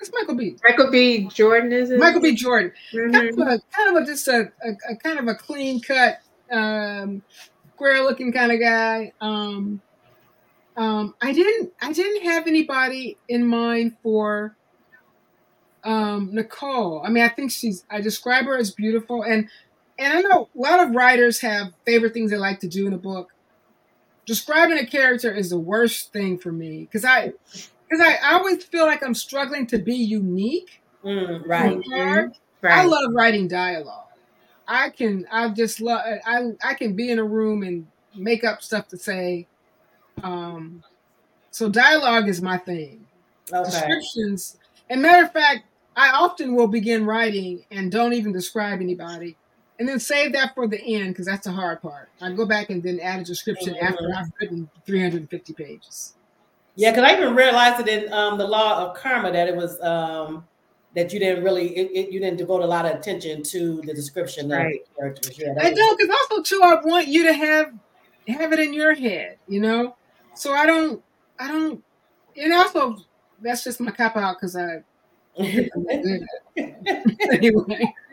It's 0.00 0.10
Michael 0.12 0.36
B. 0.36 0.56
Michael 0.62 0.90
B. 0.90 1.26
Jordan 1.28 1.72
is 1.72 1.90
it? 1.90 1.98
Michael 1.98 2.20
B. 2.20 2.34
Jordan 2.34 2.72
kind 2.92 3.12
Mhm. 3.14 3.32
of 3.32 3.38
a, 3.38 3.60
kind 3.74 3.96
of 3.96 4.02
a 4.02 4.06
just 4.06 4.28
a, 4.28 4.52
a, 4.62 4.92
a 4.92 4.96
kind 4.96 5.18
of 5.18 5.26
a 5.28 5.34
clean 5.34 5.80
cut, 5.80 6.18
um, 6.52 7.22
square 7.74 8.02
looking 8.02 8.32
kind 8.32 8.52
of 8.52 8.60
guy. 8.60 9.12
Um, 9.20 9.80
um, 10.76 11.14
I 11.22 11.32
didn't 11.32 11.72
I 11.80 11.92
didn't 11.92 12.24
have 12.24 12.46
anybody 12.46 13.18
in 13.28 13.46
mind 13.46 13.96
for 14.02 14.56
um, 15.84 16.30
Nicole. 16.32 17.02
I 17.04 17.08
mean, 17.08 17.24
I 17.24 17.28
think 17.28 17.50
she's 17.50 17.84
I 17.90 18.00
describe 18.02 18.44
her 18.44 18.58
as 18.58 18.70
beautiful, 18.72 19.22
and 19.22 19.48
and 19.98 20.12
I 20.12 20.20
know 20.20 20.48
a 20.54 20.60
lot 20.60 20.80
of 20.80 20.94
writers 20.94 21.40
have 21.40 21.72
favorite 21.86 22.14
things 22.14 22.30
they 22.30 22.36
like 22.36 22.60
to 22.60 22.68
do 22.68 22.86
in 22.86 22.92
a 22.92 22.98
book. 22.98 23.32
Describing 24.26 24.78
a 24.78 24.86
character 24.86 25.32
is 25.32 25.50
the 25.50 25.58
worst 25.58 26.12
thing 26.12 26.38
for 26.38 26.50
me 26.50 26.80
because 26.80 27.04
I 27.04 27.32
because 27.88 28.00
I, 28.00 28.14
I 28.22 28.34
always 28.34 28.64
feel 28.64 28.86
like 28.86 29.02
I'm 29.02 29.14
struggling 29.14 29.66
to 29.68 29.78
be 29.78 29.94
unique. 29.94 30.80
Mm, 31.04 31.46
right. 31.46 31.80
Hard. 31.92 32.32
I 32.62 32.84
love 32.86 33.12
writing 33.12 33.46
dialogue. 33.46 34.06
I 34.66 34.90
can 34.90 35.26
I 35.30 35.48
just 35.50 35.80
love 35.80 36.00
I 36.24 36.52
I 36.64 36.74
can 36.74 36.94
be 36.94 37.10
in 37.10 37.18
a 37.18 37.24
room 37.24 37.62
and 37.62 37.86
make 38.14 38.44
up 38.44 38.62
stuff 38.62 38.88
to 38.88 38.96
say. 38.96 39.46
Um 40.22 40.82
so 41.50 41.68
dialogue 41.68 42.28
is 42.28 42.40
my 42.40 42.56
thing. 42.56 43.06
Okay. 43.52 43.70
Descriptions 43.70 44.56
and 44.88 45.02
matter 45.02 45.24
of 45.24 45.32
fact, 45.32 45.64
I 45.96 46.10
often 46.10 46.54
will 46.54 46.66
begin 46.66 47.06
writing 47.06 47.64
and 47.70 47.92
don't 47.92 48.14
even 48.14 48.32
describe 48.32 48.80
anybody. 48.80 49.36
And 49.78 49.88
then 49.88 49.98
save 49.98 50.32
that 50.34 50.54
for 50.54 50.68
the 50.68 50.80
end 50.80 51.08
because 51.08 51.26
that's 51.26 51.46
the 51.46 51.52
hard 51.52 51.82
part. 51.82 52.08
I 52.20 52.30
go 52.32 52.46
back 52.46 52.70
and 52.70 52.82
then 52.82 53.00
add 53.00 53.20
a 53.20 53.24
description 53.24 53.76
after 53.76 54.04
Mhm. 54.04 54.16
I've 54.16 54.32
written 54.40 54.70
350 54.86 55.52
pages. 55.52 56.14
Yeah, 56.76 56.90
because 56.90 57.10
I 57.10 57.16
even 57.16 57.34
realized 57.34 57.86
it 57.86 57.88
in 57.88 58.12
um, 58.12 58.38
the 58.38 58.46
law 58.46 58.84
of 58.86 58.96
karma 58.96 59.32
that 59.32 59.48
it 59.48 59.56
was 59.56 59.80
um, 59.80 60.46
that 60.94 61.12
you 61.12 61.18
didn't 61.18 61.42
really 61.44 61.76
it, 61.76 61.90
it, 61.92 62.12
you 62.12 62.20
didn't 62.20 62.36
devote 62.36 62.62
a 62.62 62.66
lot 62.66 62.84
of 62.86 62.96
attention 62.96 63.42
to 63.44 63.80
the 63.82 63.94
description 63.94 64.50
of 64.52 64.58
the 64.58 64.80
characters. 64.96 65.38
Yeah, 65.38 65.54
I 65.60 65.72
don't, 65.72 65.98
because 65.98 66.16
also 66.30 66.42
too, 66.42 66.60
I 66.62 66.76
want 66.84 67.08
you 67.08 67.26
to 67.26 67.32
have 67.32 67.72
have 68.28 68.52
it 68.52 68.58
in 68.60 68.74
your 68.74 68.94
head, 68.94 69.38
you 69.48 69.60
know. 69.60 69.96
So 70.34 70.52
I 70.52 70.66
don't, 70.66 71.02
I 71.38 71.48
don't, 71.48 71.84
and 72.36 72.52
also 72.52 72.96
that's 73.40 73.64
just 73.64 73.80
my 73.80 73.90
cop 73.90 74.16
out 74.16 74.36
because 74.36 74.56
I. 74.56 74.82
anyway, 75.36 76.20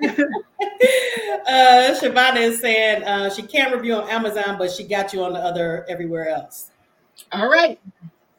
uh, 0.03 1.95
Shavana 1.99 2.37
is 2.37 2.59
saying 2.59 3.03
uh, 3.03 3.29
she 3.29 3.43
can't 3.43 3.73
review 3.73 3.95
on 3.95 4.09
Amazon, 4.09 4.57
but 4.57 4.71
she 4.71 4.83
got 4.83 5.13
you 5.13 5.23
on 5.23 5.33
the 5.33 5.39
other 5.39 5.85
everywhere 5.89 6.29
else. 6.29 6.71
all 7.31 7.49
right. 7.49 7.79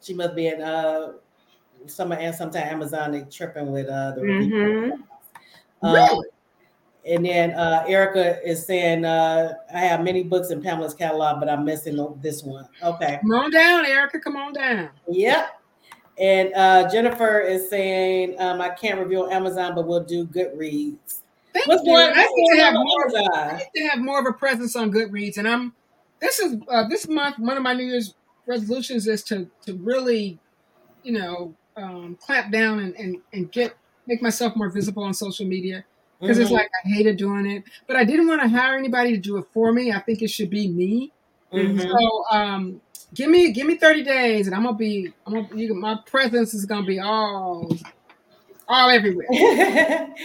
She 0.01 0.13
must 0.13 0.35
be 0.35 0.47
in 0.47 0.61
uh, 0.61 1.13
some 1.87 2.11
and 2.11 2.35
sometime 2.35 2.67
Amazon 2.67 3.11
they 3.13 3.21
tripping 3.21 3.71
with 3.71 3.87
uh, 3.87 4.11
the 4.15 4.21
review. 4.21 4.53
Mhm. 4.53 4.91
Um, 5.81 5.93
Really? 5.93 6.27
And 7.05 7.25
then 7.25 7.51
uh, 7.51 7.83
Erica 7.85 8.41
is 8.49 8.65
saying, 8.65 9.03
uh, 9.03 9.55
I 9.73 9.79
have 9.79 10.01
many 10.03 10.23
books 10.23 10.51
in 10.51 10.61
Pamela's 10.61 10.93
catalog, 10.93 11.41
but 11.41 11.49
I'm 11.49 11.65
missing 11.65 11.97
this 12.21 12.43
one. 12.43 12.65
Okay. 12.81 13.19
Come 13.21 13.31
on 13.31 13.51
down, 13.51 13.85
Erica. 13.85 14.21
Come 14.21 14.37
on 14.37 14.53
down. 14.53 14.89
Yep. 15.09 15.61
And 16.19 16.53
uh, 16.53 16.89
Jennifer 16.91 17.39
is 17.39 17.69
saying, 17.69 18.39
um, 18.39 18.61
I 18.61 18.69
can't 18.69 18.99
review 18.99 19.23
on 19.25 19.31
Amazon, 19.31 19.73
but 19.75 19.87
we'll 19.87 20.03
do 20.03 20.25
Goodreads. 20.27 21.21
Thank 21.53 21.65
What's 21.65 21.83
you. 21.83 21.95
I 22.15 22.25
need 22.25 22.45
to 22.57 22.63
have 22.63 22.73
more. 22.73 23.07
I 23.51 23.57
need 23.57 23.81
to 23.83 23.89
have 23.89 23.99
more 23.99 24.19
of 24.19 24.25
a 24.25 24.33
presence 24.33 24.75
on 24.75 24.91
Goodreads, 24.91 25.37
and 25.37 25.47
I'm. 25.47 25.73
This 26.19 26.39
is 26.39 26.55
uh, 26.69 26.87
this 26.87 27.07
month. 27.07 27.37
One 27.39 27.57
of 27.57 27.63
my 27.63 27.73
New 27.73 27.85
Year's 27.85 28.15
resolutions 28.47 29.07
is 29.07 29.23
to 29.25 29.49
to 29.65 29.75
really, 29.77 30.39
you 31.03 31.13
know, 31.13 31.55
um, 31.77 32.17
clamp 32.21 32.51
down 32.51 32.79
and, 32.79 32.95
and 32.95 33.17
and 33.33 33.51
get 33.51 33.75
make 34.07 34.21
myself 34.21 34.55
more 34.55 34.69
visible 34.71 35.03
on 35.03 35.13
social 35.13 35.45
media. 35.47 35.85
because 36.25 36.39
it's 36.39 36.51
Mhm, 36.51 36.57
like 36.57 36.69
I 36.85 36.89
hated 36.89 37.17
doing 37.17 37.45
it, 37.49 37.63
but 37.87 37.97
I 37.97 38.05
didn't 38.05 38.27
want 38.27 38.41
to 38.41 38.49
hire 38.49 38.77
anybody 38.77 39.11
to 39.13 39.19
do 39.19 39.37
it 39.37 39.45
for 39.53 39.73
me. 39.73 39.91
I 39.91 39.99
think 39.99 40.21
it 40.21 40.29
should 40.29 40.49
be 40.49 40.69
me. 40.69 41.13
mhm. 41.51 41.79
So 41.91 42.23
um, 42.31 42.81
give 43.13 43.29
me 43.29 43.51
give 43.51 43.67
me 43.67 43.75
thirty 43.77 44.03
days, 44.03 44.47
and 44.47 44.55
I'm 44.55 44.63
gonna 44.63 44.77
be 44.77 45.13
I'm 45.25 45.33
gonna 45.33 45.47
you, 45.55 45.73
my 45.73 45.97
presence 46.05 46.53
is 46.53 46.65
gonna 46.65 46.85
be 46.85 46.99
all 46.99 47.71
all 48.67 48.89
everywhere. 48.89 49.27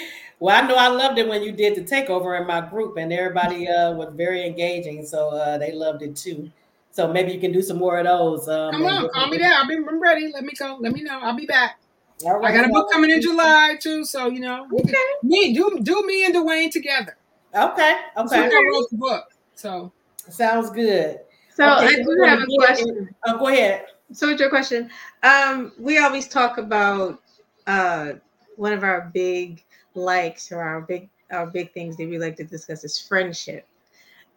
Well, 0.41 0.57
I 0.63 0.69
know 0.69 0.77
I 0.77 0.87
loved 0.87 1.19
it 1.19 1.27
when 1.27 1.43
you 1.43 1.51
did 1.51 1.75
the 1.75 1.81
takeover 1.81 2.41
in 2.41 2.47
my 2.47 2.61
group, 2.61 2.97
and 2.97 3.13
everybody 3.13 3.67
uh, 3.67 3.91
was 3.95 4.15
very 4.15 4.47
engaging, 4.47 5.05
so 5.05 5.31
uh, 5.31 5.59
they 5.59 5.73
loved 5.73 6.01
it 6.03 6.15
too. 6.15 6.49
So 6.93 7.13
maybe 7.13 7.33
you 7.33 7.41
can 7.41 7.51
do 7.51 7.61
some 7.61 7.77
more 7.79 7.99
of 7.99 8.07
those. 8.07 8.49
Um, 8.49 8.71
Come 8.71 8.87
on, 8.87 9.09
call 9.11 9.27
me 9.27 9.39
there. 9.39 9.53
I'll 9.53 9.67
be 9.67 9.75
I'm 9.75 10.01
ready. 10.01 10.31
Let 10.33 10.45
me 10.45 10.53
go. 10.57 10.77
Let 10.79 10.93
me 10.93 11.03
know. 11.03 11.19
I'll 11.21 11.35
be 11.35 11.45
back. 11.47 11.81
Right, 12.25 12.45
I 12.45 12.53
got 12.53 12.65
a 12.67 12.69
so- 12.69 12.73
book 12.73 12.89
coming 12.93 13.11
in 13.11 13.21
July 13.21 13.79
too, 13.81 14.05
so 14.05 14.29
you 14.29 14.39
know, 14.39 14.69
Okay. 14.73 14.95
me 15.25 15.55
do 15.55 15.81
do 15.83 16.05
me 16.07 16.25
and 16.25 16.33
Dwayne 16.33 16.71
together. 16.71 17.17
Okay, 17.53 17.97
So 18.15 18.23
okay, 18.25 18.49
the 18.49 18.87
book. 18.93 19.25
So 19.57 19.93
sounds 20.29 20.71
good. 20.71 21.19
So 21.59 21.65
Okay, 21.79 21.87
I 21.87 22.03
do 22.05 22.23
have 22.25 22.39
a 22.41 22.47
question. 22.57 23.09
Oh, 23.27 23.37
go 23.37 23.49
ahead. 23.49 23.87
So 24.13 24.29
what's 24.29 24.41
your 24.41 24.49
question? 24.49 24.89
Um, 25.25 25.73
we 25.77 25.99
always 25.99 26.29
talk 26.29 26.59
about 26.59 27.21
uh 27.67 28.13
one 28.55 28.73
of 28.73 28.85
our 28.85 29.11
big 29.13 29.65
likes 29.95 30.53
or 30.53 30.63
our 30.63 30.83
big 30.83 31.11
our 31.33 31.49
big 31.49 31.73
things 31.75 31.97
that 31.97 32.09
we 32.09 32.17
like 32.17 32.37
to 32.37 32.45
discuss 32.45 32.85
is 32.85 33.01
friendship. 33.01 33.67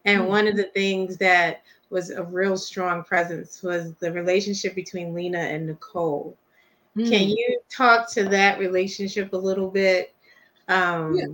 And 0.05 0.21
Mhm. 0.21 0.27
one 0.29 0.47
of 0.47 0.55
the 0.55 0.63
things 0.63 1.17
that 1.17 1.61
was 1.91 2.09
a 2.09 2.23
real 2.23 2.57
strong 2.57 3.03
presence 3.03 3.61
was 3.61 3.93
the 3.99 4.11
relationship 4.11 4.73
between 4.73 5.13
Lena 5.13 5.37
and 5.37 5.67
Nicole. 5.67 6.35
Can 6.95 7.05
mm. 7.05 7.29
you 7.29 7.61
talk 7.69 8.11
to 8.13 8.23
that 8.29 8.57
relationship 8.57 9.31
a 9.33 9.37
little 9.37 9.69
bit? 9.69 10.11
Um 10.67 11.15
Yeah. 11.15 11.27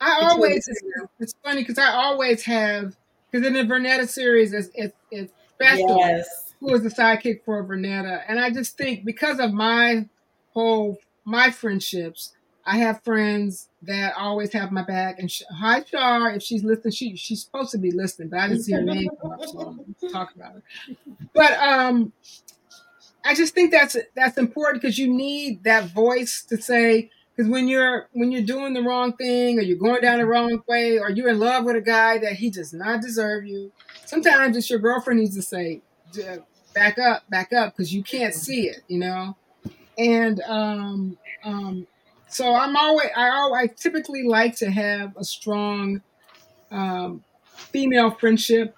I 0.00 0.24
always 0.24 0.64
the 0.64 0.72
it's, 0.72 0.80
two 0.80 0.88
of 0.88 0.94
them? 1.02 1.08
it's 1.20 1.34
funny 1.44 1.62
because 1.62 1.78
I 1.78 1.92
always 1.92 2.42
have 2.42 2.96
because 3.30 3.46
in 3.46 3.52
the 3.52 3.62
Vernetta 3.62 4.08
series 4.08 4.52
it's 4.52 4.68
it's, 4.74 4.94
it's 5.10 5.32
special. 5.54 5.98
Yes. 5.98 6.54
who 6.60 6.74
is 6.74 6.82
the 6.82 6.88
sidekick 6.88 7.44
for 7.44 7.64
Vernetta. 7.64 8.22
And 8.28 8.38
I 8.38 8.50
just 8.50 8.76
think 8.76 9.04
because 9.04 9.38
of 9.38 9.52
my 9.52 10.08
whole 10.52 10.98
my 11.24 11.50
friendships, 11.50 12.34
I 12.64 12.76
have 12.78 13.02
friends 13.02 13.68
that 13.82 14.14
always 14.16 14.52
have 14.52 14.70
my 14.70 14.82
back. 14.82 15.18
And 15.18 15.30
sh- 15.30 15.42
hi, 15.50 15.80
Char, 15.80 16.30
if 16.34 16.42
she's 16.42 16.62
listening, 16.62 16.92
she 16.92 17.16
she's 17.16 17.42
supposed 17.42 17.70
to 17.72 17.78
be 17.78 17.90
listening, 17.90 18.28
but 18.28 18.40
I 18.40 18.48
didn't 18.48 18.62
see 18.62 18.72
her 18.72 18.82
name 18.82 19.08
come 19.20 19.32
up, 19.32 19.44
so 19.44 19.84
talk 20.12 20.34
about 20.34 20.54
her. 20.54 20.62
But 21.34 21.52
um, 21.54 22.12
I 23.24 23.34
just 23.34 23.54
think 23.54 23.70
that's 23.70 23.96
that's 24.14 24.38
important 24.38 24.82
because 24.82 24.98
you 24.98 25.08
need 25.12 25.64
that 25.64 25.90
voice 25.90 26.44
to 26.48 26.60
say. 26.60 27.10
Because 27.36 27.50
when 27.50 27.68
you're 27.68 28.08
when 28.12 28.32
you're 28.32 28.42
doing 28.42 28.74
the 28.74 28.82
wrong 28.82 29.14
thing, 29.14 29.58
or 29.58 29.62
you're 29.62 29.78
going 29.78 30.02
down 30.02 30.18
the 30.18 30.26
wrong 30.26 30.62
way, 30.68 30.98
or 30.98 31.10
you're 31.10 31.28
in 31.28 31.38
love 31.38 31.64
with 31.64 31.76
a 31.76 31.80
guy 31.80 32.18
that 32.18 32.34
he 32.34 32.50
does 32.50 32.72
not 32.72 33.00
deserve 33.00 33.46
you, 33.46 33.72
sometimes 34.04 34.56
it's 34.56 34.68
your 34.68 34.78
girlfriend 34.78 35.20
needs 35.20 35.36
to 35.36 35.42
say, 35.42 35.80
back 36.74 36.98
up, 36.98 37.28
back 37.30 37.52
up, 37.52 37.74
because 37.74 37.94
you 37.94 38.02
can't 38.02 38.34
see 38.34 38.68
it, 38.68 38.82
you 38.88 38.98
know. 38.98 39.36
And 39.96 40.40
um, 40.42 41.18
um, 41.44 41.86
so 42.28 42.54
I'm 42.54 42.76
always, 42.76 43.08
I 43.16 43.30
always, 43.30 43.70
I 43.70 43.74
typically 43.74 44.22
like 44.22 44.56
to 44.56 44.70
have 44.70 45.16
a 45.16 45.24
strong 45.24 46.02
um, 46.70 47.24
female 47.44 48.10
friendship. 48.10 48.76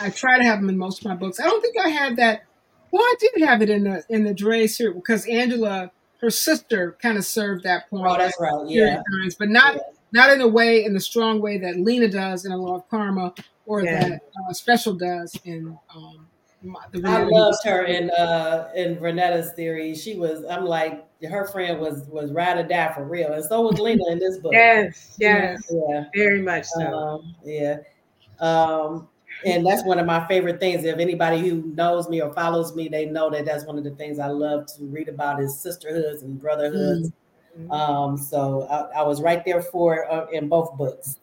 I 0.00 0.10
try 0.10 0.38
to 0.38 0.44
have 0.44 0.60
them 0.60 0.68
in 0.68 0.78
most 0.78 1.00
of 1.00 1.06
my 1.06 1.14
books. 1.14 1.40
I 1.40 1.44
don't 1.44 1.60
think 1.60 1.76
I 1.78 1.88
had 1.88 2.16
that. 2.16 2.42
Well, 2.90 3.02
I 3.02 3.14
did 3.18 3.44
have 3.44 3.62
it 3.62 3.70
in 3.70 3.84
the 3.84 4.04
in 4.08 4.24
the 4.24 4.32
Dre 4.32 4.66
series 4.66 4.94
because 4.94 5.26
Angela, 5.26 5.90
her 6.20 6.30
sister, 6.30 6.96
kind 7.00 7.18
of 7.18 7.24
served 7.24 7.64
that 7.64 7.88
point. 7.90 8.06
Oh, 8.06 8.16
that's 8.16 8.36
right. 8.40 8.52
Yeah. 8.66 9.02
times, 9.22 9.34
but 9.38 9.48
not 9.48 9.74
Yeah. 9.74 9.80
not 10.12 10.30
in 10.30 10.40
a 10.40 10.48
way 10.48 10.84
in 10.84 10.94
the 10.94 11.00
strong 11.00 11.40
way 11.40 11.58
that 11.58 11.76
Lena 11.78 12.08
does 12.08 12.44
in 12.44 12.52
A 12.52 12.56
Law 12.56 12.76
of 12.76 12.88
Karma 12.88 13.34
or 13.66 13.82
Yeah. 13.82 14.08
that 14.08 14.20
uh, 14.48 14.52
Special 14.52 14.94
does 14.94 15.36
in 15.44 15.76
um, 15.94 16.28
my, 16.62 16.80
the 16.90 17.02
I 17.06 17.22
loved 17.24 17.58
her 17.64 17.84
in 17.84 18.10
uh 18.10 18.70
in 18.74 18.96
Vernetta's 18.96 19.52
theory. 19.52 19.94
She 19.94 20.16
was 20.16 20.44
I'm 20.46 20.64
like 20.64 21.06
her 21.28 21.46
friend 21.48 21.78
was 21.80 22.04
was 22.08 22.32
ride 22.32 22.58
or 22.58 22.62
die 22.64 22.92
for 22.94 23.04
real, 23.04 23.32
and 23.32 23.44
so 23.44 23.60
was 23.62 23.78
Lena 23.78 24.02
in 24.10 24.18
this 24.18 24.38
book. 24.38 24.52
Yes, 24.54 25.16
yes, 25.18 25.62
Yeah, 25.70 26.04
very 26.14 26.40
much 26.42 26.64
so. 26.66 26.86
um, 26.86 27.34
yeah. 27.44 27.76
Um, 28.40 29.08
and 29.44 29.66
that's 29.66 29.84
one 29.84 29.98
of 29.98 30.06
my 30.06 30.26
favorite 30.26 30.60
things. 30.60 30.84
If 30.84 30.98
anybody 30.98 31.40
who 31.46 31.62
knows 31.74 32.08
me 32.08 32.20
or 32.20 32.32
follows 32.32 32.74
me, 32.74 32.88
they 32.88 33.06
know 33.06 33.30
that 33.30 33.44
that's 33.44 33.64
one 33.64 33.78
of 33.78 33.84
the 33.84 33.90
things 33.90 34.18
I 34.18 34.28
love 34.28 34.66
to 34.76 34.84
read 34.84 35.08
about 35.08 35.40
is 35.40 35.58
sisterhoods 35.58 36.22
and 36.22 36.40
brotherhoods. 36.40 37.12
Mhm. 37.58 37.70
Um, 37.70 38.16
so 38.16 38.66
I, 38.68 39.00
I 39.00 39.02
was 39.02 39.22
right 39.22 39.44
there 39.44 39.62
for 39.62 40.10
uh, 40.10 40.26
in 40.26 40.48
both 40.48 40.76
books. 40.76 41.18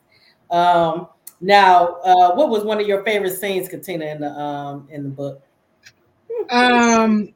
Um, 0.50 1.08
now, 1.42 1.98
uh, 2.04 2.34
what 2.36 2.50
was 2.50 2.64
one 2.64 2.80
of 2.80 2.88
your 2.88 3.04
favorite 3.04 3.38
scenes, 3.38 3.68
Katina, 3.68 4.06
in 4.06 4.22
the 4.22 4.32
um 4.32 4.88
in 4.92 5.04
the 5.04 5.10
book? 5.10 5.42
Um, 6.50 7.34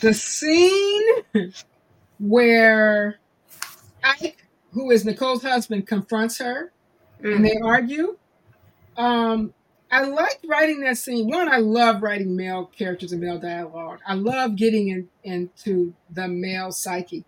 the 0.00 0.12
scene 0.12 1.52
where 2.18 3.18
Ike, 4.02 4.46
who 4.72 4.90
is 4.90 5.04
Nicole's 5.04 5.42
husband, 5.42 5.86
confronts 5.86 6.38
her 6.38 6.72
and 7.22 7.44
they 7.44 7.56
argue. 7.62 8.16
Um, 8.96 9.52
I 9.94 10.02
like 10.02 10.40
writing 10.44 10.80
that 10.80 10.98
scene. 10.98 11.28
One, 11.28 11.48
I 11.48 11.58
love 11.58 12.02
writing 12.02 12.34
male 12.34 12.66
characters 12.76 13.12
and 13.12 13.20
male 13.20 13.38
dialogue. 13.38 14.00
I 14.04 14.14
love 14.14 14.56
getting 14.56 14.88
in, 14.88 15.08
into 15.22 15.94
the 16.10 16.26
male 16.26 16.72
psyche. 16.72 17.24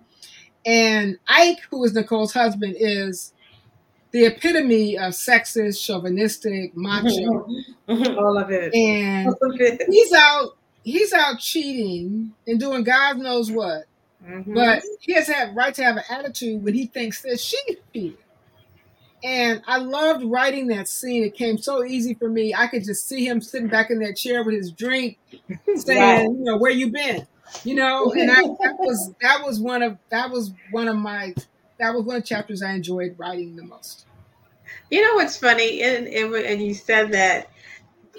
And 0.64 1.16
Ike, 1.28 1.60
who 1.70 1.84
is 1.84 1.94
Nicole's 1.94 2.32
husband, 2.32 2.74
is 2.76 3.32
the 4.10 4.24
epitome 4.24 4.98
of 4.98 5.12
sexist, 5.12 5.84
chauvinistic, 5.84 6.76
macho. 6.76 7.46
all 7.88 8.36
of 8.36 8.50
it. 8.50 8.74
and 8.74 9.28
of 9.28 9.60
it. 9.60 9.82
he's 9.88 10.12
out 10.12 10.56
he's 10.82 11.12
out 11.12 11.38
cheating 11.38 12.32
and 12.48 12.58
doing 12.58 12.82
God 12.82 13.18
knows 13.18 13.48
what. 13.48 13.84
Mhm. 14.26 14.54
But 14.54 14.82
he 15.00 15.12
has 15.12 15.28
had 15.28 15.54
right 15.54 15.74
to 15.74 15.84
have 15.84 15.98
an 15.98 16.04
attitude 16.10 16.64
when 16.64 16.74
he 16.74 16.86
thinks 16.86 17.22
that 17.22 17.38
she 17.38 17.58
cheated. 17.92 18.18
And 19.26 19.60
I 19.66 19.78
loved 19.78 20.24
writing 20.24 20.68
that 20.68 20.86
scene. 20.86 21.24
It 21.24 21.34
came 21.34 21.58
so 21.58 21.82
easy 21.84 22.14
for 22.14 22.28
me. 22.28 22.54
I 22.54 22.68
could 22.68 22.84
just 22.84 23.08
see 23.08 23.26
him 23.26 23.40
sitting 23.40 23.66
back 23.66 23.90
in 23.90 23.98
that 23.98 24.16
chair 24.16 24.44
with 24.44 24.54
his 24.54 24.70
drink, 24.70 25.18
saying, 25.74 26.00
Right. 26.00 26.22
"You 26.22 26.44
know, 26.44 26.56
where 26.58 26.70
you 26.70 26.92
been?" 26.92 27.26
You 27.64 27.74
know, 27.74 28.12
and 28.12 28.30
I, 28.30 28.42
that 28.42 28.76
was 28.78 29.12
that 29.20 29.44
was 29.44 29.58
one 29.58 29.82
of 29.82 29.98
that 30.10 30.30
was 30.30 30.52
one 30.70 30.86
of 30.86 30.94
my 30.94 31.34
that 31.80 31.92
was 31.92 32.04
one 32.04 32.16
of 32.16 32.22
the 32.22 32.28
chapters 32.28 32.62
I 32.62 32.74
enjoyed 32.74 33.16
writing 33.18 33.56
the 33.56 33.64
most. 33.64 34.06
You 34.90 35.02
know 35.02 35.14
what's 35.16 35.36
funny, 35.36 35.82
and, 35.82 36.06
and 36.06 36.32
and 36.32 36.62
you 36.62 36.74
said 36.74 37.12
that 37.12 37.50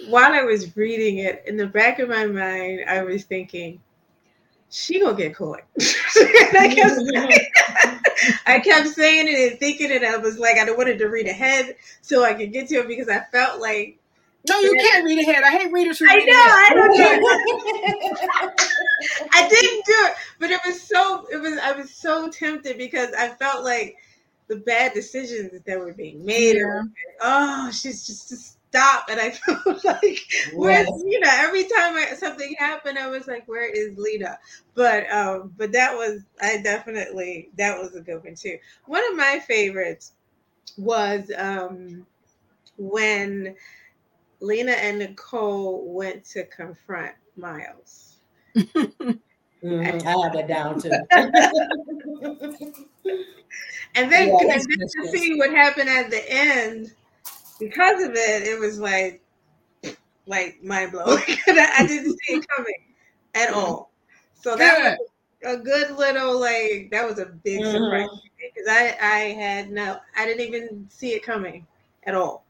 while 0.08 0.34
I 0.34 0.44
was 0.44 0.76
reading 0.76 1.20
it, 1.20 1.44
in 1.48 1.58
the 1.58 1.68
back 1.68 2.00
of 2.00 2.10
my 2.10 2.26
mind, 2.28 2.82
I 2.88 3.04
was 3.04 3.24
thinking, 3.24 3.80
"She 4.70 5.00
gonna 5.00 5.18
get 5.18 5.36
caught." 5.36 5.62
I, 5.80 6.74
kept 6.74 6.96
saying, 6.96 7.32
I 8.46 8.60
kept 8.60 8.88
saying 8.90 9.28
it 9.28 9.52
and 9.52 9.60
thinking 9.60 9.92
it. 9.92 10.04
I 10.04 10.18
was 10.18 10.38
like, 10.38 10.58
I 10.58 10.70
wanted 10.72 10.98
to 11.00 11.08
read 11.08 11.28
ahead 11.28 11.76
so 12.02 12.24
I 12.24 12.34
could 12.34 12.52
get 12.52 12.68
to 12.70 12.76
it 12.76 12.88
because 12.88 13.10
I 13.10 13.22
felt 13.32 13.62
like 13.62 13.98
No, 14.48 14.60
you 14.60 14.74
can't 14.80 15.06
read 15.06 15.20
ahead. 15.20 15.44
I 15.44 15.52
hate 15.52 15.72
readers 15.72 16.00
who 16.00 16.10
I 16.10 16.16
read 16.16 16.28
know, 16.28 16.34
ahead. 16.34 16.72
I 16.72 16.74
don't 16.74 16.98
know. 16.98 18.54
I 19.34 19.48
didn't 19.48 19.86
do 19.86 19.94
it, 20.06 20.14
but 20.40 20.52
it 20.52 20.60
was 20.66 20.82
so 20.82 21.28
it 21.32 21.38
was 21.38 21.58
I 21.58 21.72
was 21.72 21.94
so 21.94 22.30
tempted 22.30 22.78
because 22.78 23.14
I 23.14 23.30
felt 23.30 23.64
like 23.64 23.98
the 24.48 24.58
bad 24.58 24.94
decisions 24.94 25.52
that 25.66 25.80
were 25.80 25.94
being 25.94 26.26
made. 26.26 26.58
Yeah. 26.58 26.84
Oh, 27.22 27.72
she's 27.72 28.08
just 28.08 28.30
to 28.30 28.38
stop, 28.70 29.06
and 29.10 29.20
I 29.20 29.32
felt 29.32 29.84
like 29.86 30.20
where's 30.56 30.88
Yes. 30.88 31.04
Lena? 31.04 31.28
Every 31.30 31.64
time 31.64 31.96
I, 31.96 32.14
something 32.18 32.56
happened, 32.58 32.98
I 32.98 33.08
was 33.08 33.28
like, 33.28 33.48
where 33.48 33.70
is 33.70 33.98
Lena? 33.98 34.38
But 34.76 35.12
um, 35.12 35.54
but 35.58 35.72
that 35.74 35.96
was 35.96 36.22
I 36.42 36.58
definitely 36.62 37.50
that 37.58 37.78
was 37.80 37.96
a 37.96 38.02
good 38.02 38.24
one 38.24 38.36
too. 38.36 38.58
One 38.86 39.04
of 39.12 39.18
my 39.18 39.40
favorites 39.48 40.14
was 40.78 41.32
um 41.38 42.06
when 42.78 43.56
Lena 44.40 44.74
and 44.74 45.00
Nicole 45.00 45.94
went 45.94 46.26
to 46.26 46.46
confront 46.46 47.14
Miles. 47.38 48.20
Mhm, 49.64 50.06
I 50.06 50.24
have 50.24 50.34
that 50.34 50.48
down 50.48 50.80
too. 50.80 51.08
And 53.96 54.12
then, 54.12 54.30
Yeah, 54.30 54.38
and 54.52 54.62
then 54.62 55.04
to 55.04 55.18
see 55.18 55.36
what 55.36 55.52
happened 55.52 55.90
at 55.90 56.10
the 56.10 56.24
end, 56.32 56.92
because 57.60 58.04
of 58.04 58.12
it, 58.12 58.44
it 58.48 58.60
was 58.60 58.80
like, 58.80 59.22
like 60.26 60.62
mind 60.64 60.92
blowing. 60.92 61.24
I, 61.48 61.72
I 61.80 61.88
didn't 61.88 62.18
see 62.18 62.34
it 62.36 62.46
coming 62.56 62.74
at 63.36 63.54
all. 63.54 63.92
So 64.34 64.56
that 64.56 64.98
was 65.44 65.56
a 65.58 65.58
good 65.58 65.92
little 65.98 66.40
like 66.40 66.90
that 66.92 67.08
was 67.08 67.20
a 67.20 67.26
big 67.28 67.62
Mhm. 67.62 67.72
surprise 67.72 68.08
because 68.38 68.68
I 68.70 68.98
I 69.02 69.20
had 69.34 69.70
no 69.72 69.98
I 70.16 70.26
didn't 70.26 70.46
even 70.48 70.88
see 70.90 71.14
it 71.14 71.24
coming 71.24 71.66
at 72.04 72.16
all. 72.16 72.46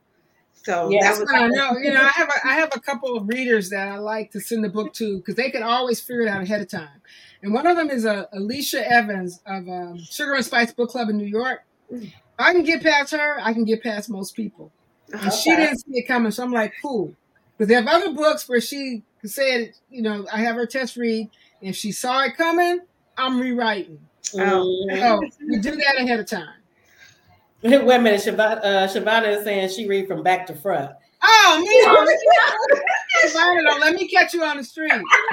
So 0.54 0.90
Yeah, 0.90 1.02
that 1.02 1.10
That's 1.10 1.20
was 1.20 1.32
fine. 1.32 1.52
No, 1.54 1.78
you 1.84 1.94
know, 1.94 2.02
I 2.04 2.12
have 2.16 2.30
a, 2.30 2.48
I 2.48 2.54
have 2.56 2.72
a 2.76 2.80
couple 2.80 3.16
of 3.18 3.28
readers 3.28 3.70
that 3.70 3.88
I 3.88 3.98
like 3.98 4.32
to 4.32 4.40
send 4.40 4.64
the 4.64 4.70
book 4.70 4.94
to 4.94 5.18
because 5.18 5.36
they 5.36 5.52
can 5.52 5.64
always 5.64 6.02
figure 6.02 6.22
it 6.24 6.28
out 6.28 6.42
ahead 6.42 6.62
of 6.62 6.70
time. 6.70 7.02
And 7.44 7.54
one 7.54 7.68
of 7.68 7.78
them 7.78 7.90
is 7.90 8.06
uh, 8.06 8.26
Alicia 8.34 8.90
Evans 8.90 9.40
of 9.46 9.68
um, 9.70 10.00
Sugar 10.00 10.34
and 10.34 10.46
Spice 10.46 10.74
Book 10.74 10.90
Club 10.90 11.10
in 11.10 11.18
New 11.18 11.26
York. 11.26 11.60
I 12.40 12.54
can 12.54 12.64
get 12.64 12.84
past 12.84 13.12
her, 13.14 13.40
I 13.42 13.54
can 13.54 13.66
get 13.66 13.84
past 13.84 14.10
most 14.10 14.36
people. 14.36 14.72
And 15.14 15.32
she 15.34 15.56
didn't 15.56 15.78
see 15.80 16.00
it 16.00 16.08
coming, 16.08 16.32
so 16.32 16.44
I'm 16.44 16.52
like, 16.52 16.74
cool. 16.82 17.14
Because 17.58 17.70
they 17.70 17.76
have 17.76 17.88
other 17.88 18.14
books 18.14 18.48
where 18.48 18.62
she 18.62 19.04
said, 19.24 19.74
you 19.90 20.02
know, 20.02 20.28
I 20.32 20.42
have 20.42 20.56
her 20.56 20.66
test 20.66 20.96
read. 20.98 21.30
And 21.62 21.70
if 21.70 21.76
she 21.76 21.92
saw 21.92 22.24
it 22.24 22.36
coming, 22.38 22.82
I'm 23.18 23.40
rewriting. 23.40 24.00
Mhm. 24.34 25.00
So 25.00 25.22
we 25.48 25.58
do 25.60 25.76
that 25.76 25.96
ahead 25.98 26.20
of 26.20 26.26
time. 26.28 26.50
Wait 27.64 27.74
a 27.74 27.82
minute, 28.00 28.22
Shavana, 28.22 28.60
uh, 28.64 28.88
Shavana 28.88 29.38
is 29.38 29.44
saying 29.44 29.70
she 29.70 29.88
read 29.88 30.08
from 30.08 30.22
back 30.22 30.46
to 30.48 30.56
front. 30.56 30.92
Oh 31.24 31.58
man, 31.58 32.08
Shavana, 33.32 33.64
don't 33.66 33.80
let 33.82 33.96
me 33.96 34.08
catch 34.08 34.34
you 34.36 34.44
on 34.44 34.58
the 34.58 34.64
street. 34.64 34.92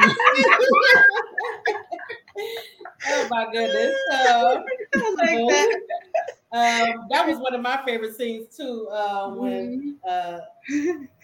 oh 3.08 3.28
my 3.30 3.46
goodness. 3.52 3.94
Uh, 4.10 4.62
I 4.94 5.10
like 5.10 5.48
that. 5.48 5.80
Um, 6.54 7.08
that 7.10 7.26
was 7.26 7.38
one 7.38 7.54
of 7.54 7.60
my 7.62 7.84
favorite 7.84 8.16
scenes 8.16 8.56
too. 8.56 8.88
Uh, 8.90 9.30
when, 9.34 9.82
uh, 10.08 10.40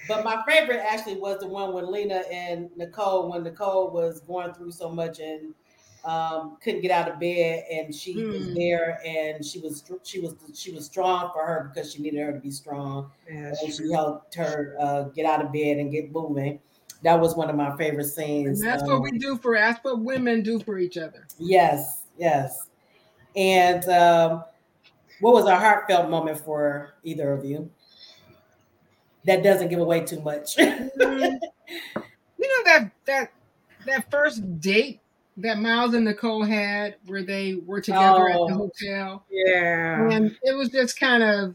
but 0.07 0.25
my 0.25 0.43
favorite 0.49 0.81
actually 0.81 1.19
was 1.19 1.41
the 1.41 1.49
one 1.49 1.73
with 1.75 1.85
Lena 1.85 2.23
and 2.31 2.71
Nicole 2.77 3.31
when 3.31 3.43
Nicole 3.45 3.91
was 3.91 4.21
going 4.21 4.55
through 4.55 4.73
so 4.73 4.91
much 4.91 5.21
and 5.21 5.55
um, 6.05 6.57
couldn't 6.63 6.81
get 6.81 6.91
out 6.91 7.11
of 7.11 7.21
bed, 7.21 7.65
and 7.71 7.95
she 7.95 8.27
was 8.31 8.49
Mm. 8.49 8.55
there, 8.55 9.01
and 9.05 9.45
she 9.45 9.61
was 9.61 9.85
she 10.03 10.19
was 10.21 10.35
she 10.55 10.73
was 10.73 10.87
strong 10.87 11.31
for 11.33 11.47
her 11.47 11.71
because 11.73 11.93
she 11.93 12.03
needed 12.03 12.21
her 12.21 12.33
to 12.33 12.41
be 12.41 12.51
strong, 12.51 13.13
Yeah, 13.29 13.55
and 13.61 13.73
she 13.73 13.93
helped 13.93 14.35
her 14.35 14.77
uh, 14.81 15.03
get 15.11 15.27
out 15.27 15.45
of 15.45 15.53
bed 15.53 15.77
and 15.79 15.93
get 15.93 16.11
moving. 16.11 16.61
That 17.03 17.21
was 17.21 17.37
one 17.37 17.51
of 17.51 17.57
my 17.57 17.77
favorite 17.77 18.07
And 18.45 18.63
scenes. 18.63 18.63
that's 18.63 18.83
Um, 18.83 18.87
what 18.87 19.03
we 19.03 19.13
do 19.19 19.39
for. 19.39 19.55
That's 19.55 19.83
what 19.83 20.01
women 20.01 20.43
do 20.43 20.61
for 20.61 20.79
each 20.79 20.97
other. 20.99 21.31
Yes, 21.39 22.07
yes. 22.17 22.69
And 23.37 23.85
um, 23.89 24.45
what 25.21 25.35
was 25.35 25.47
a 25.47 25.57
heartfelt 25.57 26.11
moment 26.11 26.39
for 26.39 26.95
either 27.05 27.33
of 27.33 27.45
you? 27.45 27.71
That 29.25 29.43
doesn't 29.43 29.69
give 29.69 29.81
away 29.81 30.05
too 30.05 30.21
much. 30.21 30.57
You 32.39 32.49
know 32.49 32.65
that 32.73 32.91
that 33.07 33.33
that 33.87 34.11
first 34.11 34.61
date 34.61 35.01
that 35.37 35.59
Miles 35.59 35.95
and 35.95 36.05
Nicole 36.07 36.43
had, 36.43 36.97
where 37.07 37.23
they 37.23 37.55
were 37.67 37.81
together 37.81 38.29
at 38.29 38.35
the 38.35 38.41
Oh. 38.55 38.71
hotel, 38.81 39.25
yeah. 39.31 40.11
and 40.11 40.37
it 40.43 40.53
was 40.57 40.71
just 40.71 40.99
kind 40.99 41.23
of 41.23 41.55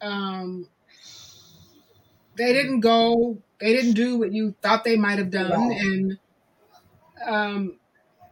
um, 0.00 0.68
they 2.36 2.52
didn't 2.52 2.80
go, 2.80 3.36
they 3.60 3.74
didn't 3.74 3.92
do 3.94 4.16
what 4.18 4.32
you 4.32 4.54
thought 4.62 4.84
they 4.84 4.96
might 4.96 5.18
have 5.18 5.30
done, 5.30 5.52
and 5.72 6.18
um, 7.26 7.78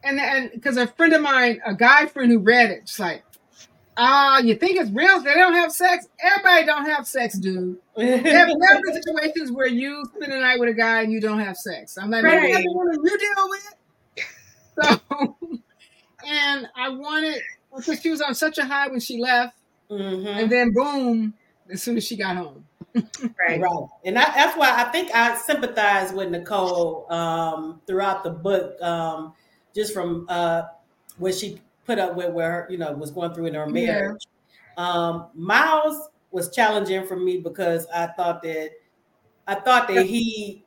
and 0.03 0.19
and 0.19 0.51
because 0.51 0.77
a 0.77 0.87
friend 0.87 1.13
of 1.13 1.21
mine, 1.21 1.61
a 1.65 1.73
guy 1.75 2.05
friend 2.05 2.31
who 2.31 2.39
read 2.39 2.71
it, 2.71 2.85
just 2.85 2.99
like. 2.99 3.23
Ah, 3.97 4.39
you 4.39 4.55
think 4.55 4.79
it's 4.79 4.89
real? 4.91 5.21
They 5.21 5.33
don't 5.33 5.53
have 5.53 5.71
sex. 5.71 6.07
Everybody 6.19 6.65
don't 6.65 6.85
have 6.85 7.05
sex, 7.05 7.37
dude. 7.37 7.77
There 7.95 8.17
there 8.21 8.37
have 8.47 8.47
been 8.83 9.01
situations 9.03 9.51
where 9.51 9.67
you 9.67 10.03
spend 10.15 10.31
the 10.31 10.39
night 10.39 10.59
with 10.59 10.69
a 10.69 10.73
guy 10.73 11.01
and 11.01 11.11
you 11.11 11.19
don't 11.19 11.39
have 11.39 11.57
sex. 11.57 11.97
I'm 11.97 12.09
like, 12.09 12.23
maybe 12.23 12.53
that's 12.53 12.55
Right. 12.55 12.63
the 12.65 12.71
one 12.73 12.87
you 13.03 13.17
deal 13.17 13.49
with. 13.49 13.75
So, 14.81 15.37
and 16.27 16.67
I 16.75 16.89
wanted 16.89 17.41
because 17.75 18.01
she 18.01 18.09
was 18.09 18.21
on 18.21 18.33
such 18.35 18.57
a 18.57 18.65
high 18.65 18.87
when 18.87 18.99
she 18.99 19.17
left, 19.19 19.57
Mhm. 19.89 20.25
and 20.25 20.51
then 20.51 20.71
boom, 20.73 21.33
as 21.69 21.83
soon 21.83 21.97
as 21.97 22.05
she 22.05 22.15
got 22.17 22.37
home. 22.37 22.65
right. 22.95 23.59
Right. 23.61 23.87
And 24.05 24.17
I, 24.17 24.23
that's 24.33 24.57
why 24.57 24.73
I 24.75 24.91
think 24.91 25.13
I 25.13 25.37
sympathize 25.37 26.11
with 26.13 26.29
Nicole 26.29 27.11
um, 27.11 27.81
throughout 27.87 28.23
the 28.23 28.29
book, 28.31 28.81
um, 28.81 29.33
just 29.75 29.93
from 29.93 30.25
uh, 30.29 30.63
what 31.17 31.35
she 31.35 31.61
put 31.85 31.99
up 31.99 32.15
with, 32.15 32.31
where 32.31 32.67
you 32.69 32.77
know 32.77 32.91
was 32.93 33.11
going 33.11 33.33
through 33.33 33.47
in 33.47 33.53
her 33.53 33.67
Yeah. 33.69 33.85
marriage. 33.85 34.21
Um, 34.77 35.29
Miles 35.33 36.09
was 36.31 36.53
challenging 36.53 37.05
for 37.05 37.17
me 37.17 37.37
because 37.37 37.87
I 37.93 38.07
thought 38.07 38.41
that 38.43 38.71
I 39.47 39.55
thought 39.55 39.87
that 39.87 40.05
he 40.05 40.63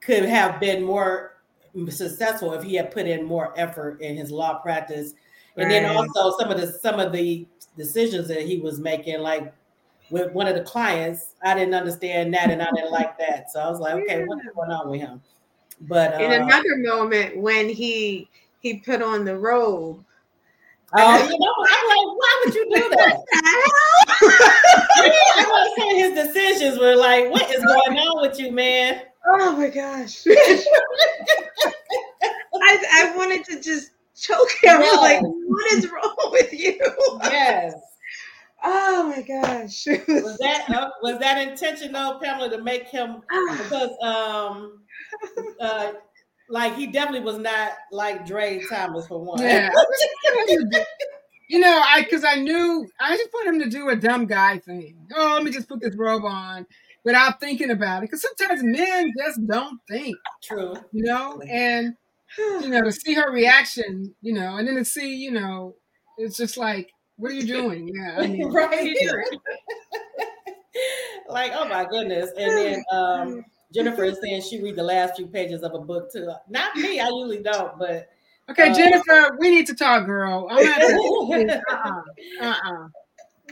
could 0.00 0.24
have 0.24 0.60
been 0.60 0.82
more 0.82 1.42
successful 1.88 2.52
if 2.54 2.62
he 2.62 2.74
had 2.74 2.90
put 2.90 3.06
in 3.06 3.24
more 3.24 3.52
effort 3.58 4.00
in 4.00 4.16
his 4.16 4.30
law 4.30 4.58
practice, 4.58 5.14
and 5.56 5.70
then 5.70 5.84
also 5.84 6.36
some 6.38 6.50
of 6.50 6.60
the 6.60 6.66
some 6.66 7.00
of 7.00 7.12
the 7.12 7.46
decisions 7.76 8.28
that 8.28 8.42
he 8.42 8.58
was 8.58 8.78
making, 8.78 9.20
like 9.20 9.52
with 10.10 10.32
one 10.32 10.46
of 10.46 10.54
the 10.54 10.62
clients, 10.62 11.34
I 11.42 11.54
didn't 11.54 11.74
understand 11.74 12.32
that 12.34 12.50
and 12.50 12.62
I 12.62 12.70
didn't 12.74 12.90
like 12.90 13.18
that. 13.18 13.50
So 13.50 13.60
I 13.60 13.68
was 13.68 13.80
like, 13.80 13.94
okay, 13.94 14.24
what's 14.24 14.42
going 14.54 14.70
on 14.70 14.88
with 14.90 15.00
him? 15.00 15.20
But 15.82 16.20
In 16.20 16.32
uh, 16.32 16.44
another 16.44 16.76
moment 16.76 17.36
when 17.36 17.68
he 17.68 18.28
he 18.60 18.78
put 18.78 19.02
on 19.02 19.24
the 19.24 19.36
robe. 19.36 20.04
Oh, 20.94 21.28
you 21.28 21.38
know, 21.38 21.54
I'm 21.70 21.84
like, 21.88 22.08
why 22.16 22.42
would 22.44 22.54
you 22.54 22.64
do 22.74 22.88
that? 22.90 23.16
I 25.36 25.44
was 25.46 25.70
saying 25.76 25.96
his 25.96 26.26
decisions 26.26 26.78
were 26.78 26.96
like, 26.96 27.30
what 27.30 27.50
is 27.50 27.62
going 27.64 27.98
on 27.98 28.22
with 28.22 28.38
you, 28.38 28.52
man? 28.52 29.02
oh 29.28 29.56
my 29.56 29.68
gosh. 29.68 30.24
I 32.60 32.78
I 32.92 33.16
wanted 33.16 33.44
to 33.46 33.60
just 33.60 33.92
choke 34.16 34.50
him. 34.62 34.80
Was 34.80 35.00
like, 35.00 35.20
what 35.22 35.72
is 35.72 35.90
wrong 35.90 36.30
with 36.32 36.52
you? 36.52 36.78
Yes. 37.22 37.74
Oh 38.62 39.12
my 39.14 39.22
gosh. 39.22 39.86
Was 39.86 40.38
that 40.38 40.68
uh, 40.70 40.90
was 41.02 41.18
that 41.20 41.46
intentional, 41.48 42.18
Pamela, 42.20 42.50
to 42.50 42.62
make 42.62 42.88
him 42.88 43.22
because 43.58 43.90
um 44.02 44.80
uh 45.60 45.92
like 46.48 46.74
he 46.76 46.86
definitely 46.86 47.20
was 47.20 47.38
not 47.38 47.72
like 47.92 48.26
Dre 48.26 48.60
Thomas 48.68 49.06
for 49.06 49.22
one. 49.22 49.40
Yeah. 49.40 49.70
you 51.48 51.58
know, 51.58 51.82
I 51.84 52.02
because 52.02 52.24
I 52.24 52.36
knew 52.36 52.88
I 53.00 53.16
just 53.16 53.30
put 53.30 53.46
him 53.46 53.58
to 53.60 53.68
do 53.68 53.88
a 53.88 53.96
dumb 53.96 54.26
guy 54.26 54.58
thing. 54.58 54.96
Oh, 55.14 55.34
let 55.34 55.44
me 55.44 55.50
just 55.50 55.68
put 55.68 55.80
this 55.80 55.96
robe 55.96 56.24
on 56.24 56.66
without 57.04 57.40
thinking 57.40 57.70
about 57.70 58.02
it. 58.02 58.10
Because 58.10 58.22
sometimes 58.22 58.62
men 58.62 59.12
just 59.18 59.46
don't 59.46 59.78
think, 59.88 60.16
True. 60.42 60.74
you 60.92 61.04
know, 61.04 61.40
and 61.48 61.94
you 62.38 62.68
know, 62.68 62.82
to 62.82 62.92
see 62.92 63.14
her 63.14 63.30
reaction, 63.32 64.14
you 64.20 64.32
know, 64.32 64.56
and 64.56 64.68
then 64.68 64.76
to 64.76 64.84
see, 64.84 65.14
you 65.16 65.30
know, 65.30 65.74
it's 66.18 66.36
just 66.36 66.56
like, 66.56 66.90
what 67.16 67.30
are 67.32 67.34
you 67.34 67.46
doing? 67.46 67.88
Yeah, 67.92 68.16
I 68.18 68.26
mean, 68.28 68.50
right. 68.52 68.96
like, 71.28 71.52
oh 71.54 71.68
my 71.68 71.84
goodness. 71.84 72.30
And 72.36 72.58
then 72.58 72.84
um 72.92 73.44
Jennifer 73.72 74.04
is 74.04 74.18
saying 74.22 74.42
she 74.42 74.62
read 74.62 74.76
the 74.76 74.82
last 74.82 75.16
few 75.16 75.26
pages 75.26 75.62
of 75.62 75.74
a 75.74 75.78
book 75.78 76.10
too. 76.12 76.30
Not 76.48 76.76
me, 76.76 77.00
I 77.00 77.08
usually 77.08 77.42
don't, 77.42 77.78
but 77.78 78.08
okay, 78.50 78.70
Uh, 78.70 78.74
Jennifer, 78.74 79.36
we 79.38 79.50
need 79.50 79.66
to 79.66 79.74
talk, 79.74 80.06
girl. 80.06 80.48
I'm 80.50 80.64
to, 80.64 81.62
uh-uh, 81.70 82.02
uh-uh. 82.40 82.88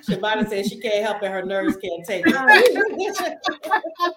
Shabana 0.08 0.48
says 0.48 0.68
she 0.68 0.78
can't 0.78 1.04
help 1.04 1.22
it, 1.22 1.30
her 1.30 1.44
nerves 1.44 1.76
can't 1.76 2.06
take 2.06 2.24
it. 2.26 3.36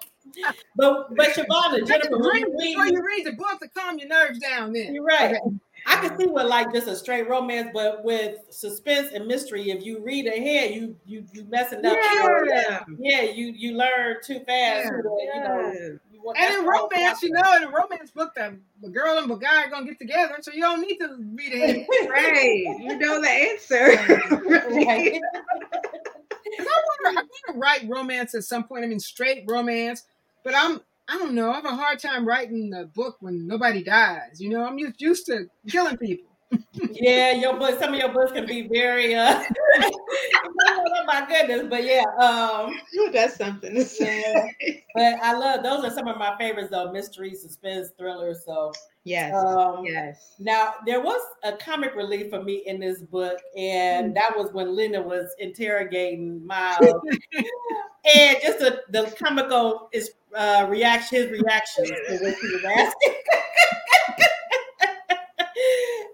but 0.76 1.14
but 1.16 1.28
Shabana, 1.28 1.86
Jennifer, 1.86 2.18
when 2.18 2.36
you 2.36 2.46
before 2.46 2.84
read, 2.84 2.92
you 2.92 3.02
read 3.04 3.26
the 3.26 3.32
book 3.32 3.60
to 3.60 3.68
calm 3.68 3.98
your 3.98 4.08
nerves 4.08 4.38
down. 4.38 4.72
Then 4.72 4.94
you're 4.94 5.04
right. 5.04 5.34
Okay. 5.34 5.56
I 5.86 5.96
can 6.06 6.18
see 6.18 6.26
what 6.26 6.46
like 6.48 6.72
just 6.72 6.86
a 6.88 6.96
straight 6.96 7.28
romance, 7.28 7.70
but 7.72 8.04
with 8.04 8.36
suspense 8.50 9.10
and 9.14 9.26
mystery, 9.26 9.70
if 9.70 9.84
you 9.84 10.02
read 10.02 10.26
ahead, 10.26 10.74
you 10.74 10.96
you 11.06 11.24
you 11.32 11.44
messing 11.44 11.84
up. 11.84 11.96
Yeah. 11.96 12.80
Yeah, 12.98 13.22
you 13.22 13.52
you 13.56 13.76
learn 13.76 14.16
too 14.24 14.40
fast. 14.46 14.90
Yeah. 14.92 15.34
You 15.34 15.40
know, 15.44 15.72
Yeah. 15.72 15.88
you 16.12 16.22
want- 16.22 16.38
And 16.38 16.46
that's 16.48 16.60
in 16.60 16.66
romance, 16.66 17.22
you 17.22 17.30
know, 17.30 17.56
in 17.56 17.64
a 17.64 17.70
romance 17.70 18.10
book, 18.10 18.32
the, 18.34 18.58
the 18.82 18.88
girl 18.90 19.18
and 19.18 19.30
the 19.30 19.36
guy 19.36 19.64
are 19.64 19.70
gonna 19.70 19.86
get 19.86 19.98
together, 19.98 20.36
so 20.42 20.52
you 20.52 20.60
don't 20.62 20.80
need 20.80 20.98
to 20.98 21.16
read 21.34 21.52
ahead. 21.52 21.86
Right. 22.08 22.76
You 22.80 22.98
know 22.98 23.20
the 23.20 23.28
answer. 23.28 23.96
Right. 24.76 25.20
I 26.58 26.64
want 27.06 27.28
to 27.48 27.52
write 27.58 27.88
romance 27.88 28.34
at 28.34 28.44
some 28.44 28.64
point. 28.64 28.84
I 28.84 28.88
mean, 28.88 29.00
straight 29.00 29.44
romance, 29.48 30.02
but 30.44 30.54
I'm 30.56 30.80
I 31.10 31.18
don't 31.18 31.34
know. 31.34 31.50
I 31.50 31.56
have 31.56 31.64
a 31.64 31.74
hard 31.74 31.98
time 31.98 32.26
writing 32.26 32.72
a 32.74 32.84
book 32.84 33.16
when 33.20 33.46
nobody 33.46 33.82
dies. 33.82 34.40
You 34.40 34.48
know, 34.50 34.64
I'm 34.64 34.78
just 34.78 35.00
used 35.00 35.26
to 35.26 35.46
killing 35.68 35.96
people. 35.96 36.26
Yeah, 36.92 37.30
your 37.32 37.56
book. 37.56 37.78
Some 37.78 37.94
of 37.94 38.00
your 38.00 38.08
books 38.12 38.32
can 38.32 38.44
be 38.44 38.66
very. 38.66 39.14
uh 39.14 39.40
Oh 40.66 41.04
my 41.06 41.24
goodness, 41.28 41.66
but 41.70 41.84
yeah, 41.84 42.02
um, 42.20 42.74
That's 43.12 43.36
something 43.36 43.74
to 43.74 43.84
say. 43.84 44.82
but 44.94 45.14
I 45.22 45.32
love 45.32 45.62
those 45.62 45.84
are 45.84 45.94
some 45.94 46.08
of 46.08 46.16
my 46.18 46.36
favorites 46.38 46.70
though, 46.72 46.90
mystery, 46.90 47.34
suspense, 47.34 47.90
thriller. 47.98 48.34
So 48.34 48.72
Yes. 49.04 49.32
um, 49.34 49.84
yes. 49.84 50.34
Now 50.40 50.74
there 50.86 51.00
was 51.00 51.20
a 51.44 51.52
comic 51.56 51.94
relief 51.94 52.30
for 52.30 52.42
me 52.42 52.62
in 52.66 52.80
this 52.80 53.00
book, 53.00 53.38
and 53.56 54.14
that 54.16 54.36
was 54.36 54.52
when 54.52 54.74
Linda 54.74 55.00
was 55.00 55.32
interrogating 55.38 56.44
Miles, 56.46 57.00
and 58.14 58.36
just 58.42 58.58
the, 58.58 58.82
the 58.90 59.14
comical 59.22 59.88
is 59.92 60.10
uh, 60.34 60.66
reaction, 60.68 61.18
his 61.18 61.30
reaction 61.30 61.84
to 61.84 62.18
what 62.20 62.34
he 62.34 62.46
was 62.48 62.64
asking. 62.64 63.14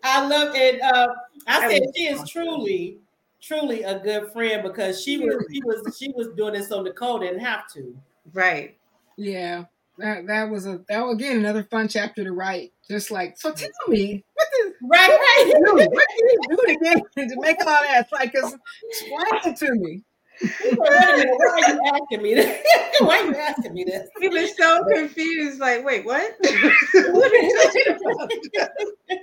I 0.04 0.26
love 0.26 0.54
it. 0.54 0.80
Uh, 0.80 1.08
I 1.46 1.68
said 1.68 1.82
she 1.94 2.04
is 2.06 2.28
truly, 2.28 2.98
truly 3.40 3.82
a 3.82 3.98
good 3.98 4.32
friend 4.32 4.62
because 4.62 5.02
she 5.02 5.18
was 5.18 5.44
she 5.52 5.60
was 5.64 5.96
she 5.98 6.12
was 6.12 6.28
doing 6.36 6.54
it 6.54 6.64
so 6.64 6.82
Nicole 6.82 7.18
didn't 7.18 7.40
have 7.40 7.70
to. 7.74 7.96
Right. 8.32 8.76
Yeah, 9.16 9.64
that 9.98 10.26
that 10.26 10.50
was 10.50 10.66
a 10.66 10.80
that 10.88 11.04
was, 11.04 11.16
again 11.16 11.38
another 11.38 11.64
fun 11.64 11.88
chapter 11.88 12.24
to 12.24 12.32
write. 12.32 12.72
Just 12.88 13.10
like 13.10 13.36
so, 13.38 13.52
tell 13.52 13.68
me 13.88 14.24
what 14.34 14.46
the 14.52 14.74
Right, 14.82 15.08
what 15.08 15.20
right. 15.20 15.44
did 15.44 15.48
you 15.48 15.64
do? 15.64 15.72
What 15.90 16.06
did 16.08 16.20
you 16.20 16.38
do 16.48 16.58
again 16.74 17.28
to 17.28 17.40
make 17.40 17.58
all 17.60 17.82
that? 17.82 18.02
It's 18.02 18.12
like, 18.12 18.32
'cause 18.32 18.56
explain 18.88 19.52
it 19.52 19.56
to 19.58 19.74
me. 19.74 20.02
Wait 20.42 20.52
a 20.62 21.16
minute, 21.16 21.34
why 21.38 21.62
are 21.66 21.74
you 21.74 21.80
asking 21.94 22.22
me 22.22 22.34
this? 22.34 22.62
why 23.00 23.20
are 23.20 23.26
you 23.26 23.36
asking 23.36 23.74
me 23.74 23.84
this? 23.84 24.08
He 24.20 24.28
was 24.28 24.56
so 24.56 24.84
confused, 24.92 25.60
like, 25.60 25.84
wait, 25.84 26.04
what? 26.04 26.34
what 26.40 27.32
are 27.32 27.36
you 27.36 27.98
talking 28.02 28.40
about? 28.54 28.70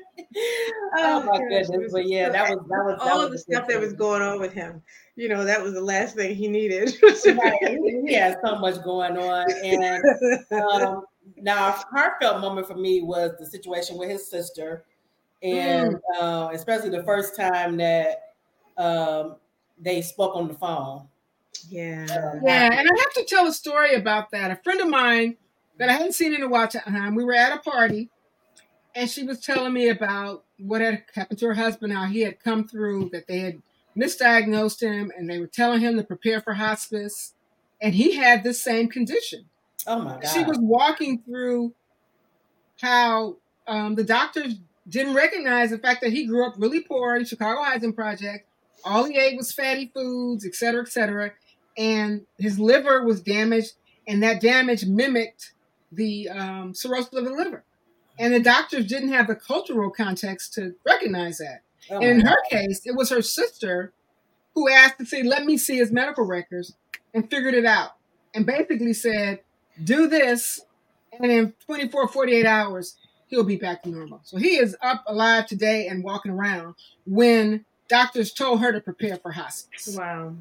oh 0.97 1.23
my 1.23 1.37
goodness! 1.49 1.91
But 1.91 2.07
yeah, 2.07 2.29
that 2.29 2.49
was 2.49 2.59
that 2.69 2.83
was 2.83 2.99
that 2.99 3.11
all 3.11 3.29
was 3.29 3.31
the 3.31 3.53
stuff 3.53 3.67
that 3.67 3.79
was 3.79 3.93
going 3.93 4.21
on 4.21 4.39
with 4.39 4.53
him. 4.53 4.81
You 5.15 5.29
know, 5.29 5.43
that 5.43 5.61
was 5.61 5.73
the 5.73 5.81
last 5.81 6.15
thing 6.15 6.35
he 6.35 6.47
needed. 6.47 6.95
right. 7.03 7.53
he, 7.61 8.03
he 8.07 8.13
had 8.13 8.37
so 8.43 8.57
much 8.57 8.83
going 8.83 9.17
on, 9.17 9.51
and 9.63 10.03
um, 10.51 11.03
now 11.37 11.67
a 11.67 11.71
heartfelt 11.71 12.41
moment 12.41 12.67
for 12.67 12.75
me 12.75 13.01
was 13.01 13.31
the 13.39 13.45
situation 13.45 13.97
with 13.97 14.09
his 14.09 14.27
sister, 14.27 14.85
and 15.43 15.95
Mm. 15.95 15.99
uh, 16.19 16.49
especially 16.53 16.89
the 16.89 17.03
first 17.03 17.35
time 17.35 17.77
that 17.77 18.33
um, 18.77 19.35
they 19.79 20.01
spoke 20.01 20.35
on 20.35 20.47
the 20.47 20.53
phone. 20.53 21.07
yeah. 21.69 22.05
Yeah, 22.43 22.69
and 22.71 22.89
I 22.89 22.99
have 22.99 23.13
to 23.13 23.25
tell 23.27 23.47
a 23.47 23.53
story 23.53 23.95
about 23.95 24.31
that. 24.31 24.51
A 24.51 24.55
friend 24.57 24.81
of 24.81 24.89
mine 24.89 25.37
that 25.77 25.89
I 25.89 25.93
hadn't 25.93 26.13
seen 26.13 26.33
in 26.33 26.43
a 26.43 26.47
while 26.47 26.67
time, 26.67 27.15
we 27.15 27.23
were 27.23 27.33
at 27.33 27.53
a 27.53 27.59
party, 27.59 28.09
and 28.95 29.09
she 29.09 29.23
was 29.23 29.39
telling 29.39 29.73
me 29.73 29.89
about 29.89 30.43
what 30.59 30.81
had 30.81 31.03
happened 31.13 31.39
to 31.39 31.47
her 31.47 31.53
husband, 31.53 31.93
how 31.93 32.05
he 32.05 32.21
had 32.21 32.39
come 32.39 32.67
through, 32.67 33.09
that 33.09 33.27
they 33.27 33.39
had 33.39 33.61
misdiagnosed 33.97 34.81
him, 34.81 35.11
and 35.17 35.29
they 35.29 35.39
were 35.39 35.47
telling 35.47 35.81
him 35.81 35.97
to 35.97 36.03
prepare 36.03 36.41
for 36.41 36.53
hospice, 36.53 37.33
and 37.81 37.93
he 37.95 38.15
had 38.15 38.43
this 38.43 38.61
same 38.61 38.87
condition. 38.89 39.45
Oh 39.85 40.01
my 40.01 40.13
god! 40.13 40.27
She 40.27 40.43
was 40.43 40.57
walking 40.59 41.21
through 41.21 41.73
how 42.81 43.37
um, 43.67 43.95
the 43.95 44.03
doctors 44.03 44.55
didn't 44.87 45.13
recognize 45.13 45.69
the 45.69 45.77
fact 45.77 46.01
that 46.01 46.11
he 46.11 46.25
grew 46.25 46.45
up 46.45 46.55
really 46.57 46.81
poor 46.81 47.15
in 47.15 47.25
Chicago 47.25 47.63
Housing 47.63 47.93
Project. 47.93 48.47
All 48.85 49.05
he 49.05 49.17
ate 49.17 49.37
was 49.37 49.51
fatty 49.51 49.91
foods, 49.93 50.45
et 50.45 50.55
cetera, 50.55 50.81
et 50.81 50.89
cetera. 50.89 51.31
And 51.77 52.25
his 52.37 52.59
liver 52.59 53.03
was 53.03 53.21
damaged, 53.21 53.73
and 54.07 54.21
that 54.23 54.41
damage 54.41 54.85
mimicked 54.85 55.53
the 55.91 56.29
um, 56.29 56.73
cirrhosis 56.73 57.13
of 57.13 57.25
the 57.25 57.31
liver. 57.31 57.63
And 58.19 58.33
the 58.33 58.39
doctors 58.39 58.85
didn't 58.85 59.11
have 59.11 59.27
the 59.27 59.35
cultural 59.35 59.89
context 59.89 60.53
to 60.53 60.75
recognize 60.85 61.39
that. 61.39 61.61
Oh 61.89 61.99
And 61.99 62.19
in 62.19 62.19
her 62.21 62.37
God. 62.51 62.57
case, 62.57 62.81
it 62.85 62.95
was 62.95 63.09
her 63.09 63.21
sister 63.21 63.91
who 64.53 64.69
asked 64.69 64.99
to 64.99 65.05
see, 65.05 65.23
let 65.23 65.45
me 65.45 65.57
see 65.57 65.77
his 65.77 65.91
medical 65.91 66.25
records 66.25 66.75
and 67.13 67.29
figured 67.29 67.55
it 67.55 67.65
out. 67.65 67.91
And 68.35 68.45
basically 68.45 68.93
said, 68.93 69.39
do 69.83 70.07
this, 70.07 70.61
and 71.19 71.31
in 71.31 71.53
24, 71.65 72.07
48 72.07 72.45
hours, 72.45 72.95
he'll 73.27 73.43
be 73.43 73.55
back 73.57 73.83
to 73.83 73.89
normal. 73.89 74.21
So 74.23 74.37
he 74.37 74.57
is 74.57 74.75
up 74.81 75.03
alive 75.07 75.47
today 75.47 75.87
and 75.87 76.03
walking 76.03 76.31
around 76.31 76.75
when 77.05 77.65
doctors 77.93 78.33
told 78.33 78.59
her 78.59 78.71
to 78.71 78.81
prepare 78.81 79.17
for 79.17 79.31
hospice. 79.31 79.95
Wow. 79.95 80.33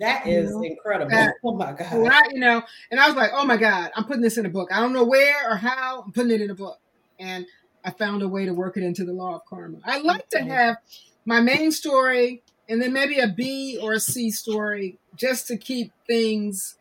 that 0.00 0.26
is 0.26 0.50
you 0.50 0.56
know, 0.56 0.62
incredible. 0.62 1.10
that- 1.10 1.34
oh 1.44 1.54
my 1.54 1.72
god! 1.72 1.92
I, 2.10 2.20
you 2.32 2.40
know, 2.40 2.62
and 2.90 2.98
I 2.98 3.06
was 3.06 3.14
like, 3.14 3.30
oh 3.34 3.44
my 3.44 3.58
God, 3.58 3.90
I'm 3.94 4.04
putting 4.04 4.22
this 4.22 4.38
in 4.38 4.46
a 4.46 4.48
book. 4.48 4.70
I 4.72 4.80
don't 4.80 4.92
know 4.94 5.04
where 5.04 5.50
or 5.50 5.56
how, 5.56 6.02
I'm 6.06 6.12
putting 6.12 6.30
it 6.32 6.40
in 6.40 6.50
a 6.50 6.54
book. 6.54 6.78
And 7.20 7.46
I 7.84 7.90
found 7.90 8.22
a 8.22 8.28
way 8.28 8.46
to 8.46 8.54
work 8.54 8.76
it 8.78 8.82
into 8.82 9.04
the 9.04 9.12
law 9.12 9.36
of 9.36 9.44
karma. 9.44 9.78
I 9.84 9.98
like 9.98 10.28
to 10.30 10.40
have 10.40 10.78
my 11.26 11.40
main 11.40 11.70
story 11.70 12.42
and 12.68 12.80
then 12.80 12.92
maybe 12.92 13.18
a 13.18 13.28
B 13.28 13.78
or 13.80 13.92
a 13.92 14.00
C 14.00 14.30
story 14.30 14.98
just 15.14 15.46
to 15.48 15.56
keep 15.58 15.92
things 16.06 16.76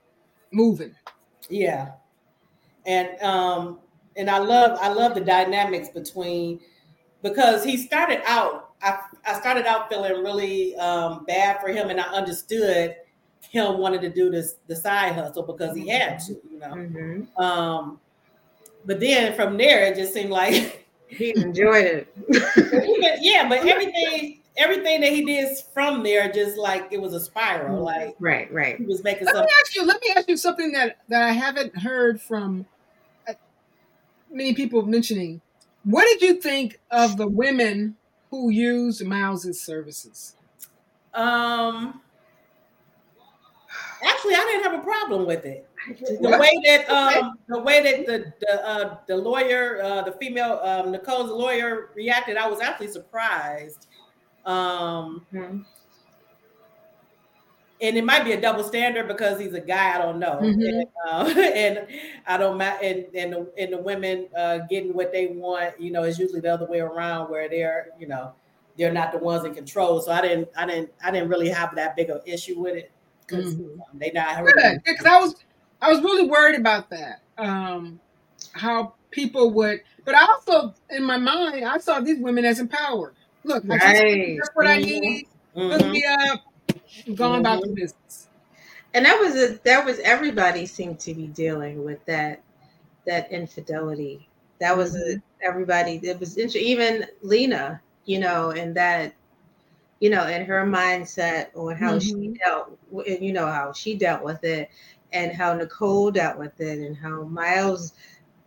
moving. 0.51 0.95
Yeah, 1.49 1.91
and 2.85 3.21
um, 3.21 3.79
and 4.15 4.29
I 4.29 4.37
love 4.37 4.77
I 4.81 4.87
love 4.93 5.13
the 5.15 5.21
dynamics 5.21 5.89
between 5.89 6.61
because 7.21 7.63
he 7.63 7.75
started 7.77 8.21
out. 8.25 8.72
I 8.83 8.99
I 9.25 9.39
started 9.39 9.65
out 9.65 9.89
feeling 9.89 10.23
really 10.23 10.75
um, 10.75 11.25
bad 11.25 11.61
for 11.61 11.69
him, 11.69 11.89
and 11.89 11.99
I 11.99 12.03
understood 12.03 12.95
him 13.49 13.77
wanting 13.77 14.01
to 14.01 14.09
do 14.09 14.29
this 14.29 14.55
the 14.67 14.75
side 14.75 15.13
hustle 15.13 15.43
because 15.43 15.75
he 15.75 15.87
had 15.87 16.19
to, 16.19 16.33
you 16.49 16.59
know. 16.59 16.67
Mhm. 16.67 17.39
Um, 17.39 17.99
but 18.85 18.99
then 18.99 19.33
from 19.35 19.57
there, 19.57 19.85
it 19.85 19.95
just 19.95 20.13
seemed 20.13 20.31
like 20.31 20.79
He 21.17 21.33
enjoyed 21.35 21.85
it. 21.85 22.13
Even- 22.27 23.17
yeah, 23.21 23.47
but 23.47 23.59
everything 23.67 24.39
everything 24.55 25.01
that 25.01 25.11
he 25.11 25.25
did 25.25 25.57
from 25.73 26.03
there 26.03 26.31
just 26.31 26.57
like 26.57 26.87
it 26.91 27.01
was 27.01 27.13
a 27.13 27.19
spiral. 27.19 27.83
Like 27.83 28.15
right, 28.19 28.51
right. 28.51 28.77
he 28.77 28.85
was 28.85 29.03
making 29.03 29.25
Let 29.25 29.35
me 29.35 29.51
ask 29.61 29.75
you. 29.75 29.85
Let 29.85 30.01
me 30.01 30.13
ask 30.15 30.27
you 30.27 30.37
something 30.37 30.71
that 30.73 30.97
that 31.09 31.23
I 31.23 31.31
haven't 31.31 31.77
heard 31.77 32.21
from 32.21 32.65
uh, 33.27 33.33
many 34.31 34.53
people 34.53 34.83
mentioning. 34.83 35.41
What 35.83 36.05
did 36.05 36.21
you 36.21 36.41
think 36.41 36.79
of 36.91 37.17
the 37.17 37.27
women 37.27 37.97
who 38.33 38.49
used 38.49 39.05
Miles's 39.05 39.61
services? 39.61 40.35
Um, 41.13 42.01
actually, 44.03 44.33
I 44.33 44.45
didn't 44.49 44.63
have 44.71 44.79
a 44.79 44.83
problem 44.83 45.27
with 45.27 45.45
it. 45.45 45.69
The 46.21 46.29
way 46.39 46.49
that 46.65 46.89
um 46.89 47.37
the 47.47 47.59
way 47.59 47.83
that 47.83 48.05
the 48.07 48.33
the 48.39 48.65
uh, 48.67 48.97
the 49.07 49.17
lawyer 49.17 49.81
uh, 49.83 50.01
the 50.01 50.13
female 50.13 50.59
um, 50.63 50.91
Nicole's 50.91 51.29
lawyer 51.29 51.89
reacted, 51.95 52.37
I 52.37 52.47
was 52.47 52.59
actually 52.61 52.87
surprised. 52.87 53.87
Um, 54.45 55.27
Mhm. 55.33 55.65
And 57.83 57.97
it 57.97 58.03
might 58.05 58.23
be 58.23 58.31
a 58.31 58.41
double 58.41 58.63
standard 58.63 59.07
because 59.07 59.39
he's 59.39 59.53
a 59.53 59.59
guy. 59.61 59.95
I 59.95 59.99
don't 59.99 60.17
know, 60.19 60.39
Mhm. 60.41 60.67
and, 60.69 60.85
uh, 61.05 61.25
and 61.55 61.87
I 62.25 62.37
don't 62.37 62.57
ma- 62.57 62.77
and 62.81 63.05
and 63.13 63.33
the, 63.33 63.51
and 63.57 63.73
the 63.73 63.77
women 63.77 64.27
uh, 64.35 64.59
getting 64.69 64.93
what 64.93 65.11
they 65.11 65.27
want. 65.27 65.79
You 65.79 65.91
know, 65.91 66.03
is 66.03 66.17
usually 66.17 66.39
the 66.39 66.53
other 66.53 66.65
way 66.65 66.79
around 66.79 67.29
where 67.29 67.49
they're 67.49 67.89
you 67.99 68.07
know 68.07 68.33
they're 68.77 68.93
not 68.93 69.11
the 69.11 69.19
ones 69.19 69.45
in 69.45 69.53
control. 69.53 70.01
So 70.01 70.11
I 70.11 70.21
didn't 70.21 70.49
I 70.57 70.65
didn't 70.65 70.91
I 71.03 71.11
didn't 71.11 71.29
really 71.29 71.49
have 71.49 71.75
that 71.75 71.95
big 71.95 72.09
of 72.09 72.21
issue 72.25 72.59
with 72.59 72.75
it 72.75 72.91
because 73.27 73.53
Mhm. 73.53 73.77
they 73.95 74.11
not 74.11 74.43
Good, 74.45 74.81
because 74.85 75.05
I 75.05 75.19
was 75.19 75.35
I 75.81 75.91
was 75.91 76.01
really 76.01 76.27
worried 76.29 76.57
about 76.59 76.89
that. 76.89 77.19
Um, 77.37 77.99
how 78.53 78.93
people 79.11 79.51
would, 79.51 79.81
but 80.05 80.15
I 80.15 80.25
also 80.25 80.73
in 80.89 81.03
my 81.03 81.17
mind 81.17 81.65
I 81.65 81.77
saw 81.79 81.99
these 81.99 82.19
women 82.19 82.45
as 82.45 82.59
empowered. 82.59 83.15
Look, 83.43 83.63
Right. 83.67 84.37
that's 84.37 84.49
what 84.55 84.67
I 84.67 84.77
Mhm. 84.77 84.81
need. 84.81 85.27
Hook 85.55 85.81
Mhm. 85.81 85.91
me 85.91 86.05
up. 86.05 86.41
Going 87.15 87.39
about 87.41 87.61
the 87.61 87.69
business. 87.69 88.27
And 88.93 89.05
that 89.05 89.19
was 89.19 89.35
a, 89.35 89.59
that 89.63 89.85
was 89.85 89.99
everybody 89.99 90.65
seemed 90.65 90.99
to 91.01 91.13
be 91.13 91.27
dealing 91.27 91.83
with 91.83 92.03
that 92.05 92.41
that 93.05 93.31
infidelity. 93.31 94.27
That 94.59 94.77
was 94.77 94.95
a, 94.95 95.21
everybody. 95.41 95.99
It 96.03 96.19
was 96.19 96.37
even 96.37 97.05
Lena, 97.21 97.81
you 98.05 98.19
know, 98.19 98.51
and 98.51 98.75
that 98.75 99.13
you 99.99 100.09
know, 100.09 100.23
and 100.23 100.45
her 100.45 100.65
mindset 100.65 101.47
on 101.55 101.75
how 101.77 101.97
she 101.97 102.13
Mhm. 102.13 102.37
dealt, 102.39 102.77
and 103.07 103.23
you 103.23 103.31
know 103.31 103.47
how 103.47 103.71
she 103.71 103.95
dealt 103.95 104.21
with 104.21 104.43
it, 104.43 104.69
and 105.13 105.31
how 105.31 105.53
Nicole 105.53 106.11
dealt 106.11 106.37
with 106.37 106.59
it, 106.59 106.79
and 106.79 106.97
how 106.97 107.23
Miles 107.23 107.93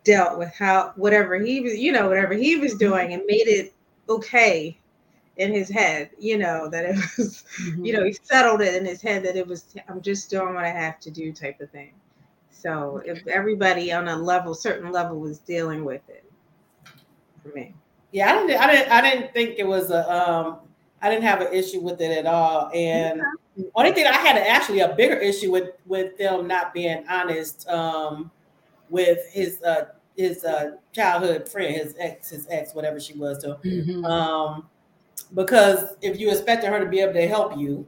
dealt 0.03 0.37
with 0.37 0.53
how 0.53 0.93
whatever 0.95 1.35
he 1.39 1.61
was, 1.61 1.75
you 1.75 1.91
know, 1.91 2.07
whatever 2.07 2.33
he 2.33 2.57
was 2.57 2.75
doing, 2.75 3.13
and 3.13 3.23
made 3.25 3.47
it 3.47 3.73
okay 4.07 4.77
in 5.37 5.53
his 5.53 5.69
head, 5.69 6.09
you 6.19 6.37
know, 6.37 6.69
that 6.69 6.85
it 6.85 6.95
was 7.17 7.43
you 7.81 7.93
know, 7.93 8.03
he 8.03 8.13
settled 8.23 8.61
it 8.61 8.75
in 8.75 8.85
his 8.85 9.01
head 9.01 9.23
that 9.23 9.35
it 9.35 9.47
was 9.47 9.75
I'm 9.87 10.01
just 10.01 10.29
doing 10.29 10.53
what 10.53 10.65
I 10.65 10.69
have 10.69 10.99
to 11.01 11.11
do 11.11 11.31
type 11.31 11.61
of 11.61 11.69
thing. 11.71 11.93
So 12.49 13.01
if 13.05 13.25
everybody 13.27 13.91
on 13.91 14.07
a 14.07 14.15
level, 14.15 14.53
certain 14.55 14.91
level 14.91 15.19
was 15.19 15.39
dealing 15.39 15.85
with 15.85 16.01
it 16.09 16.25
for 17.43 17.49
me. 17.49 17.73
Yeah, 18.11 18.31
I 18.33 18.47
didn't 18.47 18.61
I 18.61 18.71
didn't 18.71 18.91
I 18.91 19.01
didn't 19.01 19.33
think 19.33 19.59
it 19.59 19.67
was 19.67 19.91
a 19.91 20.09
um 20.11 20.59
I 21.01 21.09
didn't 21.09 21.23
have 21.23 21.41
an 21.41 21.53
issue 21.53 21.81
with 21.81 22.01
it 22.01 22.11
at 22.17 22.25
all. 22.25 22.71
And 22.73 23.21
only 23.75 23.91
thing 23.91 24.07
I 24.07 24.13
had 24.13 24.37
actually 24.37 24.79
a 24.79 24.95
bigger 24.95 25.17
issue 25.17 25.51
with 25.51 25.71
with 25.85 26.17
them 26.17 26.47
not 26.47 26.73
being 26.73 27.05
honest 27.07 27.67
um 27.69 28.31
with 28.89 29.19
his 29.31 29.61
uh 29.61 29.89
his 30.15 30.43
uh 30.43 30.77
childhood 30.93 31.47
friend, 31.47 31.75
his 31.75 31.95
ex, 31.99 32.29
his 32.29 32.47
ex, 32.49 32.73
whatever 32.73 32.99
she 32.99 33.13
was 33.13 33.37
to 33.43 33.59
Mhm. 33.63 34.05
um 34.05 34.69
because 35.33 35.95
if 36.01 36.19
you 36.19 36.29
expected 36.29 36.69
her 36.69 36.79
to 36.79 36.85
be 36.85 36.99
able 36.99 37.13
to 37.13 37.27
help 37.27 37.57
you 37.57 37.77
and 37.77 37.85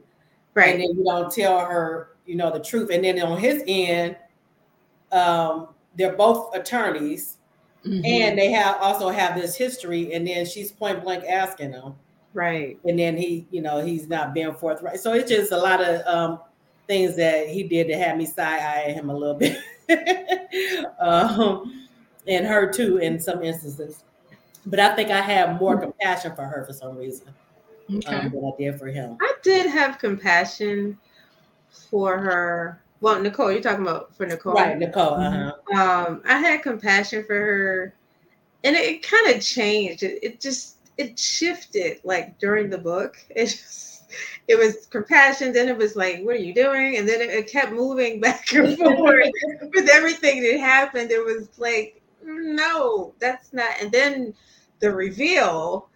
Right. 0.54 0.78
then 0.78 0.96
you 0.96 1.04
don't 1.04 1.32
tell 1.32 1.60
her, 1.60 2.16
you 2.26 2.34
know, 2.36 2.50
the 2.50 2.60
truth. 2.60 2.90
And 2.90 3.04
then 3.04 3.20
on 3.22 3.38
his 3.38 3.62
end, 3.66 4.16
um, 5.12 5.68
they're 5.96 6.16
both 6.16 6.54
attorneys 6.54 7.38
Mhm. 7.84 8.04
and 8.04 8.38
they 8.38 8.50
have 8.52 8.76
also 8.80 9.08
have 9.08 9.34
this 9.40 9.56
history, 9.56 10.12
and 10.12 10.26
then 10.26 10.44
she's 10.44 10.70
point 10.70 11.02
blank 11.02 11.24
asking 11.24 11.72
him, 11.72 11.94
Right. 12.34 12.78
and 12.84 12.98
then 12.98 13.16
he, 13.16 13.46
you 13.50 13.62
know, 13.62 13.80
he's 13.80 14.06
not 14.08 14.34
being 14.34 14.52
forthright. 14.54 15.00
So 15.00 15.14
it's 15.14 15.30
just 15.30 15.52
a 15.52 15.56
lot 15.56 15.80
of 15.82 16.06
um, 16.06 16.40
things 16.86 17.16
that 17.16 17.48
he 17.48 17.62
did 17.62 17.86
to 17.88 17.96
have 17.96 18.16
me 18.18 18.26
side 18.26 18.60
eye 18.60 18.92
him 18.92 19.08
a 19.08 19.14
little 19.16 19.34
bit, 19.34 19.56
um, 21.00 21.88
and 22.26 22.46
her 22.46 22.70
too 22.70 22.98
in 22.98 23.18
some 23.18 23.42
instances. 23.42 24.04
But 24.66 24.80
I 24.80 24.94
think 24.94 25.10
I 25.10 25.20
have 25.20 25.58
more 25.60 25.78
compassion 25.80 26.34
for 26.36 26.44
her 26.44 26.64
for 26.66 26.72
some 26.72 26.96
reason 26.96 27.28
Okay. 27.92 28.16
um, 28.16 28.30
than 28.30 28.44
I 28.44 28.52
did 28.58 28.78
for 28.78 28.88
him. 28.88 29.16
I 29.20 29.32
did 29.42 29.66
have 29.66 29.98
compassion 29.98 30.98
for 31.90 32.18
her. 32.18 32.80
Well, 33.00 33.20
Nicole, 33.20 33.50
you're 33.50 33.62
talking 33.62 33.86
about 33.86 34.14
for 34.14 34.26
Nicole. 34.26 34.54
Right, 34.54 34.78
Nicole. 34.78 35.14
Uh-huh. 35.14 35.52
Um, 35.74 36.22
I 36.26 36.38
had 36.38 36.62
compassion 36.62 37.24
for 37.24 37.34
her 37.34 37.94
and 38.64 38.76
it, 38.76 38.84
it 38.84 39.02
kind 39.02 39.34
of 39.34 39.42
changed. 39.42 40.02
It, 40.02 40.18
it 40.22 40.40
just 40.40 40.76
it 40.96 41.18
shifted 41.18 42.00
like 42.04 42.38
during 42.38 42.70
the 42.70 42.78
book. 42.78 43.16
It 43.30 43.46
just 43.46 44.04
it 44.48 44.58
was 44.58 44.86
compassion, 44.86 45.52
then 45.52 45.68
it 45.68 45.76
was 45.76 45.94
like, 45.94 46.22
what 46.22 46.34
are 46.34 46.40
you 46.40 46.52
doing? 46.52 46.96
And 46.96 47.08
then 47.08 47.20
it, 47.20 47.30
it 47.30 47.46
kept 47.46 47.70
moving 47.70 48.20
back 48.26 48.52
and 48.52 48.76
forth 48.76 49.30
with 49.72 49.88
everything 49.88 50.42
that 50.42 50.58
happened. 50.58 51.12
It 51.12 51.24
was 51.24 51.48
like, 51.58 51.99
no, 52.38 53.14
that's 53.18 53.52
not. 53.52 53.70
And 53.80 53.92
then 53.92 54.34
the 54.80 54.92
reveal 54.92 55.90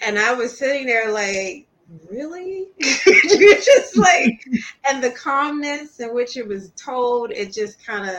and 0.00 0.18
I 0.18 0.34
was 0.34 0.58
sitting 0.58 0.86
there 0.86 1.10
like, 1.10 1.66
really? 2.10 2.68
Just 2.80 3.96
like, 3.96 4.44
and 4.88 5.02
the 5.02 5.10
calmness 5.10 6.00
in 6.00 6.14
which 6.14 6.36
it 6.36 6.46
was 6.46 6.70
told, 6.72 7.30
it 7.30 7.52
just 7.52 7.84
kind 7.84 8.08
of, 8.08 8.16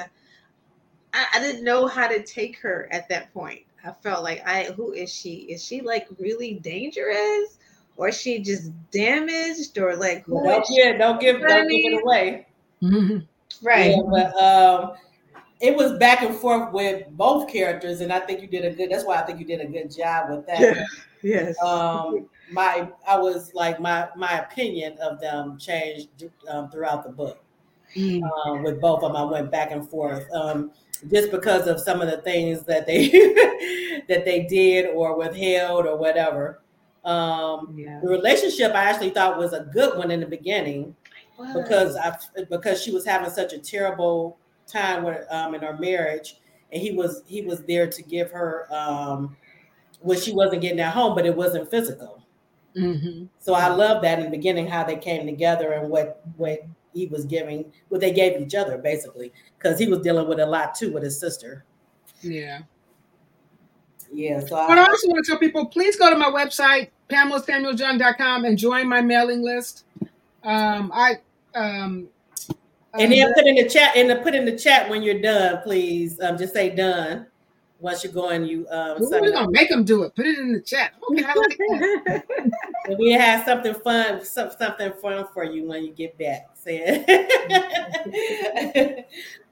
I, 1.13 1.25
I 1.35 1.39
didn't 1.39 1.63
know 1.63 1.87
how 1.87 2.07
to 2.07 2.23
take 2.23 2.59
her 2.59 2.87
at 2.91 3.09
that 3.09 3.33
point. 3.33 3.61
I 3.83 3.91
felt 3.91 4.23
like, 4.23 4.45
I 4.47 4.65
who 4.65 4.91
is 4.93 5.13
she? 5.13 5.35
Is 5.35 5.63
she 5.63 5.81
like 5.81 6.07
really 6.19 6.55
dangerous? 6.55 7.57
Or 7.95 8.09
is 8.09 8.19
she 8.19 8.39
just 8.39 8.71
damaged? 8.91 9.77
Or 9.77 9.95
like, 9.95 10.25
who 10.25 10.43
don't, 10.43 10.65
yeah, 10.69 10.97
don't 10.97 11.19
give, 11.19 11.39
don't 11.39 11.67
give 11.67 11.93
it 11.93 12.03
away. 12.03 12.47
Mm-hmm. 12.81 13.65
Right. 13.65 13.95
Yeah, 13.95 14.01
but 14.09 14.41
um, 14.41 14.91
it 15.59 15.75
was 15.75 15.97
back 15.97 16.21
and 16.21 16.35
forth 16.35 16.71
with 16.71 17.07
both 17.11 17.51
characters, 17.51 18.01
and 18.01 18.13
I 18.13 18.19
think 18.19 18.41
you 18.41 18.47
did 18.47 18.65
a 18.65 18.71
good. 18.71 18.91
That's 18.91 19.05
why 19.05 19.17
I 19.17 19.21
think 19.23 19.39
you 19.39 19.45
did 19.45 19.61
a 19.61 19.65
good 19.65 19.95
job 19.95 20.29
with 20.29 20.45
that. 20.47 20.59
Yeah. 20.59 20.85
Yes. 21.23 21.61
Um, 21.63 22.29
my 22.51 22.87
I 23.07 23.17
was 23.17 23.53
like 23.53 23.79
my 23.79 24.07
my 24.15 24.39
opinion 24.39 24.97
of 24.99 25.19
them 25.19 25.57
changed 25.57 26.09
um, 26.47 26.69
throughout 26.69 27.03
the 27.03 27.09
book. 27.09 27.43
Mm. 27.95 28.21
Um, 28.45 28.63
with 28.63 28.79
both 28.79 29.01
of 29.03 29.13
them, 29.13 29.15
I 29.15 29.23
went 29.23 29.51
back 29.51 29.71
and 29.71 29.87
forth 29.89 30.25
um, 30.33 30.71
just 31.09 31.31
because 31.31 31.67
of 31.67 31.79
some 31.79 32.01
of 32.01 32.09
the 32.09 32.17
things 32.17 32.63
that 32.63 32.85
they 32.85 33.09
that 34.07 34.25
they 34.25 34.45
did 34.47 34.87
or 34.93 35.17
withheld 35.17 35.85
or 35.85 35.97
whatever. 35.97 36.61
Um, 37.05 37.73
yeah. 37.77 38.01
the 38.01 38.09
relationship 38.09 38.73
I 38.73 38.83
actually 38.83 39.11
thought 39.11 39.37
was 39.37 39.53
a 39.53 39.61
good 39.73 39.97
one 39.97 40.11
in 40.11 40.19
the 40.19 40.25
beginning 40.25 40.93
because 41.53 41.95
I 41.95 42.17
because 42.49 42.81
she 42.81 42.91
was 42.91 43.05
having 43.05 43.29
such 43.29 43.53
a 43.53 43.59
terrible 43.59 44.37
time 44.67 45.03
with 45.03 45.25
um 45.31 45.55
in 45.55 45.61
her 45.61 45.77
marriage, 45.77 46.39
and 46.71 46.81
he 46.81 46.91
was 46.91 47.23
he 47.25 47.41
was 47.41 47.63
there 47.63 47.87
to 47.87 48.01
give 48.03 48.31
her 48.31 48.67
um 48.73 49.35
what 50.01 50.19
she 50.19 50.33
wasn't 50.33 50.61
getting 50.61 50.79
at 50.79 50.93
home, 50.93 51.15
but 51.15 51.25
it 51.25 51.35
wasn't 51.35 51.69
physical. 51.69 52.23
Mm-hmm. 52.75 53.25
So 53.39 53.53
I 53.53 53.69
love 53.69 54.01
that 54.03 54.19
in 54.19 54.25
the 54.25 54.31
beginning 54.31 54.67
how 54.67 54.83
they 54.83 54.97
came 54.97 55.25
together 55.25 55.73
and 55.73 55.89
what 55.89 56.21
what 56.35 56.63
he 56.93 57.07
was 57.07 57.25
giving, 57.25 57.71
what 57.89 58.01
they 58.01 58.11
gave 58.11 58.39
each 58.41 58.55
other 58.55 58.77
basically, 58.77 59.33
because 59.57 59.79
he 59.79 59.87
was 59.87 59.99
dealing 59.99 60.27
with 60.27 60.39
a 60.39 60.45
lot 60.45 60.75
too 60.75 60.91
with 60.91 61.03
his 61.03 61.19
sister. 61.19 61.65
Yeah. 62.21 62.59
Yeah. 64.11 64.39
So 64.41 64.55
But 64.67 64.77
I 64.77 64.83
I, 64.83 64.87
also 64.87 65.07
want 65.07 65.25
to 65.25 65.31
tell 65.31 65.39
people 65.39 65.65
please 65.65 65.95
go 65.95 66.09
to 66.09 66.17
my 66.17 66.29
website, 66.29 66.89
PamelaSamuelsYoung.com, 67.09 68.45
and 68.45 68.57
join 68.57 68.87
my 68.87 69.01
mailing 69.01 69.41
list. 69.41 69.85
Um, 70.43 70.91
I 70.93 71.15
um, 71.55 72.09
and 72.99 73.11
then 73.11 73.27
um, 73.27 73.33
put 73.33 73.47
in 73.47 73.55
the 73.55 73.69
chat 73.69 73.95
and 73.95 74.23
put 74.23 74.35
in 74.35 74.45
the 74.45 74.57
chat 74.57 74.89
when 74.89 75.03
you're 75.03 75.21
done, 75.21 75.61
please. 75.63 76.19
Um, 76.19 76.37
just 76.37 76.53
say 76.53 76.75
done 76.75 77.27
once 77.79 78.03
you 78.03 78.09
go 78.09 78.29
and 78.29 78.47
you 78.47 78.67
um. 78.69 78.97
we're 78.99 79.31
gonna 79.31 79.51
make 79.51 79.69
them 79.69 79.83
do 79.83 80.03
it. 80.03 80.15
Put 80.15 80.25
it 80.25 80.39
in 80.39 80.53
the 80.53 80.61
chat. 80.61 80.93
Okay, 81.11 81.23
I 81.23 81.33
like 81.33 81.57
that. 81.57 82.23
And 82.87 82.97
we 82.97 83.11
have 83.11 83.43
something 83.43 83.73
fun, 83.73 84.23
some, 84.23 84.49
something 84.57 84.93
fun 85.01 85.25
for 85.33 85.43
you 85.43 85.67
when 85.67 85.83
you 85.83 85.91
get 85.91 86.17
back. 86.17 86.47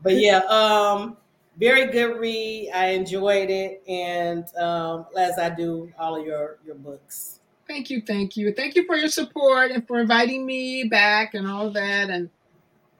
But 0.05 0.17
yeah, 0.17 0.37
um, 0.39 1.17
very 1.57 1.91
good 1.91 2.19
read. 2.19 2.69
I 2.73 2.89
enjoyed 2.89 3.49
it, 3.49 3.81
and 3.87 4.45
um, 4.55 5.07
as 5.17 5.39
I 5.39 5.49
do 5.49 5.91
all 5.97 6.19
of 6.19 6.25
your 6.25 6.59
your 6.63 6.75
books. 6.75 7.39
Thank 7.67 7.89
you, 7.89 8.01
thank 8.01 8.37
you, 8.37 8.53
thank 8.53 8.75
you 8.75 8.85
for 8.85 8.95
your 8.95 9.09
support 9.09 9.71
and 9.71 9.85
for 9.87 9.99
inviting 9.99 10.45
me 10.45 10.83
back 10.83 11.33
and 11.33 11.47
all 11.47 11.71
that. 11.71 12.11
And 12.11 12.29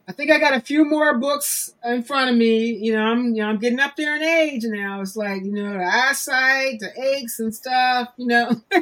I 0.08 0.12
think 0.12 0.30
I 0.30 0.38
got 0.38 0.54
a 0.54 0.62
few 0.62 0.86
more 0.86 1.18
books 1.18 1.74
in 1.84 2.04
front 2.04 2.30
of 2.30 2.38
me. 2.38 2.74
You 2.76 2.94
know, 2.94 3.02
I'm 3.02 3.34
you 3.34 3.42
know 3.42 3.50
I'm 3.50 3.58
getting 3.58 3.80
up 3.80 3.96
there 3.96 4.16
in 4.16 4.22
age 4.24 4.64
now. 4.66 5.02
It's 5.02 5.16
like 5.16 5.44
you 5.44 5.52
know 5.52 5.74
the 5.74 5.84
eyesight, 5.84 6.80
the 6.80 6.92
aches 7.02 7.40
and 7.40 7.54
stuff. 7.54 8.10
You 8.18 8.28
know. 8.28 8.62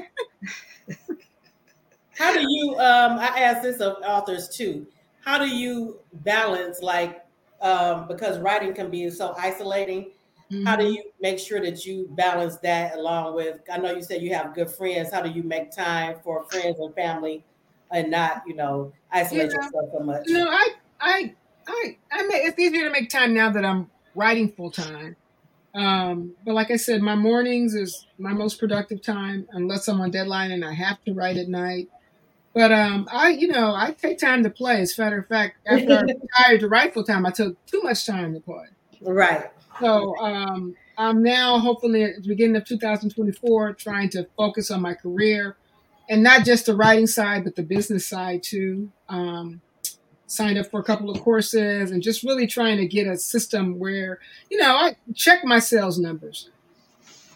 How 2.16 2.34
do 2.34 2.42
you? 2.42 2.74
Um, 2.74 3.18
I 3.20 3.40
ask 3.40 3.62
this 3.64 3.80
of 3.80 3.98
authors 4.04 4.50
too. 4.50 4.86
How 5.22 5.38
do 5.38 5.48
you 5.48 6.00
balance 6.14 6.82
like 6.82 7.26
um, 7.62 8.08
because 8.08 8.38
writing 8.40 8.74
can 8.74 8.92
be 8.92 9.10
so 9.10 9.34
isolating? 9.38 10.12
How 10.64 10.76
do 10.76 10.86
you 10.86 11.04
make 11.20 11.40
sure 11.40 11.60
that 11.62 11.84
you 11.84 12.08
balance 12.12 12.58
that 12.58 12.96
along 12.96 13.34
with? 13.34 13.62
I 13.72 13.80
know 13.80 13.92
you 13.92 14.04
said 14.04 14.22
you 14.22 14.36
have 14.36 14.54
good 14.54 14.70
friends. 14.70 15.12
How 15.12 15.22
do 15.22 15.32
you 15.32 15.42
make 15.42 15.72
time 15.72 16.18
for 16.24 16.44
friends 16.44 16.78
and 16.80 16.94
family, 16.94 17.44
and 17.90 18.12
not 18.12 18.44
you 18.46 18.54
know 18.54 18.94
isolate 19.12 19.52
yourself 19.52 19.86
so 19.92 20.00
much? 20.02 20.24
You 20.28 20.38
know, 20.38 20.50
I, 20.50 20.74
I, 21.04 21.34
I, 21.68 21.98
I 22.12 22.24
may, 22.28 22.38
it's 22.38 22.58
easier 22.58 22.86
to 22.86 22.90
make 22.90 23.10
time 23.10 23.34
now 23.34 23.52
that 23.52 23.66
I'm 23.66 23.90
writing 24.16 24.52
full 24.52 24.72
time. 24.72 25.16
Um, 25.76 26.36
but 26.46 26.54
like 26.54 26.72
I 26.72 26.78
said, 26.78 27.02
my 27.02 27.16
mornings 27.16 27.74
is 27.74 28.06
my 28.18 28.32
most 28.32 28.60
productive 28.60 29.02
time, 29.02 29.48
unless 29.52 29.88
I'm 29.88 30.00
on 30.00 30.12
deadline 30.12 30.52
and 30.52 30.64
I 30.64 30.74
have 30.74 31.04
to 31.06 31.14
write 31.14 31.38
at 31.38 31.48
night. 31.48 31.90
But 32.54 32.72
um, 32.72 33.10
I, 33.12 33.30
you 33.30 33.48
know, 33.48 33.74
I 33.74 33.92
take 33.92 34.20
time 34.20 34.44
to 34.44 34.50
play. 34.50 34.82
As 34.82 34.98
a 34.98 35.02
matter 35.02 35.20
of 35.20 35.28
fact, 35.28 35.58
after 35.66 35.94
I 35.94 36.02
retired 36.48 36.60
to 36.62 36.70
write 36.70 36.94
full 36.94 37.04
time, 37.04 37.26
I 37.26 37.32
took 37.32 37.64
too 37.66 37.82
much 37.82 38.06
time 38.06 38.34
to 38.36 38.40
play. 38.40 38.66
Right. 39.02 39.50
So 39.80 40.16
um, 40.20 40.76
I'm 40.98 41.24
now 41.24 41.58
hopefully 41.58 42.04
at 42.04 42.22
the 42.22 42.28
beginning 42.28 42.56
of 42.56 42.66
2024 42.66 43.74
trying 43.74 44.10
to 44.10 44.28
focus 44.38 44.70
on 44.70 44.82
my 44.82 44.94
career 44.94 45.58
and 46.10 46.22
not 46.22 46.46
just 46.46 46.68
the 46.68 46.76
writing 46.76 47.08
side, 47.08 47.44
but 47.44 47.56
the 47.56 47.64
business 47.64 48.08
side 48.08 48.44
too. 48.44 48.92
Um, 49.10 49.62
signed 50.28 50.58
up 50.58 50.68
for 50.72 50.80
a 50.80 50.84
couple 50.84 51.10
of 51.10 51.22
courses 51.22 51.92
and 51.92 52.02
just 52.02 52.24
really 52.24 52.48
trying 52.48 52.78
to 52.78 52.88
get 52.88 53.08
a 53.08 53.18
system 53.18 53.78
where, 53.78 54.20
you 54.50 54.58
know, 54.58 54.76
I 54.76 54.96
check 55.14 55.44
my 55.44 55.60
sales 55.60 56.00
numbers, 56.00 56.50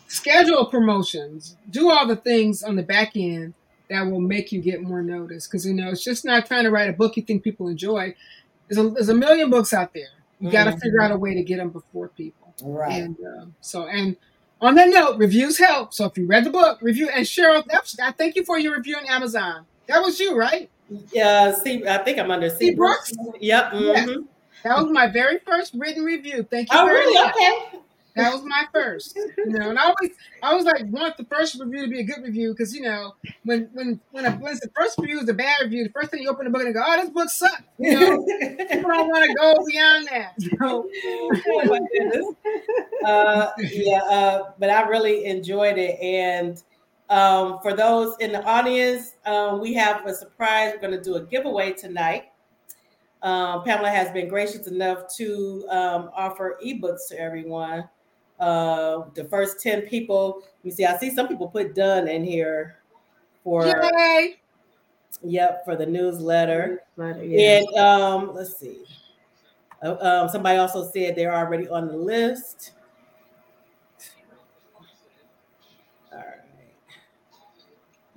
schedule 0.07 0.65
promotions, 0.65 1.55
do 1.69 1.89
all 1.89 2.07
the 2.07 2.15
things 2.15 2.63
on 2.63 2.75
the 2.75 2.83
back 2.83 3.11
end 3.15 3.53
that 3.89 4.01
will 4.03 4.19
make 4.21 4.51
you 4.51 4.61
get 4.61 4.81
more 4.81 5.01
notice. 5.01 5.47
Because, 5.47 5.65
you 5.65 5.73
know, 5.73 5.89
it's 5.89 6.03
just 6.03 6.25
not 6.25 6.45
trying 6.45 6.63
to 6.63 6.71
write 6.71 6.89
a 6.89 6.93
book 6.93 7.17
you 7.17 7.23
think 7.23 7.43
people 7.43 7.67
enjoy. 7.67 8.15
There's 8.67 8.85
a, 8.85 8.89
there's 8.89 9.09
a 9.09 9.13
million 9.13 9.49
books 9.49 9.73
out 9.73 9.93
there. 9.93 10.09
You 10.39 10.51
got 10.51 10.65
to 10.65 10.71
Mhm. 10.71 10.81
figure 10.81 11.01
out 11.01 11.11
a 11.11 11.17
way 11.17 11.33
to 11.33 11.43
get 11.43 11.57
them 11.57 11.69
before 11.69 12.09
people. 12.09 12.53
Right. 12.63 13.01
And 13.01 13.17
uh, 13.25 13.45
so, 13.61 13.87
and 13.87 14.17
on 14.61 14.75
that 14.75 14.89
note, 14.89 15.17
reviews 15.17 15.57
help. 15.57 15.93
So 15.93 16.05
if 16.05 16.17
you 16.17 16.25
read 16.25 16.43
the 16.43 16.49
book, 16.49 16.79
review. 16.81 17.09
And 17.09 17.25
Cheryl, 17.25 17.63
that's, 17.65 17.99
I 17.99 18.11
thank 18.11 18.35
you 18.35 18.43
for 18.43 18.57
your 18.59 18.75
review 18.75 18.97
on 18.97 19.05
Amazon. 19.05 19.65
That 19.87 20.01
was 20.03 20.19
you, 20.19 20.35
right? 20.37 20.69
Yeah. 21.11 21.53
See, 21.53 21.85
I 21.87 21.97
think 21.99 22.17
I'm 22.19 22.31
under 22.31 22.49
C. 22.49 22.73
Brooks? 22.75 23.11
Yep. 23.39 23.71
Yes. 23.75 24.09
mhm. 24.09 24.27
That 24.63 24.77
was 24.81 24.91
my 24.91 25.07
very 25.07 25.39
first 25.39 25.73
written 25.75 26.03
review. 26.03 26.43
Thank 26.49 26.71
you 26.71 26.79
Oh, 26.79 26.85
very 26.85 26.99
really? 26.99 27.13
much. 27.23 27.35
Okay. 27.35 27.79
That 28.15 28.33
was 28.33 28.41
my 28.43 28.65
first. 28.73 29.15
You 29.15 29.45
know, 29.45 29.69
and 29.69 29.77
I 29.77 29.83
always, 29.83 30.09
I 30.41 30.55
was 30.55 30.65
like 30.65 30.85
want 30.87 31.17
the 31.17 31.25
first 31.25 31.59
review 31.59 31.85
to 31.85 31.87
be 31.91 31.99
a 31.99 32.03
good 32.03 32.23
review 32.23 32.51
because 32.51 32.73
you 32.73 32.81
know 32.81 33.13
when 33.43 33.69
when 33.73 33.99
when, 34.09 34.25
a, 34.25 34.31
when 34.31 34.55
the 34.55 34.71
first 34.75 34.97
review 34.97 35.19
is 35.19 35.29
a 35.29 35.35
bad 35.35 35.57
review, 35.61 35.83
the 35.83 35.91
first 35.91 36.09
thing 36.09 36.23
you 36.23 36.29
open 36.29 36.45
the 36.45 36.49
book 36.49 36.63
and 36.63 36.73
go, 36.73 36.81
oh, 36.83 36.97
this 36.99 37.11
book 37.11 37.29
sucks. 37.29 37.61
You 37.77 37.99
know, 37.99 38.25
people 38.57 38.89
don't 38.89 39.07
want 39.09 39.23
to 39.29 39.33
go 39.35 39.63
beyond 39.67 40.07
that. 40.11 40.33
So, 40.59 40.89
oh 41.05 41.87
goodness. 41.93 42.25
Uh, 43.05 43.51
yeah, 43.59 43.99
uh, 44.09 44.51
but 44.57 44.71
I 44.71 44.81
really 44.87 45.25
enjoyed 45.25 45.77
it. 45.77 45.99
And 45.99 46.61
um, 47.09 47.59
for 47.61 47.73
those 47.73 48.15
in 48.19 48.31
the 48.31 48.43
audience, 48.43 49.13
um, 49.25 49.61
we 49.61 49.73
have 49.73 50.05
a 50.05 50.13
surprise. 50.13 50.73
We're 50.73 50.81
going 50.81 50.97
to 50.97 51.03
do 51.03 51.15
a 51.15 51.23
giveaway 51.23 51.73
tonight. 51.73 52.25
Um, 53.21 53.63
Pamela 53.63 53.89
has 53.89 54.11
been 54.11 54.27
gracious 54.27 54.67
enough 54.67 55.13
to 55.15 55.65
um, 55.69 56.11
offer 56.15 56.59
ebooks 56.63 57.07
to 57.09 57.19
everyone. 57.19 57.87
Uh, 58.39 59.05
the 59.15 59.25
first 59.25 59.61
10 59.61 59.83
people, 59.83 60.43
you 60.63 60.71
see, 60.71 60.85
I 60.85 60.97
see 60.97 61.13
some 61.13 61.27
people 61.27 61.47
put 61.47 61.73
done 61.73 62.07
in 62.07 62.23
here 62.23 62.77
for, 63.43 63.65
yay! 63.65 64.37
yep, 65.23 65.65
for 65.65 65.75
the 65.75 65.85
newsletter. 65.85 66.83
But, 66.95 67.25
yeah. 67.25 67.59
And 67.59 67.77
um, 67.77 68.35
let's 68.35 68.57
see. 68.57 68.83
Uh, 69.81 69.95
um, 69.99 70.29
somebody 70.29 70.57
also 70.57 70.89
said 70.91 71.15
they're 71.15 71.33
already 71.33 71.67
on 71.67 71.87
the 71.87 71.97
list. 71.97 72.73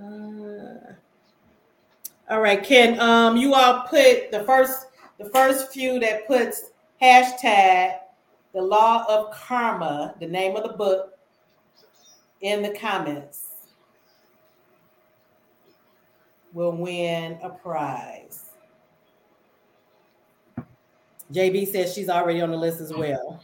Uh, 0.00 0.94
all 2.30 2.40
right, 2.40 2.62
Ken. 2.62 2.98
Um, 3.00 3.36
you 3.36 3.54
all 3.54 3.82
put 3.88 4.30
the 4.30 4.44
first 4.44 4.86
the 5.18 5.28
first 5.30 5.72
few 5.72 5.98
that 6.00 6.26
puts 6.26 6.70
hashtag 7.02 7.98
the 8.54 8.62
law 8.62 9.04
of 9.08 9.32
karma, 9.32 10.14
the 10.18 10.26
name 10.26 10.56
of 10.56 10.62
the 10.62 10.72
book, 10.72 11.18
in 12.40 12.62
the 12.62 12.70
comments 12.70 13.48
will 16.52 16.72
win 16.72 17.38
a 17.42 17.50
prize. 17.50 18.46
JB 21.32 21.70
says 21.70 21.94
she's 21.94 22.08
already 22.08 22.40
on 22.40 22.50
the 22.50 22.56
list 22.56 22.80
as 22.80 22.92
well. 22.92 23.40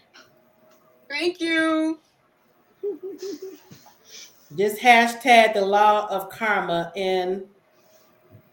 Thank 1.09 1.41
you. 1.41 2.01
Just 4.55 4.81
hashtag 4.81 5.55
the 5.55 5.65
law 5.65 6.07
of 6.09 6.31
karma 6.31 6.93
and 6.95 7.43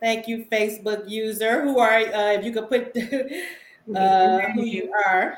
Thank 0.03 0.27
you, 0.27 0.45
Facebook 0.51 1.09
user. 1.09 1.61
Who 1.61 1.79
are 1.79 1.95
uh, 1.95 2.33
if 2.33 2.43
you 2.43 2.51
could 2.51 2.67
put 2.67 2.87
uh, 3.95 4.39
who 4.49 4.65
you 4.65 4.91
are. 5.05 5.37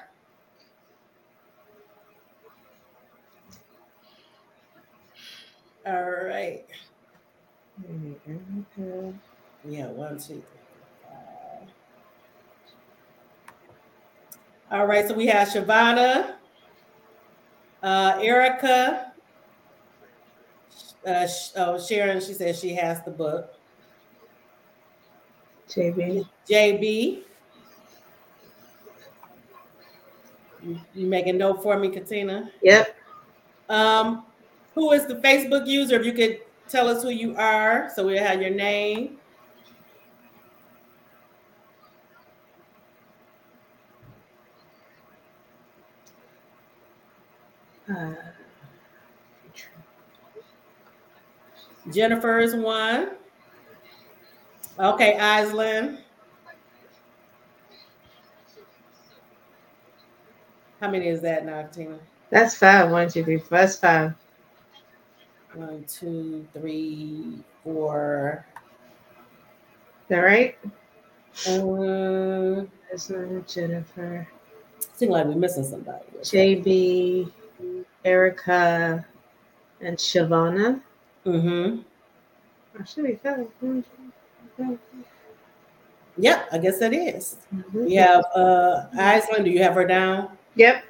All 5.86 6.26
right. 6.26 6.66
Yeah, 9.70 9.86
one, 9.86 10.18
two, 10.18 10.24
three, 10.24 10.42
five. 11.04 11.70
All 14.72 14.88
right, 14.88 15.08
so 15.08 15.14
we 15.14 15.28
have 15.28 15.50
Shavana, 15.50 16.38
uh, 17.84 18.18
Erica, 18.20 19.14
uh, 21.06 21.28
oh, 21.58 21.80
Sharon, 21.80 22.20
she 22.20 22.34
says 22.34 22.60
she 22.60 22.74
has 22.76 23.04
the 23.04 23.12
book. 23.12 23.54
JB. 25.70 26.28
JB. 26.50 27.24
You, 30.64 30.80
you 30.94 31.08
make 31.08 31.28
a 31.28 31.34
note 31.34 31.62
for 31.62 31.78
me, 31.78 31.90
Katina? 31.90 32.52
Yep. 32.62 32.96
Um, 33.70 34.26
who 34.74 34.92
is 34.92 35.06
the 35.06 35.16
Facebook 35.16 35.68
user? 35.68 36.00
If 36.00 36.06
you 36.06 36.14
could 36.14 36.42
tell 36.68 36.88
us 36.88 37.04
who 37.04 37.10
you 37.10 37.36
are, 37.36 37.92
so 37.96 38.06
we 38.06 38.18
have 38.18 38.42
your 38.42 38.52
name. 38.52 39.18
Uh, 47.88 48.25
Jennifer 51.92 52.40
is 52.40 52.56
one. 52.56 53.12
Okay, 54.80 55.18
Islin. 55.20 56.00
How 60.82 60.92
many 60.92 61.08
is 61.08 61.22
that 61.22 61.46
now, 61.46 61.64
Tina? 61.72 61.98
that's 62.30 62.56
five. 62.56 62.92
One, 62.92 63.10
two, 63.10 63.24
three, 63.24 63.38
four. 63.38 63.58
That's 63.58 63.78
five. 63.78 64.14
One, 65.54 65.86
two, 65.88 66.46
three, 66.54 67.40
four. 67.64 68.46
Is 70.04 70.10
that 70.10 70.20
right? 70.20 70.58
Um, 71.48 72.70
That's 72.92 73.10
not 73.10 73.48
Jennifer. 73.48 74.28
Seems 74.96 75.12
like 75.12 75.26
we're 75.26 75.36
missing 75.36 75.64
somebody. 75.64 76.04
JB, 76.22 77.32
Erica, 78.04 79.06
and 79.82 79.98
Shavana. 79.98 80.82
Mm-hmm. 81.26 81.80
I 82.80 82.86
should 82.86 83.04
be 83.06 83.16
five. 83.16 83.48
One, 83.60 83.84
two, 84.58 84.78
three, 84.92 85.04
Yep, 86.18 86.48
I 86.52 86.58
guess 86.60 86.80
that 86.80 86.94
is. 86.94 87.38
four. 87.74 87.84
We 87.84 87.96
have 87.96 88.24
uh 88.36 88.86
Iceland. 88.98 89.46
Do 89.46 89.52
you 89.52 89.62
have 89.64 89.74
her 89.74 89.86
down? 89.86 90.38
Yep. 90.56 90.84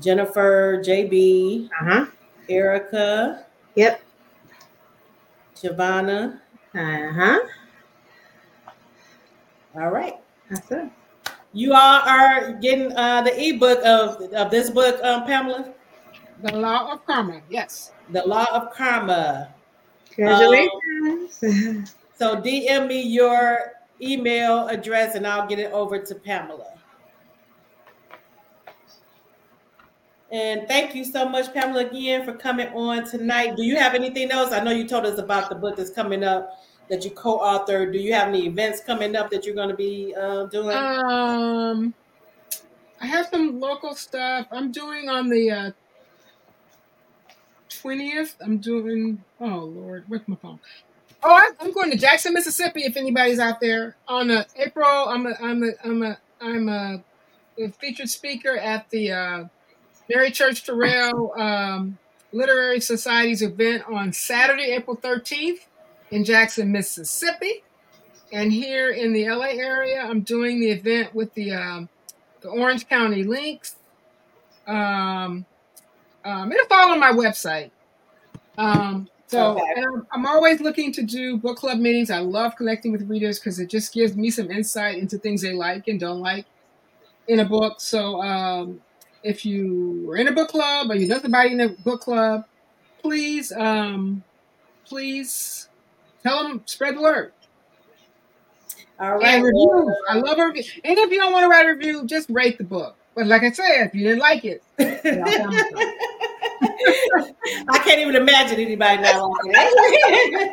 Jennifer, 0.00 0.82
JB, 0.84 1.68
Uh 1.80 1.84
huh. 1.84 2.06
Erica, 2.48 3.44
Yep. 3.76 4.00
Shavana. 5.54 6.40
Uh 6.74 7.12
huh. 7.12 7.38
All 9.76 9.90
right. 9.90 10.16
That's 10.50 10.70
it. 10.70 10.88
You 11.52 11.74
all 11.74 12.00
are 12.08 12.52
getting 12.54 12.92
uh 12.96 13.22
the 13.22 13.32
ebook 13.48 13.78
of, 13.84 14.22
of 14.32 14.50
this 14.50 14.70
book, 14.70 14.98
um, 15.04 15.24
Pamela. 15.26 15.72
The 16.42 16.56
Law 16.56 16.92
of 16.92 17.06
Karma. 17.06 17.40
Yes. 17.50 17.92
The 18.12 18.22
Law 18.26 18.46
of 18.52 18.72
Karma. 18.72 19.48
Congratulations. 20.10 21.96
So 22.14 22.36
DM 22.36 22.86
me 22.86 23.02
your 23.02 23.72
email 24.00 24.68
address 24.68 25.14
and 25.14 25.26
I'll 25.26 25.46
get 25.46 25.58
it 25.58 25.72
over 25.72 25.98
to 25.98 26.14
Pamela. 26.14 26.74
And 30.30 30.66
thank 30.66 30.94
you 30.94 31.04
so 31.04 31.28
much, 31.28 31.52
Pamela, 31.52 31.86
again 31.86 32.24
for 32.24 32.32
coming 32.32 32.68
on 32.68 33.04
tonight. 33.04 33.54
Do 33.56 33.64
you 33.64 33.76
have 33.76 33.94
anything 33.94 34.30
else? 34.30 34.52
I 34.52 34.64
know 34.64 34.70
you 34.70 34.88
told 34.88 35.04
us 35.04 35.18
about 35.18 35.50
the 35.50 35.54
book 35.54 35.76
that's 35.76 35.90
coming 35.90 36.24
up 36.24 36.58
that 36.88 37.04
you 37.04 37.10
co-authored. 37.10 37.92
Do 37.92 37.98
you 37.98 38.14
have 38.14 38.28
any 38.28 38.46
events 38.46 38.80
coming 38.80 39.14
up 39.14 39.30
that 39.30 39.44
you're 39.44 39.54
going 39.54 39.68
to 39.68 39.76
be 39.76 40.14
uh, 40.14 40.46
doing? 40.46 40.76
Um, 40.76 41.92
I 43.00 43.06
have 43.06 43.26
some 43.26 43.60
local 43.60 43.94
stuff. 43.94 44.46
I'm 44.50 44.72
doing 44.72 45.08
on 45.08 45.28
the 45.28 45.50
uh, 45.50 45.70
twentieth. 47.82 48.36
I'm 48.40 48.58
doing. 48.58 49.24
Oh 49.40 49.64
Lord, 49.74 50.04
where's 50.08 50.28
my 50.28 50.36
phone? 50.36 50.60
Oh, 51.22 51.30
I- 51.32 51.52
I'm 51.60 51.72
going 51.72 51.90
to 51.92 51.98
Jackson, 51.98 52.34
Mississippi. 52.34 52.82
If 52.84 52.96
anybody's 52.96 53.38
out 53.40 53.60
there 53.60 53.96
on 54.08 54.30
uh, 54.30 54.44
April, 54.56 54.86
I'm 54.88 55.26
a 55.26 55.34
I'm 55.40 55.62
a 55.64 55.70
I'm 55.84 56.02
a 56.02 56.18
I'm 56.40 56.68
a, 56.68 57.04
a 57.58 57.68
featured 57.72 58.08
speaker 58.10 58.56
at 58.56 58.90
the 58.90 59.12
uh, 59.12 59.44
Mary 60.08 60.30
Church 60.30 60.64
Terrell 60.64 61.32
um, 61.40 61.98
Literary 62.32 62.80
Society's 62.80 63.42
event 63.42 63.84
on 63.92 64.12
Saturday, 64.12 64.72
April 64.72 64.96
13th 64.96 65.58
in 66.10 66.24
Jackson, 66.24 66.72
Mississippi. 66.72 67.64
And 68.32 68.52
here 68.52 68.90
in 68.90 69.12
the 69.12 69.28
LA 69.28 69.48
area, 69.50 70.00
I'm 70.02 70.22
doing 70.22 70.60
the 70.60 70.70
event 70.70 71.14
with 71.14 71.34
the 71.34 71.52
um, 71.54 71.88
the 72.42 72.48
Orange 72.48 72.88
County 72.88 73.24
Links. 73.24 73.76
Um, 74.66 75.46
um, 76.24 76.52
it'll 76.52 76.66
fall 76.66 76.90
on 76.90 77.00
my 77.00 77.12
website. 77.12 77.70
Um, 78.58 79.08
so 79.26 79.52
Okay. 79.52 79.72
and 79.76 79.84
I'm, 79.86 80.06
I'm 80.12 80.26
always 80.26 80.60
looking 80.60 80.92
to 80.92 81.02
do 81.02 81.38
book 81.38 81.56
club 81.58 81.78
meetings. 81.78 82.10
I 82.10 82.18
love 82.18 82.54
connecting 82.56 82.92
with 82.92 83.08
readers 83.08 83.38
because 83.38 83.58
it 83.58 83.70
just 83.70 83.92
gives 83.92 84.16
me 84.16 84.30
some 84.30 84.50
insight 84.50 84.98
into 84.98 85.18
things 85.18 85.42
they 85.42 85.52
like 85.52 85.88
and 85.88 85.98
don't 85.98 86.20
like 86.20 86.46
in 87.28 87.40
a 87.40 87.44
book. 87.44 87.80
So 87.80 88.20
um, 88.22 88.80
if 89.22 89.46
you 89.46 90.10
are 90.10 90.16
in 90.16 90.28
a 90.28 90.32
book 90.32 90.48
club 90.50 90.90
or 90.90 90.96
you 90.96 91.08
know 91.08 91.18
somebody 91.18 91.52
in 91.52 91.60
a 91.60 91.68
book 91.70 92.02
club, 92.02 92.44
please, 93.00 93.52
um, 93.52 94.22
please 94.86 95.68
tell 96.22 96.42
them, 96.46 96.62
spread 96.66 96.96
the 96.96 97.02
word. 97.02 97.32
All 99.00 99.16
right. 99.18 99.34
And 99.34 99.44
reviews. 99.44 99.96
I 100.08 100.18
love 100.18 100.38
a 100.38 100.46
review. 100.46 100.64
And 100.84 100.98
if 100.98 101.10
you 101.10 101.18
don't 101.18 101.32
want 101.32 101.44
to 101.44 101.48
write 101.48 101.66
a 101.66 101.70
review, 101.70 102.06
just 102.06 102.28
rate 102.30 102.58
the 102.58 102.64
book. 102.64 102.96
But 103.14 103.26
like 103.26 103.42
I 103.42 103.50
said, 103.50 103.86
if 103.86 103.94
you 103.94 104.04
didn't 104.04 104.20
like 104.20 104.44
it, 104.44 104.62
I'll 104.78 104.86
tell 105.02 105.50
them 105.50 105.64
so. 105.72 105.78
I 107.68 107.78
can't 107.78 108.00
even 108.00 108.16
imagine 108.16 108.58
anybody 108.58 109.02
not 109.02 109.30
liking 109.30 109.52
it. 109.52 110.52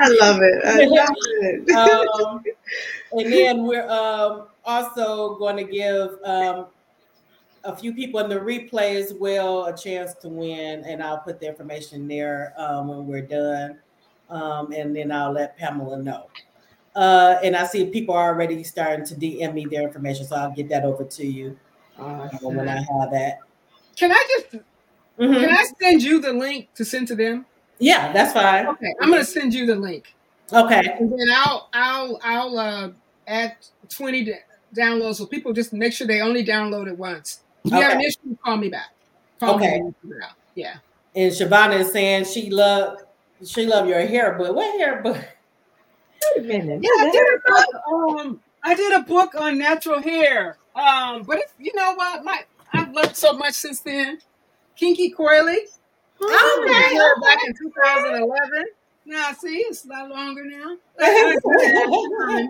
I 0.00 0.08
love 0.20 0.40
it. 0.42 0.64
I 0.64 0.84
love 0.84 1.08
it. 1.42 1.70
um, 1.70 2.42
and 3.12 3.32
then 3.32 3.64
we're 3.64 3.88
um, 3.88 4.46
also 4.64 5.36
going 5.36 5.56
to 5.56 5.64
give 5.64 6.18
um, 6.24 6.66
a 7.64 7.76
few 7.76 7.92
people 7.92 8.20
in 8.20 8.28
the 8.28 8.36
replay 8.38 8.96
as 8.96 9.14
well 9.14 9.66
a 9.66 9.76
chance 9.76 10.14
to 10.14 10.28
win, 10.28 10.84
and 10.84 11.02
I'll 11.02 11.18
put 11.18 11.40
the 11.40 11.48
information 11.48 12.08
there 12.08 12.54
um, 12.56 12.88
when 12.88 13.06
we're 13.06 13.22
done, 13.22 13.78
um, 14.30 14.72
and 14.72 14.94
then 14.94 15.12
I'll 15.12 15.32
let 15.32 15.56
Pamela 15.56 16.02
know. 16.02 16.26
Uh, 16.94 17.36
and 17.44 17.54
I 17.54 17.64
see 17.66 17.86
people 17.86 18.14
are 18.14 18.28
already 18.32 18.62
starting 18.64 19.04
to 19.06 19.14
DM 19.14 19.54
me 19.54 19.66
their 19.66 19.82
information, 19.82 20.26
so 20.26 20.36
I'll 20.36 20.50
get 20.52 20.68
that 20.70 20.84
over 20.84 21.04
to 21.04 21.26
you 21.26 21.56
uh, 21.98 22.28
when 22.42 22.68
I 22.68 22.76
have 22.76 23.10
that. 23.12 23.38
Can 23.96 24.10
I 24.12 24.26
just 24.36 24.64
Mhm. 25.18 25.40
can 25.40 25.50
I 25.50 25.64
send 25.82 26.02
you 26.02 26.20
the 26.20 26.32
link 26.32 26.68
to 26.74 26.84
send 26.84 27.08
to 27.08 27.14
them? 27.16 27.46
Yeah, 27.78 28.12
that's 28.12 28.32
fine. 28.32 28.66
Okay, 28.66 28.92
I'm 29.00 29.10
gonna 29.10 29.24
send 29.24 29.54
you 29.54 29.66
the 29.66 29.74
link, 29.76 30.14
Okay. 30.52 30.82
and 30.98 31.12
then 31.12 31.28
I'll 31.34 31.68
I'll 31.72 32.18
I'll 32.22 32.58
uh, 32.58 32.90
add 33.26 33.56
20 33.88 34.24
d- 34.24 34.34
downloads 34.76 35.16
so 35.16 35.26
people 35.26 35.52
just 35.52 35.72
make 35.72 35.92
sure 35.92 36.06
they 36.06 36.20
only 36.20 36.44
download 36.44 36.86
it 36.88 36.96
once. 36.98 37.40
If 37.64 37.72
you 37.72 37.80
have 37.82 37.92
an 37.92 38.00
issue, 38.00 38.36
call 38.44 38.56
me 38.56 38.68
back. 38.68 38.88
Call 39.40 39.54
Okay. 39.56 39.66
me 39.66 39.74
and 39.76 39.84
we'll 39.84 39.94
figure 40.02 40.18
it 40.18 40.24
out. 40.24 40.36
Yeah. 40.54 40.74
And 41.14 41.32
Shavana 41.32 41.80
is 41.80 41.92
saying 41.92 42.24
she 42.24 42.50
love 42.50 42.98
she 43.44 43.66
love 43.66 43.88
your 43.88 44.00
hair, 44.00 44.34
but 44.38 44.54
what 44.54 44.78
hair, 44.78 45.00
but 45.02 45.24
Wait 46.36 46.44
a 46.44 46.46
minute. 46.46 46.80
Yeah, 46.82 47.06
I 47.06 47.10
did 47.10 47.22
a 47.22 47.50
book. 47.50 48.20
Um, 48.20 48.40
I 48.62 48.74
did 48.74 48.92
a 48.92 49.02
book 49.02 49.34
on 49.34 49.58
natural 49.58 50.00
hair. 50.02 50.58
Um, 50.74 51.22
but 51.22 51.38
if, 51.38 51.52
you 51.58 51.72
know 51.74 51.94
what, 51.94 52.24
my 52.24 52.40
I've 52.72 52.92
learned 52.92 53.16
so 53.16 53.32
much 53.32 53.54
since 53.54 53.80
then. 53.80 54.18
Kinky 54.76 55.12
coily. 55.12 55.56
Okay, 56.20 56.94
hair 56.94 57.14
back 57.20 57.38
in 57.46 57.54
2011. 57.54 58.64
Now 59.06 59.32
see, 59.32 59.56
it's 59.58 59.84
a 59.86 59.88
lot 59.88 60.10
longer 60.10 60.44
now. 60.44 60.76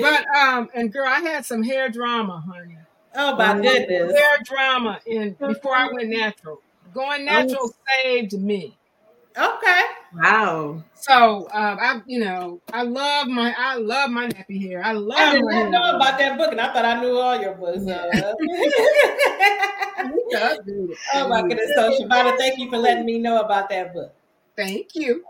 but 0.00 0.26
um, 0.36 0.68
and 0.74 0.92
girl, 0.92 1.06
I 1.06 1.20
had 1.20 1.46
some 1.46 1.62
hair 1.62 1.88
drama, 1.88 2.42
honey. 2.46 2.76
oh 3.14 3.36
my 3.36 3.60
goodness. 3.60 4.12
Hair 4.12 4.38
drama 4.44 4.98
in 5.06 5.34
before 5.34 5.76
I 5.76 5.88
went 5.92 6.08
natural. 6.08 6.60
Going 6.92 7.24
natural 7.24 7.72
saved 8.02 8.32
me. 8.32 8.76
Okay. 9.38 9.82
Wow. 10.22 10.82
So 10.94 11.48
um, 11.52 11.78
I, 11.80 12.00
you 12.06 12.20
know, 12.20 12.60
I 12.72 12.82
love 12.82 13.28
my, 13.28 13.54
I 13.56 13.76
love 13.76 14.10
my 14.10 14.28
nappy 14.28 14.68
hair. 14.68 14.82
I 14.82 14.92
love 14.92 15.18
I 15.18 15.32
did 15.32 15.44
my 15.44 15.52
not 15.52 15.60
hair. 15.60 15.70
know 15.70 15.96
about 15.96 16.18
that 16.18 16.38
book, 16.38 16.52
and 16.52 16.60
I 16.60 16.72
thought 16.72 16.84
I 16.84 17.00
knew 17.00 17.16
all 17.16 17.40
your 17.40 17.54
books. 17.54 17.86
uh. 17.86 18.32
oh 21.14 21.28
my 21.28 21.42
goodness. 21.42 21.72
So 21.76 21.90
Shavana, 21.90 22.36
thank 22.38 22.58
you 22.58 22.70
for 22.70 22.78
letting 22.78 23.04
me 23.04 23.18
know 23.18 23.40
about 23.40 23.68
that 23.70 23.92
book. 23.92 24.12
Thank 24.56 24.94
you. 24.94 25.24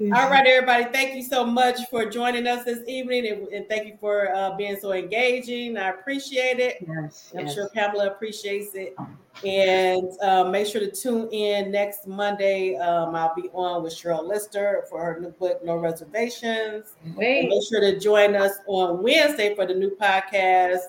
All 0.00 0.30
right, 0.30 0.46
everybody. 0.46 0.84
Thank 0.84 1.14
you 1.14 1.22
so 1.22 1.44
much 1.44 1.78
for 1.90 2.06
joining 2.06 2.46
us 2.46 2.64
this 2.64 2.80
evening, 2.88 3.26
and, 3.26 3.46
and 3.48 3.68
thank 3.68 3.86
you 3.86 3.96
for 4.00 4.34
uh, 4.34 4.56
being 4.56 4.76
so 4.80 4.92
engaging. 4.92 5.76
I 5.76 5.90
appreciate 5.90 6.58
it. 6.58 6.78
Yes, 6.86 7.32
I'm 7.38 7.46
yes. 7.46 7.54
sure 7.54 7.68
Pamela 7.68 8.08
appreciates 8.08 8.74
it. 8.74 8.96
And 9.44 10.10
uh, 10.20 10.44
make 10.44 10.66
sure 10.66 10.80
to 10.80 10.90
tune 10.90 11.28
in 11.30 11.70
next 11.70 12.06
Monday. 12.06 12.76
Um, 12.76 13.14
I'll 13.14 13.34
be 13.34 13.48
on 13.52 13.82
with 13.82 13.92
Sheryl 13.92 14.26
Lister 14.26 14.84
for 14.88 15.04
her 15.04 15.20
new 15.20 15.30
book, 15.30 15.64
No 15.64 15.76
Reservations. 15.76 16.94
And 17.04 17.14
Wait. 17.14 17.48
make 17.48 17.62
sure 17.68 17.80
to 17.80 17.98
join 18.00 18.34
us 18.34 18.52
on 18.66 19.02
Wednesday 19.02 19.54
for 19.54 19.66
the 19.66 19.74
new 19.74 19.94
podcast, 19.96 20.80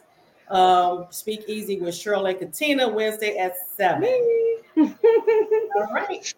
um, 0.49 1.07
Speak 1.09 1.43
Easy 1.47 1.79
with 1.79 1.93
Cheryl 1.93 2.29
and 2.29 2.39
Katina, 2.39 2.87
Wednesday 2.87 3.37
at 3.37 3.53
7. 3.75 4.03
All 4.77 5.87
right. 5.91 6.33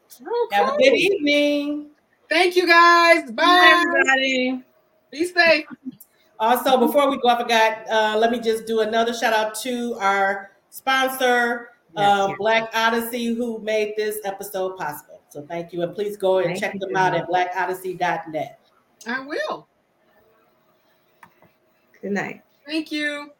Have 0.51 0.73
a 0.73 0.77
good 0.77 0.93
evening. 0.93 1.91
Thank 2.29 2.55
you 2.55 2.67
guys. 2.67 3.31
Bye. 3.31 3.43
Bye, 3.45 3.83
everybody. 3.87 4.63
Be 5.11 5.25
safe. 5.25 5.65
Also, 6.39 6.77
before 6.77 7.09
we 7.09 7.17
go, 7.21 7.29
I 7.29 7.41
forgot, 7.41 7.89
uh, 7.89 8.17
let 8.17 8.31
me 8.31 8.39
just 8.39 8.65
do 8.65 8.81
another 8.81 9.13
shout 9.13 9.33
out 9.33 9.55
to 9.61 9.95
our 9.99 10.51
sponsor, 10.69 11.69
Yes, 11.95 12.19
um, 12.19 12.29
yes. 12.31 12.37
Black 12.39 12.69
Odyssey, 12.73 13.33
who 13.33 13.59
made 13.59 13.93
this 13.95 14.19
episode 14.25 14.75
possible. 14.77 15.21
So 15.29 15.43
thank 15.43 15.71
you. 15.71 15.81
And 15.81 15.95
please 15.95 16.17
go 16.17 16.39
and 16.39 16.47
Thank 16.47 16.59
check 16.59 16.79
them 16.79 16.93
out 16.95 17.13
much. 17.13 17.21
at 17.21 17.29
blackodyssey.net. 17.29 18.59
I 19.07 19.19
will. 19.21 19.67
Good 22.01 22.11
night. 22.11 22.41
Thank 22.65 22.91
you. 22.91 23.31